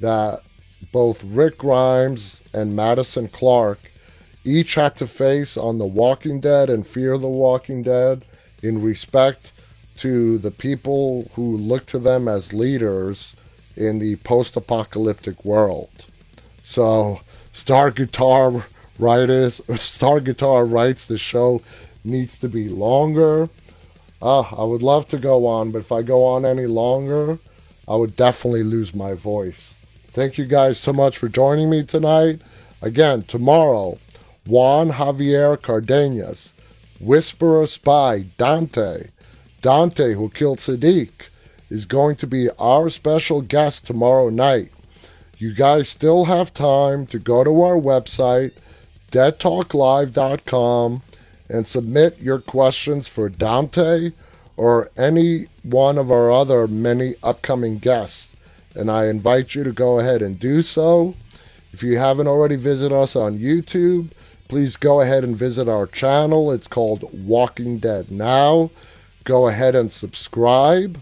that 0.00 0.42
both 0.92 1.22
Rick 1.24 1.58
Grimes 1.58 2.42
and 2.52 2.76
Madison 2.76 3.28
Clark 3.28 3.89
each 4.50 4.74
had 4.74 4.96
to 4.96 5.06
face 5.06 5.56
on 5.56 5.78
The 5.78 5.86
Walking 5.86 6.40
Dead 6.40 6.68
and 6.68 6.86
Fear 6.86 7.18
the 7.18 7.28
Walking 7.28 7.82
Dead 7.82 8.24
in 8.62 8.82
respect 8.82 9.52
to 9.98 10.38
the 10.38 10.50
people 10.50 11.30
who 11.34 11.56
look 11.56 11.86
to 11.86 11.98
them 11.98 12.26
as 12.26 12.52
leaders 12.52 13.36
in 13.76 13.98
the 13.98 14.16
post 14.16 14.56
apocalyptic 14.56 15.44
world. 15.44 16.06
So, 16.62 17.20
Star 17.52 17.90
Guitar 17.90 18.66
writers, 18.98 19.60
Star 19.76 20.20
Guitar 20.20 20.64
writes 20.64 21.06
the 21.06 21.18
show 21.18 21.62
needs 22.04 22.38
to 22.38 22.48
be 22.48 22.68
longer. 22.68 23.48
Uh, 24.22 24.40
I 24.40 24.64
would 24.64 24.82
love 24.82 25.08
to 25.08 25.18
go 25.18 25.46
on, 25.46 25.70
but 25.70 25.78
if 25.78 25.92
I 25.92 26.02
go 26.02 26.24
on 26.24 26.44
any 26.44 26.66
longer, 26.66 27.38
I 27.88 27.96
would 27.96 28.16
definitely 28.16 28.62
lose 28.62 28.94
my 28.94 29.14
voice. 29.14 29.74
Thank 30.12 30.38
you 30.38 30.44
guys 30.44 30.78
so 30.78 30.92
much 30.92 31.18
for 31.18 31.28
joining 31.28 31.70
me 31.70 31.84
tonight. 31.84 32.40
Again, 32.82 33.22
tomorrow, 33.22 33.98
Juan 34.46 34.92
Javier 34.92 35.60
Cardenas, 35.60 36.54
Whisperer 37.00 37.66
Spy 37.66 38.26
Dante, 38.38 39.08
Dante 39.62 40.14
who 40.14 40.30
killed 40.30 40.58
Siddiq, 40.58 41.10
is 41.68 41.84
going 41.84 42.16
to 42.16 42.26
be 42.26 42.50
our 42.58 42.90
special 42.90 43.42
guest 43.42 43.86
tomorrow 43.86 44.28
night. 44.28 44.72
You 45.38 45.54
guys 45.54 45.88
still 45.88 46.24
have 46.24 46.52
time 46.52 47.06
to 47.06 47.18
go 47.18 47.44
to 47.44 47.62
our 47.62 47.76
website, 47.76 48.52
deadtalklive.com, 49.12 51.02
and 51.48 51.66
submit 51.66 52.20
your 52.20 52.38
questions 52.38 53.08
for 53.08 53.28
Dante 53.28 54.12
or 54.56 54.90
any 54.96 55.46
one 55.62 55.96
of 55.96 56.10
our 56.10 56.30
other 56.30 56.66
many 56.66 57.14
upcoming 57.22 57.78
guests. 57.78 58.32
And 58.74 58.90
I 58.90 59.06
invite 59.06 59.54
you 59.54 59.64
to 59.64 59.72
go 59.72 59.98
ahead 59.98 60.22
and 60.22 60.38
do 60.38 60.62
so. 60.62 61.14
If 61.72 61.82
you 61.82 61.98
haven't 61.98 62.28
already 62.28 62.56
visited 62.56 62.94
us 62.94 63.16
on 63.16 63.38
YouTube, 63.38 64.10
please 64.50 64.76
go 64.76 65.00
ahead 65.00 65.22
and 65.22 65.36
visit 65.36 65.68
our 65.68 65.86
channel. 65.86 66.50
It's 66.50 66.66
called 66.66 67.08
Walking 67.12 67.78
Dead 67.78 68.10
Now. 68.10 68.72
Go 69.22 69.46
ahead 69.46 69.76
and 69.76 69.92
subscribe. 69.92 71.00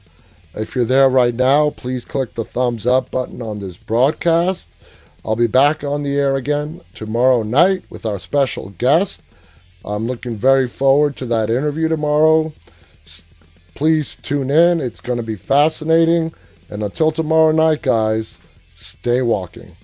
If 0.54 0.76
you're 0.76 0.84
there 0.84 1.08
right 1.08 1.34
now, 1.34 1.70
please 1.70 2.04
click 2.04 2.34
the 2.34 2.44
thumbs 2.44 2.86
up 2.86 3.10
button 3.10 3.40
on 3.40 3.58
this 3.58 3.78
broadcast. 3.78 4.68
I'll 5.24 5.34
be 5.34 5.46
back 5.46 5.82
on 5.82 6.02
the 6.02 6.14
air 6.18 6.36
again 6.36 6.82
tomorrow 6.92 7.42
night 7.42 7.84
with 7.88 8.04
our 8.04 8.18
special 8.18 8.68
guest. 8.76 9.22
I'm 9.82 10.06
looking 10.06 10.36
very 10.36 10.68
forward 10.68 11.16
to 11.16 11.24
that 11.24 11.48
interview 11.48 11.88
tomorrow. 11.88 12.52
Please 13.74 14.14
tune 14.16 14.50
in, 14.50 14.78
it's 14.78 15.00
going 15.00 15.16
to 15.16 15.22
be 15.22 15.36
fascinating. 15.36 16.34
And 16.68 16.82
until 16.82 17.12
tomorrow 17.12 17.52
night, 17.52 17.80
guys, 17.80 18.38
stay 18.74 19.22
walking. 19.22 19.74